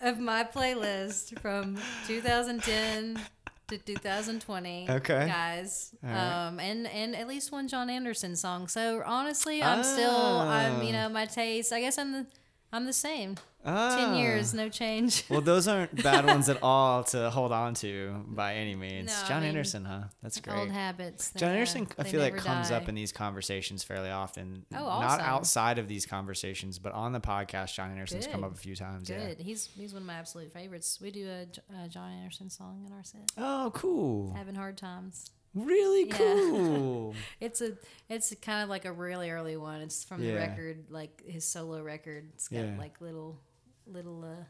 of 0.00 0.18
my 0.18 0.42
playlist 0.44 1.38
from 1.40 1.78
2010 2.06 3.20
to 3.68 3.78
2020. 3.78 4.86
Okay. 4.90 5.26
guys, 5.26 5.94
right. 6.02 6.46
um, 6.46 6.58
and 6.58 6.86
and 6.86 7.14
at 7.14 7.28
least 7.28 7.52
one 7.52 7.68
John 7.68 7.90
Anderson 7.90 8.34
song. 8.34 8.66
So 8.66 9.02
honestly, 9.04 9.62
I'm 9.62 9.84
still 9.84 10.10
I'm 10.10 10.82
you 10.82 10.88
Oh. 10.90 10.92
know 10.92 11.08
my 11.10 11.26
taste. 11.26 11.72
I 11.72 11.80
guess 11.80 11.98
I'm 11.98 12.12
the 12.12 12.26
I'm 12.72 12.86
the 12.86 12.92
same. 12.92 13.36
Ah. 13.64 13.94
Ten 13.96 14.14
years, 14.14 14.54
no 14.54 14.68
change. 14.68 15.24
Well, 15.30 15.40
those 15.42 15.68
aren't 15.68 16.02
bad 16.02 16.24
ones 16.24 16.48
at 16.48 16.58
all 16.62 17.04
to 17.04 17.28
hold 17.30 17.52
on 17.52 17.74
to 17.74 18.24
by 18.28 18.54
any 18.54 18.74
means. 18.74 19.08
No, 19.08 19.12
I 19.24 19.28
John 19.28 19.40
mean, 19.40 19.48
Anderson, 19.50 19.84
huh? 19.84 20.04
That's 20.22 20.40
great. 20.40 20.56
Old 20.56 20.70
habits. 20.70 21.32
John 21.36 21.50
Anderson, 21.50 21.86
I 21.98 22.04
feel 22.04 22.20
like 22.20 22.36
comes 22.36 22.70
up 22.70 22.88
in 22.88 22.94
these 22.94 23.12
conversations 23.12 23.82
fairly 23.84 24.10
often. 24.10 24.64
Oh, 24.74 24.84
Not 25.00 25.20
outside 25.20 25.78
of 25.78 25.88
these 25.88 26.06
conversations, 26.06 26.78
but 26.78 26.92
on 26.92 27.12
the 27.12 27.20
podcast, 27.20 27.74
John 27.74 27.90
Anderson's 27.90 28.26
come 28.26 28.44
up 28.44 28.54
a 28.54 28.58
few 28.58 28.74
times. 28.74 29.08
Good. 29.08 29.40
He's 29.40 29.68
he's 29.76 29.92
one 29.92 30.02
of 30.02 30.06
my 30.06 30.14
absolute 30.14 30.52
favorites. 30.52 30.98
We 31.00 31.10
do 31.10 31.28
a 31.28 31.88
John 31.88 32.10
Anderson 32.12 32.48
song 32.50 32.84
in 32.86 32.92
our 32.92 33.04
set. 33.04 33.30
Oh, 33.36 33.70
cool. 33.74 34.32
Having 34.34 34.54
hard 34.54 34.76
times. 34.78 35.30
Really 35.54 36.08
Yeah. 36.08 36.16
cool. 36.16 37.14
It's 37.40 37.60
a 37.60 37.76
it's 38.08 38.34
kind 38.42 38.62
of 38.62 38.68
like 38.68 38.84
a 38.84 38.92
really 38.92 39.30
early 39.30 39.56
one. 39.56 39.80
It's 39.80 40.04
from 40.04 40.20
the 40.22 40.32
record, 40.34 40.86
like 40.90 41.22
his 41.26 41.44
solo 41.44 41.82
record. 41.82 42.30
It's 42.34 42.48
got 42.48 42.58
Yeah. 42.60 42.76
like 42.78 43.00
little 43.00 43.40
little 43.86 44.24
uh, 44.24 44.44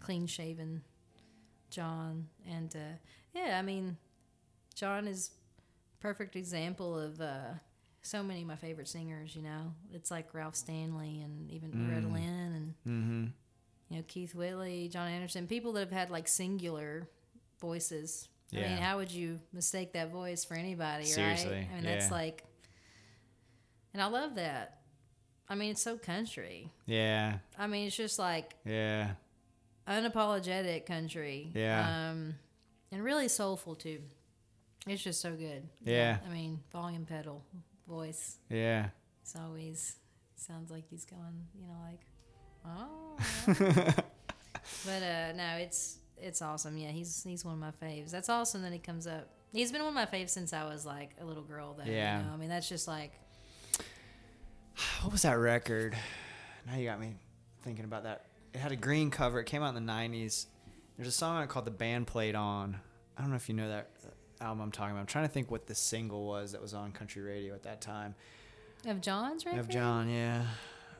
clean 0.00 0.26
shaven 0.26 0.82
John, 1.70 2.28
and 2.46 2.74
uh, 2.74 2.96
yeah, 3.34 3.58
I 3.58 3.62
mean, 3.62 3.96
John 4.74 5.06
is 5.06 5.30
perfect 6.00 6.34
example 6.36 6.98
of 6.98 7.20
uh, 7.20 7.54
so 8.02 8.22
many 8.22 8.42
of 8.42 8.46
my 8.48 8.56
favorite 8.56 8.88
singers. 8.88 9.34
You 9.36 9.42
know, 9.42 9.74
it's 9.92 10.10
like 10.10 10.32
Ralph 10.34 10.54
Stanley 10.56 11.20
and 11.20 11.50
even 11.50 11.70
Loretta 11.88 12.06
Mm. 12.06 12.12
Lynn 12.12 12.52
and 12.54 12.74
mm-hmm. 12.86 13.24
you 13.90 13.96
know 13.98 14.04
Keith 14.08 14.34
Whitley, 14.34 14.88
John 14.88 15.08
Anderson, 15.08 15.46
people 15.46 15.72
that 15.74 15.80
have 15.80 15.90
had 15.92 16.10
like 16.10 16.28
singular 16.28 17.08
voices. 17.60 18.28
I 18.52 18.56
mean, 18.56 18.78
how 18.78 18.96
would 18.96 19.10
you 19.10 19.40
mistake 19.52 19.92
that 19.92 20.10
voice 20.10 20.44
for 20.44 20.54
anybody, 20.54 21.04
Seriously, 21.04 21.50
right? 21.50 21.66
I 21.70 21.74
mean, 21.74 21.84
that's 21.84 22.06
yeah. 22.06 22.12
like, 22.14 22.44
and 23.92 24.02
I 24.02 24.06
love 24.06 24.36
that. 24.36 24.80
I 25.48 25.54
mean, 25.54 25.70
it's 25.70 25.82
so 25.82 25.96
country. 25.96 26.70
Yeah. 26.86 27.38
I 27.58 27.66
mean, 27.66 27.86
it's 27.86 27.96
just 27.96 28.18
like 28.18 28.54
Yeah. 28.64 29.12
unapologetic 29.86 30.86
country. 30.86 31.50
Yeah. 31.54 32.10
Um, 32.10 32.34
and 32.92 33.02
really 33.02 33.28
soulful 33.28 33.74
too. 33.74 34.00
It's 34.86 35.02
just 35.02 35.20
so 35.20 35.34
good. 35.34 35.68
Yeah. 35.82 36.18
I 36.26 36.32
mean, 36.32 36.60
volume 36.72 37.04
pedal, 37.04 37.44
voice. 37.86 38.38
Yeah. 38.48 38.88
It's 39.22 39.36
always 39.36 39.96
sounds 40.36 40.70
like 40.70 40.84
he's 40.88 41.04
going, 41.04 41.46
you 41.54 41.66
know, 41.66 41.76
like, 41.84 42.00
oh. 42.66 43.16
but 44.86 45.02
uh, 45.02 45.32
no, 45.32 45.56
it's 45.58 45.98
it's 46.20 46.42
awesome. 46.42 46.76
Yeah, 46.76 46.88
he's 46.90 47.22
he's 47.24 47.44
one 47.44 47.54
of 47.54 47.60
my 47.60 47.70
faves. 47.70 48.10
That's 48.10 48.28
awesome 48.28 48.62
that 48.62 48.72
he 48.72 48.78
comes 48.78 49.06
up. 49.06 49.28
He's 49.52 49.72
been 49.72 49.80
one 49.82 49.88
of 49.88 49.94
my 49.94 50.06
faves 50.06 50.30
since 50.30 50.52
I 50.52 50.64
was 50.64 50.84
like 50.84 51.10
a 51.20 51.24
little 51.24 51.42
girl. 51.42 51.74
Though, 51.78 51.90
Yeah. 51.90 52.18
You 52.18 52.24
know? 52.26 52.32
I 52.34 52.36
mean, 52.36 52.48
that's 52.48 52.68
just 52.68 52.86
like 52.88 53.12
What 55.02 55.12
was 55.12 55.22
that 55.22 55.38
record? 55.38 55.96
Now 56.66 56.76
you 56.76 56.84
got 56.84 57.00
me 57.00 57.14
thinking 57.62 57.84
about 57.84 58.04
that. 58.04 58.26
It 58.52 58.58
had 58.58 58.72
a 58.72 58.76
green 58.76 59.10
cover. 59.10 59.40
It 59.40 59.44
came 59.46 59.62
out 59.62 59.74
in 59.74 59.86
the 59.86 59.92
90s. 59.92 60.46
There's 60.96 61.08
a 61.08 61.12
song 61.12 61.36
on 61.36 61.42
it 61.44 61.48
called 61.48 61.64
The 61.64 61.70
Band 61.70 62.06
Played 62.06 62.34
On. 62.34 62.78
I 63.16 63.20
don't 63.20 63.30
know 63.30 63.36
if 63.36 63.48
you 63.48 63.54
know 63.54 63.68
that 63.68 63.90
uh, 64.04 64.44
album 64.44 64.62
I'm 64.62 64.72
talking 64.72 64.92
about. 64.92 65.00
I'm 65.00 65.06
trying 65.06 65.26
to 65.26 65.32
think 65.32 65.50
what 65.50 65.66
the 65.66 65.74
single 65.74 66.26
was 66.26 66.52
that 66.52 66.60
was 66.60 66.74
on 66.74 66.92
country 66.92 67.22
radio 67.22 67.54
at 67.54 67.62
that 67.64 67.80
time. 67.80 68.14
of 68.86 69.00
John's 69.00 69.44
record. 69.46 69.60
Of 69.60 69.68
John, 69.68 70.08
yeah. 70.08 70.44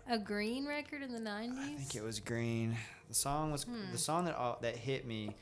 A 0.09 0.18
green 0.18 0.66
record 0.66 1.02
in 1.02 1.12
the 1.12 1.20
nineties. 1.20 1.59
I 1.59 1.76
think 1.76 1.94
it 1.94 2.02
was 2.02 2.18
Green. 2.20 2.76
The 3.09 3.14
song 3.14 3.50
was 3.52 3.64
Hmm. 3.64 3.92
the 3.92 3.98
song 3.98 4.24
that 4.24 4.36
all, 4.36 4.59
that 4.62 4.76
hit 4.76 5.06
me 5.06 5.34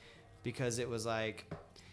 because 0.43 0.79
it 0.79 0.89
was 0.89 1.07
like 1.07 1.47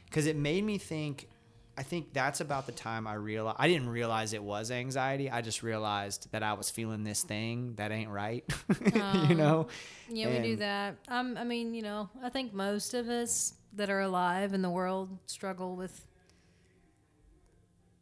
because 0.05 0.25
it 0.25 0.35
made 0.35 0.63
me 0.63 0.77
think. 0.77 1.29
I 1.75 1.81
think 1.81 2.13
that's 2.13 2.39
about 2.39 2.67
the 2.67 2.71
time 2.71 3.07
I 3.07 3.15
realized 3.15 3.57
I 3.59 3.67
didn't 3.67 3.89
realize 3.89 4.33
it 4.33 4.43
was 4.43 4.69
anxiety. 4.69 5.27
I 5.31 5.41
just 5.41 5.63
realized 5.63 6.31
that 6.31 6.43
I 6.43 6.53
was 6.53 6.69
feeling 6.69 7.03
this 7.03 7.23
thing 7.23 7.73
that 7.77 7.91
ain't 7.91 8.11
right. 8.11 8.43
you 9.27 9.33
know? 9.33 9.65
Yeah, 10.07 10.29
we 10.29 10.39
do 10.49 10.55
that. 10.57 10.97
Um, 11.07 11.35
I 11.35 11.43
mean, 11.43 11.73
you 11.73 11.81
know, 11.81 12.11
I 12.21 12.29
think 12.29 12.53
most 12.53 12.93
of 12.93 13.09
us 13.09 13.55
that 13.73 13.89
are 13.89 14.01
alive 14.01 14.53
in 14.53 14.61
the 14.61 14.69
world 14.69 15.17
struggle 15.25 15.75
with. 15.75 16.05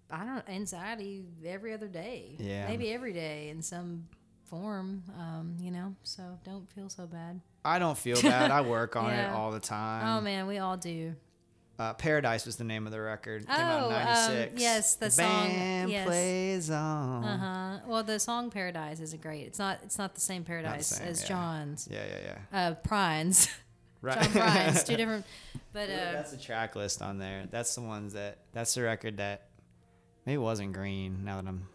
I 0.09 0.25
don't 0.25 0.49
anxiety 0.49 1.23
every 1.45 1.73
other 1.73 1.87
day. 1.87 2.35
Yeah. 2.39 2.67
Maybe 2.67 2.91
every 2.91 3.13
day 3.13 3.47
in 3.47 3.61
some 3.61 4.05
form. 4.51 5.01
Um, 5.17 5.55
you 5.59 5.71
know, 5.71 5.95
so 6.03 6.37
don't 6.43 6.69
feel 6.69 6.89
so 6.89 7.07
bad. 7.07 7.41
I 7.65 7.79
don't 7.79 7.97
feel 7.97 8.21
bad. 8.21 8.51
I 8.51 8.61
work 8.61 8.95
on 8.95 9.11
it 9.11 9.29
all 9.31 9.49
the 9.51 9.59
time. 9.59 10.05
oh 10.17 10.21
man, 10.21 10.45
we 10.45 10.59
all 10.59 10.77
do. 10.77 11.15
Uh, 11.79 11.93
Paradise 11.93 12.45
was 12.45 12.57
the 12.57 12.63
name 12.63 12.85
of 12.85 12.91
the 12.91 13.01
record. 13.01 13.47
Came 13.47 13.55
out 13.55 13.83
Oh, 13.85 14.31
in 14.33 14.49
um, 14.49 14.49
yes, 14.55 14.95
the 14.95 15.09
song- 15.09 15.25
band 15.47 15.89
yes. 15.89 16.05
plays 16.05 16.69
on. 16.69 17.23
Uh 17.23 17.37
huh. 17.39 17.79
Well, 17.87 18.03
the 18.03 18.19
song 18.19 18.51
"Paradise" 18.51 18.99
isn't 18.99 19.19
great. 19.21 19.47
It's 19.47 19.57
not. 19.57 19.79
It's 19.81 19.97
not 19.97 20.13
the 20.13 20.21
same 20.21 20.43
Paradise 20.43 20.85
same, 20.87 21.07
as 21.07 21.23
yeah. 21.23 21.27
John's. 21.29 21.87
Yeah, 21.89 22.03
yeah, 22.05 22.35
yeah. 22.53 22.67
Uh, 22.67 22.73
Prine's. 22.75 23.49
Right. 24.03 24.19
John 24.19 24.31
Prine's. 24.31 24.83
Two 24.83 24.97
different. 24.97 25.25
But 25.73 25.87
Yeah, 25.87 26.09
uh, 26.09 26.11
that's 26.13 26.31
the 26.31 26.37
track 26.37 26.75
list 26.75 27.03
on 27.03 27.19
there. 27.19 27.43
That's 27.51 27.75
the 27.75 27.81
ones 27.81 28.13
that. 28.13 28.39
That's 28.51 28.73
the 28.73 28.81
record 28.81 29.17
that. 29.17 29.49
Maybe 30.25 30.39
wasn't 30.39 30.73
green. 30.73 31.23
Now 31.23 31.39
that 31.39 31.47
I'm, 31.47 31.67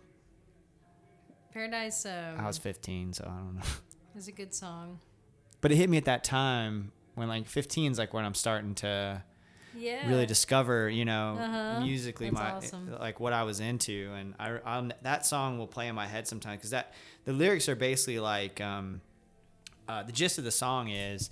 Paradise 1.60 2.04
um, 2.04 2.38
I 2.38 2.46
was 2.46 2.58
15, 2.58 3.14
so 3.14 3.24
I 3.24 3.28
don't 3.38 3.54
know. 3.56 3.62
is 4.14 4.28
a 4.28 4.32
good 4.32 4.54
song. 4.54 5.00
But 5.62 5.72
it 5.72 5.76
hit 5.76 5.88
me 5.88 5.96
at 5.96 6.04
that 6.04 6.22
time 6.22 6.92
when 7.14 7.28
like 7.28 7.46
15 7.48 7.92
is 7.92 7.98
like 7.98 8.12
when 8.12 8.26
I'm 8.26 8.34
starting 8.34 8.74
to 8.76 9.22
Yeah. 9.74 10.06
really 10.06 10.26
discover, 10.26 10.90
you 10.90 11.06
know, 11.06 11.38
Uh-huh. 11.40 11.80
musically 11.80 12.28
That's 12.28 12.38
my 12.38 12.50
awesome. 12.52 12.94
like 13.00 13.20
what 13.20 13.32
I 13.32 13.44
was 13.44 13.60
into, 13.60 14.12
and 14.14 14.34
I 14.38 14.58
I'll, 14.66 14.90
that 15.00 15.24
song 15.24 15.56
will 15.58 15.66
play 15.66 15.88
in 15.88 15.94
my 15.94 16.06
head 16.06 16.28
sometimes 16.28 16.58
because 16.58 16.70
that 16.72 16.92
the 17.24 17.32
lyrics 17.32 17.70
are 17.70 17.74
basically 17.74 18.20
like 18.20 18.60
um, 18.60 19.00
uh, 19.88 20.02
the 20.02 20.12
gist 20.12 20.36
of 20.36 20.44
the 20.44 20.50
song 20.50 20.88
is 20.90 21.30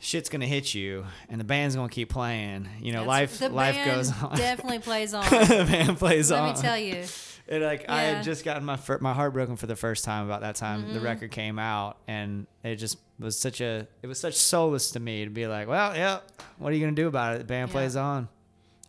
shit's 0.00 0.28
gonna 0.28 0.46
hit 0.46 0.74
you, 0.74 1.06
and 1.28 1.40
the 1.40 1.44
band's 1.44 1.76
gonna 1.76 1.88
keep 1.88 2.08
playing. 2.08 2.68
You 2.80 2.92
know, 2.92 3.04
life 3.04 3.38
That's- 3.38 3.50
the 3.50 3.54
life 3.54 3.76
band 3.76 3.90
goes 3.90 4.10
on. 4.22 4.36
Definitely 4.36 4.80
plays 4.80 5.14
on. 5.20 5.24
the 5.30 5.64
band 5.70 5.96
plays 5.98 6.32
Let 6.32 6.40
on. 6.40 6.46
Let 6.48 6.56
me 6.56 6.62
tell 6.62 6.78
you. 6.78 7.04
And 7.48 7.62
like 7.62 7.88
I 7.88 8.02
had 8.02 8.24
just 8.24 8.44
gotten 8.44 8.64
my 8.64 8.76
fir- 8.76 8.98
my 9.00 9.12
heart 9.14 9.32
broken 9.32 9.54
for 9.56 9.66
the 9.66 9.76
first 9.76 10.04
time 10.04 10.24
about 10.26 10.40
that 10.40 10.56
time 10.56 10.82
Mm-hmm. 10.82 10.94
the 10.94 11.00
record 11.00 11.30
came 11.30 11.58
out, 11.58 11.96
and 12.08 12.46
it 12.64 12.76
just 12.76 12.98
was 13.20 13.38
such 13.38 13.60
a 13.60 13.86
it 14.02 14.06
was 14.08 14.18
such 14.18 14.34
solace 14.34 14.90
to 14.92 15.00
me 15.00 15.24
to 15.24 15.30
be 15.30 15.46
like, 15.46 15.68
well, 15.68 15.94
yeah, 15.94 16.18
what 16.58 16.72
are 16.72 16.76
you 16.76 16.80
gonna 16.84 16.96
do 16.96 17.06
about 17.08 17.36
it? 17.36 17.38
The 17.38 17.44
band 17.44 17.68
Yeah. 17.68 17.72
plays 17.72 17.94
on. 17.96 18.28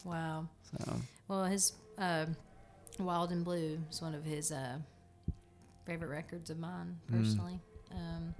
Wow. 0.03 0.47
So 0.77 0.93
Well, 1.27 1.45
his 1.45 1.73
uh, 1.97 2.25
"Wild 2.99 3.31
and 3.31 3.43
Blue" 3.45 3.79
is 3.91 4.01
one 4.01 4.15
of 4.15 4.23
his 4.23 4.51
uh, 4.51 4.77
favorite 5.85 6.09
records 6.09 6.49
of 6.49 6.57
mine 6.59 6.97
Mm. 7.11 7.17
personally. 7.17 7.59
Um, 7.91 8.33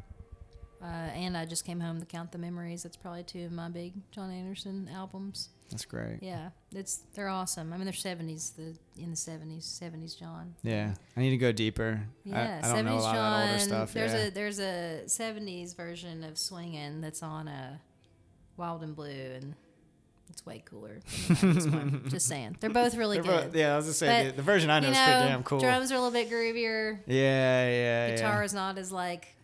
uh, 0.82 0.86
and 0.86 1.36
I 1.38 1.46
just 1.46 1.64
came 1.66 1.80
home 1.80 2.00
to 2.00 2.06
count 2.06 2.32
the 2.32 2.38
memories. 2.38 2.84
That's 2.84 2.98
probably 2.98 3.24
two 3.24 3.46
of 3.46 3.52
my 3.52 3.70
big 3.70 3.94
John 4.12 4.32
Anderson 4.32 4.90
albums. 4.94 5.50
That's 5.70 5.86
great. 5.86 6.20
Yeah, 6.22 6.50
it's 6.74 7.02
they're 7.14 7.28
awesome. 7.28 7.74
I 7.74 7.78
mean, 7.78 7.86
they're 7.86 7.94
seventies, 7.94 8.52
the 8.58 8.78
in 9.02 9.12
the 9.12 9.18
seventies, 9.18 9.66
seventies 9.66 10.16
John. 10.16 10.56
Yeah, 10.64 10.94
I 11.16 11.20
need 11.20 11.32
to 11.32 11.38
go 11.38 11.52
deeper. 11.52 12.02
Yeah, 12.24 12.62
I, 12.64 12.70
I 12.70 12.74
don't 12.74 12.86
know 12.86 12.98
a 12.98 13.02
seventies 13.02 13.14
John. 13.14 13.56
of 13.56 13.62
stuff. 13.62 13.94
There's 13.94 14.14
yeah. 14.14 14.20
a 14.20 14.32
there's 14.32 14.60
a 14.60 15.04
seventies 15.08 15.74
version 15.74 16.24
of 16.24 16.38
swinging 16.38 17.02
that's 17.02 17.22
on 17.24 17.48
a 17.48 17.82
Wild 18.56 18.84
and 18.84 18.96
Blue, 18.96 19.10
and 19.10 19.56
it's 20.30 20.46
way 20.46 20.64
cooler. 20.66 21.00
Just 22.10 22.28
saying, 22.28 22.58
they're 22.60 22.70
both 22.70 22.96
really 22.96 23.20
They're 23.20 23.24
good. 23.24 23.46
both- 23.52 23.56
yeah, 23.56 23.74
I 23.74 23.76
was 23.78 23.86
gonna 23.86 23.94
say 23.94 24.24
But, 24.26 24.30
the, 24.32 24.38
the 24.38 24.44
version 24.44 24.70
I 24.70 24.80
know 24.80 24.88
you 24.88 24.94
is 24.94 25.00
pretty 25.00 25.28
damn 25.28 25.44
cool. 25.44 25.60
drums 25.60 25.92
are 25.92 25.96
a 25.96 26.00
little 26.00 26.12
bit 26.12 26.30
groovier. 26.30 27.00
Yeah, 27.08 27.70
yeah, 27.70 28.16
Guitar 28.16 28.40
yeah. 28.40 28.44
is 28.44 28.54
not 28.54 28.78
as 28.78 28.92
like, 28.92 29.36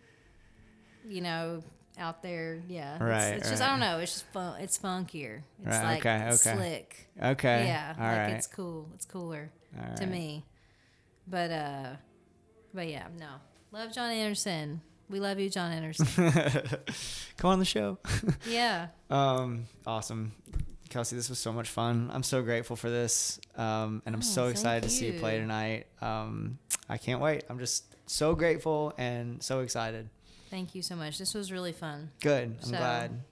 you 1.08 1.22
know, 1.22 1.64
out 1.98 2.22
there. 2.24 2.62
Yeah, 2.68 3.04
Right, 3.04 3.34
It's, 3.34 3.42
it's 3.42 3.50
just 3.52 3.62
I 3.62 3.70
don't 3.70 3.80
know. 3.80 4.00
It's 4.00 4.14
just 4.14 4.26
fun. 4.34 4.60
It's 4.62 4.78
funkier. 4.78 5.42
It's 5.60 5.68
Right, 5.68 5.84
like 5.84 6.06
okay, 6.06 6.26
okay. 6.28 6.36
slick. 6.36 7.10
Okay. 7.22 7.68
Yeah, 7.68 7.94
All 7.98 8.06
like 8.06 8.18
right. 8.18 8.30
it's 8.32 8.48
cool. 8.48 8.90
It's 8.96 9.06
cooler 9.06 9.52
All 9.78 9.96
to 9.96 10.04
right. 10.04 10.10
me. 10.12 10.46
But 11.28 11.52
uh, 11.52 11.90
but 12.74 12.88
yeah, 12.88 13.08
no. 13.20 13.28
Love 13.72 13.94
John 13.94 14.12
Anderson. 14.12 14.82
We 15.10 15.20
love 15.20 15.40
you, 15.40 15.50
John 15.50 15.72
Anderson. 15.72 16.32
Come 17.38 17.52
on 17.52 17.60
the 17.60 17.66
show. 17.66 18.00
yeah. 18.48 18.88
Um, 19.10 19.66
awesome. 19.86 20.32
Kelsey, 20.90 21.16
this 21.16 21.30
was 21.30 21.40
so 21.40 21.52
much 21.52 21.70
fun. 21.70 22.10
I'm 22.14 22.24
so 22.24 22.42
grateful 22.44 22.76
for 22.76 22.90
this. 22.90 23.40
Um, 23.58 24.02
and 24.06 24.16
I'm 24.16 24.22
Oh, 24.22 24.26
so 24.26 24.48
excited 24.48 24.84
to 24.84 24.90
see 24.90 25.08
you 25.08 25.20
play 25.20 25.40
tonight. 25.40 25.88
Um, 26.02 26.60
I 26.88 26.98
can't 26.98 27.20
wait. 27.20 27.44
I'm 27.50 27.58
just 27.60 27.84
so 28.06 28.36
grateful 28.36 28.94
and 28.98 29.42
so 29.42 29.60
excited. 29.62 30.10
Thank 30.54 30.76
you 30.76 30.84
so 30.84 30.96
much. 30.96 31.18
This 31.18 31.34
was 31.34 31.52
really 31.52 31.72
fun. 31.72 32.12
Good. 32.22 32.56
I'm 32.62 32.62
So- 32.62 32.78
glad. 32.78 33.24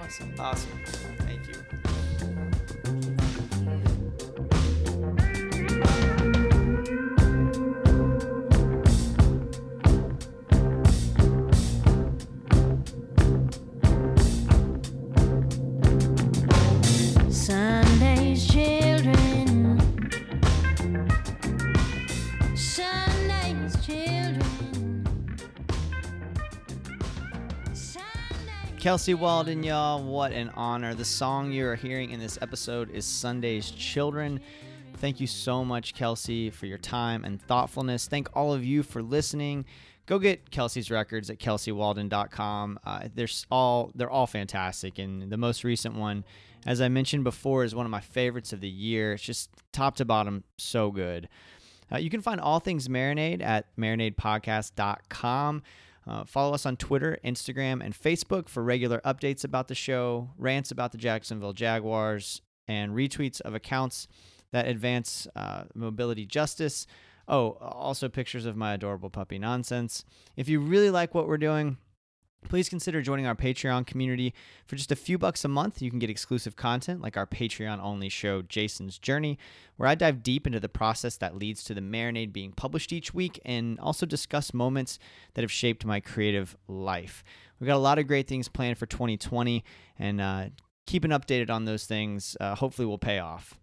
Awesome. 0.00 0.34
Awesome. 0.40 0.80
Thank 1.18 1.46
you. 1.46 1.93
Kelsey 28.84 29.14
Waldon, 29.14 29.64
y'all, 29.64 30.04
what 30.04 30.32
an 30.32 30.50
honor. 30.50 30.92
The 30.92 31.06
song 31.06 31.50
you 31.50 31.66
are 31.66 31.74
hearing 31.74 32.10
in 32.10 32.20
this 32.20 32.38
episode 32.42 32.90
is 32.90 33.06
Sunday's 33.06 33.70
Children. 33.70 34.40
Thank 34.98 35.20
you 35.20 35.26
so 35.26 35.64
much, 35.64 35.94
Kelsey, 35.94 36.50
for 36.50 36.66
your 36.66 36.76
time 36.76 37.24
and 37.24 37.40
thoughtfulness. 37.40 38.08
Thank 38.08 38.28
all 38.36 38.52
of 38.52 38.62
you 38.62 38.82
for 38.82 39.02
listening. 39.02 39.64
Go 40.04 40.18
get 40.18 40.50
Kelsey's 40.50 40.90
records 40.90 41.30
at 41.30 41.38
kelseywaldon.com. 41.38 42.78
Uh, 42.84 43.08
they're 43.14 43.26
all 43.50 43.90
they're 43.94 44.10
all 44.10 44.26
fantastic, 44.26 44.98
and 44.98 45.32
the 45.32 45.38
most 45.38 45.64
recent 45.64 45.94
one, 45.94 46.22
as 46.66 46.82
I 46.82 46.88
mentioned 46.88 47.24
before, 47.24 47.64
is 47.64 47.74
one 47.74 47.86
of 47.86 47.90
my 47.90 48.02
favorites 48.02 48.52
of 48.52 48.60
the 48.60 48.68
year. 48.68 49.14
It's 49.14 49.22
just 49.22 49.48
top 49.72 49.96
to 49.96 50.04
bottom 50.04 50.44
so 50.58 50.90
good. 50.90 51.30
Uh, 51.90 51.96
you 51.96 52.10
can 52.10 52.20
find 52.20 52.38
all 52.38 52.60
things 52.60 52.88
Marinade 52.88 53.40
at 53.40 53.74
marinadepodcast.com. 53.78 55.62
Uh, 56.06 56.24
follow 56.24 56.54
us 56.54 56.66
on 56.66 56.76
Twitter, 56.76 57.18
Instagram, 57.24 57.84
and 57.84 57.94
Facebook 57.94 58.48
for 58.48 58.62
regular 58.62 59.00
updates 59.04 59.44
about 59.44 59.68
the 59.68 59.74
show, 59.74 60.30
rants 60.36 60.70
about 60.70 60.92
the 60.92 60.98
Jacksonville 60.98 61.52
Jaguars, 61.52 62.42
and 62.68 62.92
retweets 62.92 63.40
of 63.40 63.54
accounts 63.54 64.06
that 64.52 64.66
advance 64.68 65.26
uh, 65.34 65.64
mobility 65.74 66.26
justice. 66.26 66.86
Oh, 67.26 67.52
also 67.60 68.08
pictures 68.08 68.44
of 68.44 68.56
my 68.56 68.74
adorable 68.74 69.10
puppy 69.10 69.38
nonsense. 69.38 70.04
If 70.36 70.48
you 70.48 70.60
really 70.60 70.90
like 70.90 71.14
what 71.14 71.26
we're 71.26 71.38
doing, 71.38 71.78
please 72.44 72.68
consider 72.68 73.02
joining 73.02 73.26
our 73.26 73.34
Patreon 73.34 73.86
community. 73.86 74.34
For 74.66 74.76
just 74.76 74.92
a 74.92 74.96
few 74.96 75.18
bucks 75.18 75.44
a 75.44 75.48
month, 75.48 75.82
you 75.82 75.90
can 75.90 75.98
get 75.98 76.10
exclusive 76.10 76.56
content 76.56 77.00
like 77.00 77.16
our 77.16 77.26
Patreon 77.26 77.80
only 77.82 78.08
show, 78.08 78.42
Jason's 78.42 78.98
Journey, 78.98 79.38
where 79.76 79.88
I 79.88 79.94
dive 79.94 80.22
deep 80.22 80.46
into 80.46 80.60
the 80.60 80.68
process 80.68 81.16
that 81.16 81.36
leads 81.36 81.64
to 81.64 81.74
the 81.74 81.80
marinade 81.80 82.32
being 82.32 82.52
published 82.52 82.92
each 82.92 83.12
week 83.12 83.40
and 83.44 83.80
also 83.80 84.06
discuss 84.06 84.54
moments 84.54 84.98
that 85.34 85.42
have 85.42 85.52
shaped 85.52 85.84
my 85.84 86.00
creative 86.00 86.56
life. 86.68 87.24
We've 87.58 87.66
got 87.66 87.76
a 87.76 87.78
lot 87.78 87.98
of 87.98 88.06
great 88.06 88.28
things 88.28 88.48
planned 88.48 88.78
for 88.78 88.86
2020, 88.86 89.64
and 89.98 90.20
uh, 90.20 90.44
keeping 90.86 91.10
updated 91.10 91.50
on 91.50 91.64
those 91.64 91.86
things 91.86 92.36
uh, 92.40 92.54
hopefully 92.54 92.86
will 92.86 92.98
pay 92.98 93.18
off. 93.18 93.58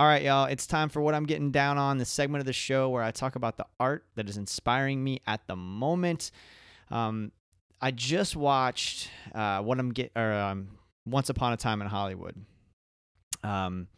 All 0.00 0.06
right, 0.06 0.22
y'all, 0.22 0.44
it's 0.44 0.66
time 0.66 0.88
for 0.88 1.00
what 1.00 1.14
I'm 1.14 1.26
getting 1.26 1.50
down 1.50 1.76
on 1.76 1.98
the 1.98 2.04
segment 2.04 2.40
of 2.40 2.46
the 2.46 2.52
show 2.52 2.88
where 2.88 3.02
I 3.02 3.10
talk 3.10 3.34
about 3.34 3.56
the 3.56 3.66
art 3.80 4.04
that 4.14 4.28
is 4.28 4.36
inspiring 4.36 5.02
me 5.02 5.20
at 5.26 5.46
the 5.48 5.56
moment. 5.56 6.30
Um, 6.88 7.32
I 7.80 7.90
just 7.90 8.36
watched 8.36 9.10
uh, 9.34 9.60
what 9.60 9.78
I'm 9.78 9.90
get 9.90 10.12
or 10.16 10.32
um, 10.32 10.68
Once 11.06 11.30
Upon 11.30 11.52
a 11.52 11.56
Time 11.56 11.80
in 11.80 11.88
Hollywood. 11.88 12.44
Um, 13.44 13.88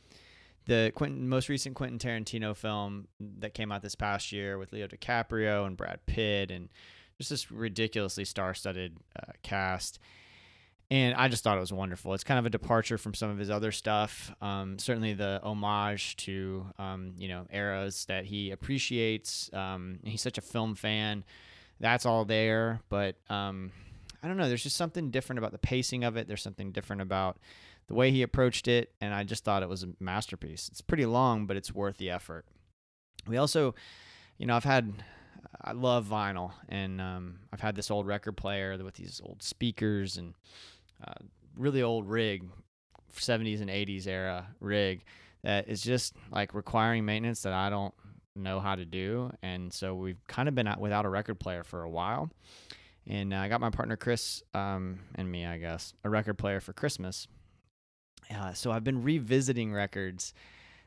the 0.66 0.92
Quentin, 0.94 1.28
most 1.28 1.48
recent 1.48 1.74
Quentin 1.74 1.98
Tarantino 1.98 2.54
film 2.54 3.08
that 3.38 3.54
came 3.54 3.72
out 3.72 3.82
this 3.82 3.94
past 3.94 4.32
year 4.32 4.58
with 4.58 4.72
Leo 4.72 4.86
DiCaprio 4.86 5.66
and 5.66 5.76
Brad 5.76 6.04
Pitt 6.06 6.50
and 6.50 6.68
just 7.18 7.30
this 7.30 7.50
ridiculously 7.50 8.24
star-studded 8.24 8.96
uh, 9.18 9.32
cast. 9.42 9.98
And 10.90 11.14
I 11.14 11.28
just 11.28 11.44
thought 11.44 11.56
it 11.56 11.60
was 11.60 11.72
wonderful. 11.72 12.14
It's 12.14 12.24
kind 12.24 12.38
of 12.38 12.46
a 12.46 12.50
departure 12.50 12.98
from 12.98 13.14
some 13.14 13.30
of 13.30 13.38
his 13.38 13.48
other 13.48 13.70
stuff. 13.70 14.32
Um, 14.42 14.78
certainly 14.78 15.14
the 15.14 15.40
homage 15.42 16.16
to 16.16 16.66
um, 16.78 17.14
you 17.16 17.28
know 17.28 17.46
eras 17.50 18.06
that 18.06 18.24
he 18.24 18.50
appreciates. 18.50 19.50
Um, 19.52 20.00
he's 20.04 20.20
such 20.20 20.36
a 20.36 20.40
film 20.40 20.74
fan 20.74 21.24
that's 21.80 22.06
all 22.06 22.24
there. 22.24 22.80
But 22.88 23.16
um, 23.28 23.72
I 24.22 24.28
don't 24.28 24.36
know. 24.36 24.48
There's 24.48 24.62
just 24.62 24.76
something 24.76 25.10
different 25.10 25.38
about 25.38 25.52
the 25.52 25.58
pacing 25.58 26.04
of 26.04 26.16
it. 26.16 26.28
There's 26.28 26.42
something 26.42 26.72
different 26.72 27.02
about 27.02 27.38
the 27.88 27.94
way 27.94 28.10
he 28.10 28.22
approached 28.22 28.68
it, 28.68 28.92
and 29.00 29.12
I 29.12 29.24
just 29.24 29.44
thought 29.44 29.62
it 29.62 29.68
was 29.68 29.82
a 29.82 29.88
masterpiece. 29.98 30.68
It's 30.68 30.80
pretty 30.80 31.06
long, 31.06 31.46
but 31.46 31.56
it's 31.56 31.74
worth 31.74 31.96
the 31.96 32.10
effort. 32.10 32.44
We 33.26 33.36
also, 33.36 33.74
you 34.38 34.46
know, 34.46 34.56
I've 34.56 34.64
had. 34.64 35.04
I 35.62 35.72
love 35.72 36.06
vinyl, 36.06 36.52
and 36.68 37.00
um, 37.00 37.40
I've 37.52 37.60
had 37.60 37.74
this 37.74 37.90
old 37.90 38.06
record 38.06 38.36
player 38.36 38.78
with 38.82 38.94
these 38.94 39.20
old 39.24 39.42
speakers 39.42 40.16
and 40.16 40.34
uh, 41.04 41.14
really 41.56 41.82
old 41.82 42.08
rig, 42.08 42.44
70s 43.14 43.60
and 43.60 43.68
80s 43.68 44.06
era 44.06 44.46
rig 44.60 45.02
that 45.42 45.68
is 45.68 45.82
just 45.82 46.14
like 46.30 46.54
requiring 46.54 47.04
maintenance 47.04 47.42
that 47.42 47.52
I 47.52 47.70
don't 47.70 47.94
know 48.42 48.60
how 48.60 48.74
to 48.74 48.84
do. 48.84 49.30
And 49.42 49.72
so 49.72 49.94
we've 49.94 50.24
kind 50.26 50.48
of 50.48 50.54
been 50.54 50.66
out 50.66 50.80
without 50.80 51.04
a 51.04 51.08
record 51.08 51.38
player 51.38 51.64
for 51.64 51.82
a 51.82 51.90
while. 51.90 52.30
And 53.06 53.32
uh, 53.32 53.38
I 53.38 53.48
got 53.48 53.60
my 53.60 53.70
partner 53.70 53.96
Chris 53.96 54.42
um, 54.54 55.00
and 55.14 55.30
me, 55.30 55.46
I 55.46 55.58
guess, 55.58 55.94
a 56.04 56.10
record 56.10 56.38
player 56.38 56.60
for 56.60 56.72
Christmas. 56.72 57.26
Uh, 58.34 58.52
so 58.52 58.70
I've 58.70 58.84
been 58.84 59.02
revisiting 59.02 59.72
records 59.72 60.34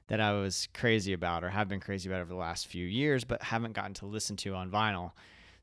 that 0.07 0.19
I 0.19 0.33
was 0.33 0.67
crazy 0.73 1.13
about 1.13 1.43
or 1.43 1.49
have 1.49 1.67
been 1.67 1.79
crazy 1.79 2.09
about 2.09 2.21
over 2.21 2.29
the 2.29 2.39
last 2.39 2.67
few 2.67 2.85
years, 2.85 3.23
but 3.23 3.41
haven't 3.41 3.73
gotten 3.73 3.93
to 3.95 4.05
listen 4.05 4.35
to 4.37 4.53
on 4.53 4.69
vinyl. 4.69 5.11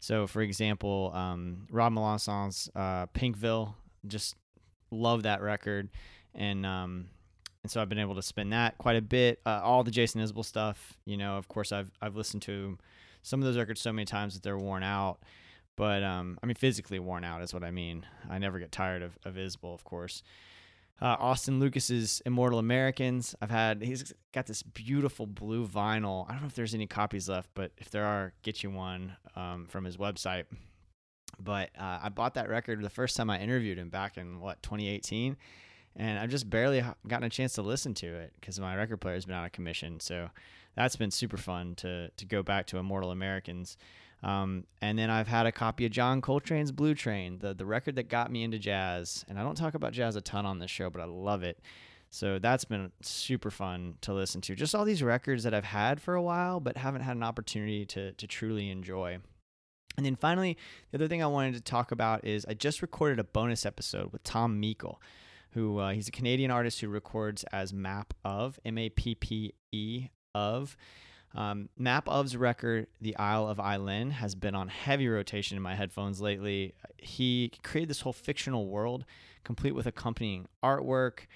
So, 0.01 0.27
for 0.27 0.41
example, 0.41 1.13
um, 1.15 1.67
Rob 1.71 1.93
Melancon's 1.93 2.71
uh, 2.75 3.07
Pinkville, 3.09 3.75
just 4.07 4.35
love 4.91 5.25
that 5.25 5.43
record, 5.43 5.91
and 6.35 6.65
um, 6.65 7.09
and 7.63 7.71
so 7.71 7.81
I've 7.81 7.89
been 7.89 7.99
able 7.99 8.15
to 8.15 8.23
spin 8.23 8.51
that 8.51 8.79
quite 8.79 8.97
a 8.97 9.03
bit. 9.03 9.41
Uh, 9.45 9.61
all 9.63 9.85
the 9.85 9.91
Jason 9.91 10.21
Isbell 10.21 10.45
stuff, 10.45 10.97
you 11.05 11.17
know, 11.17 11.37
of 11.37 11.49
course, 11.49 11.73
I've 11.73 11.91
I've 12.01 12.17
listened 12.17 12.43
to 12.43 12.79
some 13.23 13.41
of 13.41 13.47
those 13.47 13.57
records 13.57 13.81
so 13.81 13.93
many 13.93 14.07
times 14.07 14.35
that 14.35 14.43
they're 14.43 14.59
worn 14.59 14.83
out. 14.83 15.21
But 15.77 16.03
um, 16.03 16.39
I 16.43 16.47
mean, 16.47 16.57
physically 16.57 16.99
worn 16.99 17.25
out 17.25 17.43
is 17.43 17.55
what 17.55 17.65
I 17.65 17.71
mean. 17.71 18.05
I 18.29 18.39
never 18.39 18.59
get 18.59 18.73
tired 18.73 19.03
of, 19.03 19.19
of 19.25 19.35
Isbell, 19.35 19.75
of 19.75 19.85
course. 19.85 20.23
Uh, 21.01 21.17
Austin 21.19 21.59
Lucas's 21.59 22.21
Immortal 22.27 22.59
Americans. 22.59 23.35
I've 23.41 23.51
had, 23.51 23.83
he's 23.83 24.13
got 24.35 24.47
this 24.47 24.63
beautiful 24.63 25.27
blue 25.27 25.67
vinyl. 25.67 26.27
I 26.29 26.33
don't 26.33 26.43
know 26.43 26.49
if 26.49 26.55
there's 26.55 26.75
any 26.75 26.87
copies 26.87 27.29
left, 27.29 27.49
but 27.55 27.73
if 27.79 27.91
there 27.91 28.05
are, 28.05 28.35
get 28.43 28.63
you 28.63 28.71
one 28.71 29.17
um, 29.35 29.65
from 29.67 29.85
his 29.85 29.97
website. 29.97 30.45
But 31.39 31.71
uh, 31.79 32.01
I 32.03 32.11
bought 32.11 32.35
that 32.35 32.51
record 32.51 32.83
the 32.83 32.91
first 32.91 33.17
time 33.17 33.31
I 33.31 33.41
interviewed 33.41 33.79
him 33.79 33.89
back 33.89 34.19
in 34.19 34.41
what 34.41 34.63
2018, 34.63 35.39
and 35.97 36.19
I've 36.19 36.31
just 36.31 36.49
barely 36.49 36.85
gotten 37.07 37.27
a 37.27 37.31
chance 37.31 37.55
to 37.55 37.63
listen 37.63 37.95
to 37.95 38.07
it 38.07 38.33
because 38.41 38.61
my 38.61 38.77
record 38.77 39.01
player 39.01 39.15
has 39.15 39.25
been 39.25 39.35
out 39.35 39.47
of 39.47 39.53
commission. 39.53 40.01
So 40.01 40.31
that's 40.77 40.97
been 40.97 41.11
super 41.11 41.37
fun 41.37 41.75
to 41.77 42.11
to 42.11 42.25
go 42.25 42.43
back 42.43 42.67
to 42.69 42.79
Immortal 42.79 43.11
Americans. 43.11 43.77
Um, 44.23 44.65
and 44.83 44.99
then 44.99 45.09
I've 45.09 45.29
had 45.29 45.47
a 45.47 45.53
copy 45.53 45.87
of 45.87 45.93
John 45.93 46.21
Coltrane's 46.21 46.73
Blue 46.73 46.95
Train, 46.95 47.39
the 47.39 47.55
the 47.55 47.67
record 47.67 47.97
that 47.97 48.09
got 48.09 48.31
me 48.31 48.43
into 48.45 48.59
jazz. 48.59 49.25
And 49.29 49.39
I 49.39 49.43
don't 49.43 49.57
talk 49.57 49.75
about 49.75 49.93
jazz 49.93 50.17
a 50.17 50.21
ton 50.21 50.47
on 50.47 50.59
this 50.59 50.71
show, 50.71 50.91
but 50.91 51.01
I 51.01 51.07
love 51.07 51.43
it. 51.43 51.59
So 52.11 52.39
that's 52.39 52.65
been 52.65 52.91
super 53.03 53.51
fun 53.51 53.95
to 54.01 54.13
listen 54.13 54.41
to. 54.43 54.57
Just 54.57 54.75
all 54.75 54.85
these 54.85 55.03
records 55.03 55.45
that 55.45 55.55
I've 55.55 55.65
had 55.65 56.03
for 56.03 56.15
a 56.15 56.23
while, 56.23 56.59
but 56.59 56.77
haven't 56.77 57.03
had 57.03 57.17
an 57.17 57.23
opportunity 57.23 57.87
to 57.87 58.13
to 58.13 58.27
truly 58.27 58.71
enjoy. 58.71 59.19
And 59.97 60.07
then 60.07 60.17
finally, 60.17 60.57
the 60.91 60.99
other 60.99 61.09
thing 61.09 61.23
I 61.23 61.27
wanted 61.27 61.55
to 61.55 61.61
talk 61.61 61.93
about 61.93 62.25
is 62.25 62.47
I 62.47 62.55
just 62.55 62.81
recorded 62.81 63.19
a 63.19 63.25
bonus 63.25 63.67
episode 63.67 64.13
with 64.13 64.23
Tom 64.23 64.61
Meikle, 64.61 65.01
who 65.53 65.79
uh, 65.79 65.93
he's 65.93 66.09
a 66.09 66.13
Canadian 66.13 66.51
artist 66.51 66.81
who 66.81 66.89
records 66.89 67.45
as 67.53 67.73
Mappe 67.73 68.13
Of 68.25 68.59
M 68.65 68.79
A 68.79 68.89
P 68.89 69.15
P 69.15 69.55
E 69.73 70.09
of. 70.35 70.77
Um, 71.35 71.69
Mappe 71.79 72.09
Of's 72.09 72.35
record, 72.35 72.89
The 73.01 73.17
Isle 73.17 73.47
of 73.47 73.59
Ailynn, 73.59 74.11
has 74.11 74.35
been 74.35 74.57
on 74.57 74.69
heavy 74.69 75.09
rotation 75.09 75.57
in 75.57 75.63
my 75.63 75.77
headphones 75.77 76.21
lately. 76.21 76.75
He 76.99 77.53
created 77.63 77.89
this 77.89 78.01
whole 78.01 78.13
fictional 78.13 78.67
world, 78.67 79.05
complete 79.45 79.75
with 79.75 79.87
accompanying 79.87 80.47
artwork. 80.65 81.27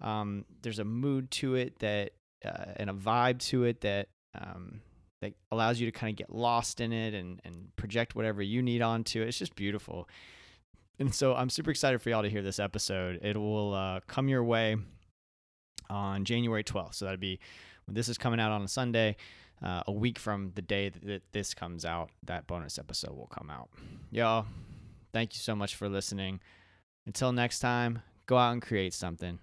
Um, 0.00 0.44
there's 0.62 0.78
a 0.78 0.84
mood 0.84 1.30
to 1.32 1.56
it 1.56 1.80
that, 1.80 2.12
uh, 2.44 2.72
and 2.76 2.90
a 2.90 2.92
vibe 2.92 3.40
to 3.50 3.64
it 3.64 3.80
that 3.80 4.08
um, 4.40 4.82
that 5.20 5.34
allows 5.50 5.80
you 5.80 5.86
to 5.90 5.92
kind 5.92 6.10
of 6.10 6.16
get 6.16 6.34
lost 6.34 6.80
in 6.80 6.92
it 6.92 7.12
and 7.12 7.40
and 7.44 7.74
project 7.76 8.14
whatever 8.14 8.40
you 8.40 8.62
need 8.62 8.82
onto 8.82 9.20
it. 9.20 9.28
It's 9.28 9.38
just 9.38 9.56
beautiful. 9.56 10.08
And 11.00 11.14
so 11.14 11.34
I'm 11.34 11.48
super 11.48 11.70
excited 11.70 12.02
for 12.02 12.10
y'all 12.10 12.22
to 12.22 12.28
hear 12.28 12.42
this 12.42 12.58
episode. 12.58 13.20
It 13.22 13.36
will 13.36 13.72
uh, 13.72 14.00
come 14.06 14.28
your 14.28 14.44
way 14.44 14.76
on 15.88 16.26
January 16.26 16.62
12th. 16.62 16.94
So 16.94 17.06
that'd 17.06 17.18
be 17.18 17.40
when 17.86 17.94
this 17.94 18.10
is 18.10 18.18
coming 18.18 18.38
out 18.38 18.52
on 18.52 18.62
a 18.62 18.68
Sunday 18.68 19.16
uh, 19.62 19.82
a 19.86 19.92
week 19.92 20.18
from 20.18 20.52
the 20.54 20.62
day 20.62 20.90
that 20.90 21.22
this 21.32 21.54
comes 21.54 21.86
out, 21.86 22.10
that 22.24 22.46
bonus 22.46 22.78
episode 22.78 23.16
will 23.16 23.28
come 23.28 23.48
out. 23.50 23.70
Y'all, 24.10 24.46
thank 25.12 25.34
you 25.34 25.40
so 25.40 25.56
much 25.56 25.74
for 25.74 25.88
listening. 25.88 26.38
Until 27.06 27.32
next 27.32 27.60
time, 27.60 28.02
go 28.26 28.36
out 28.36 28.52
and 28.52 28.60
create 28.60 28.92
something. 28.92 29.38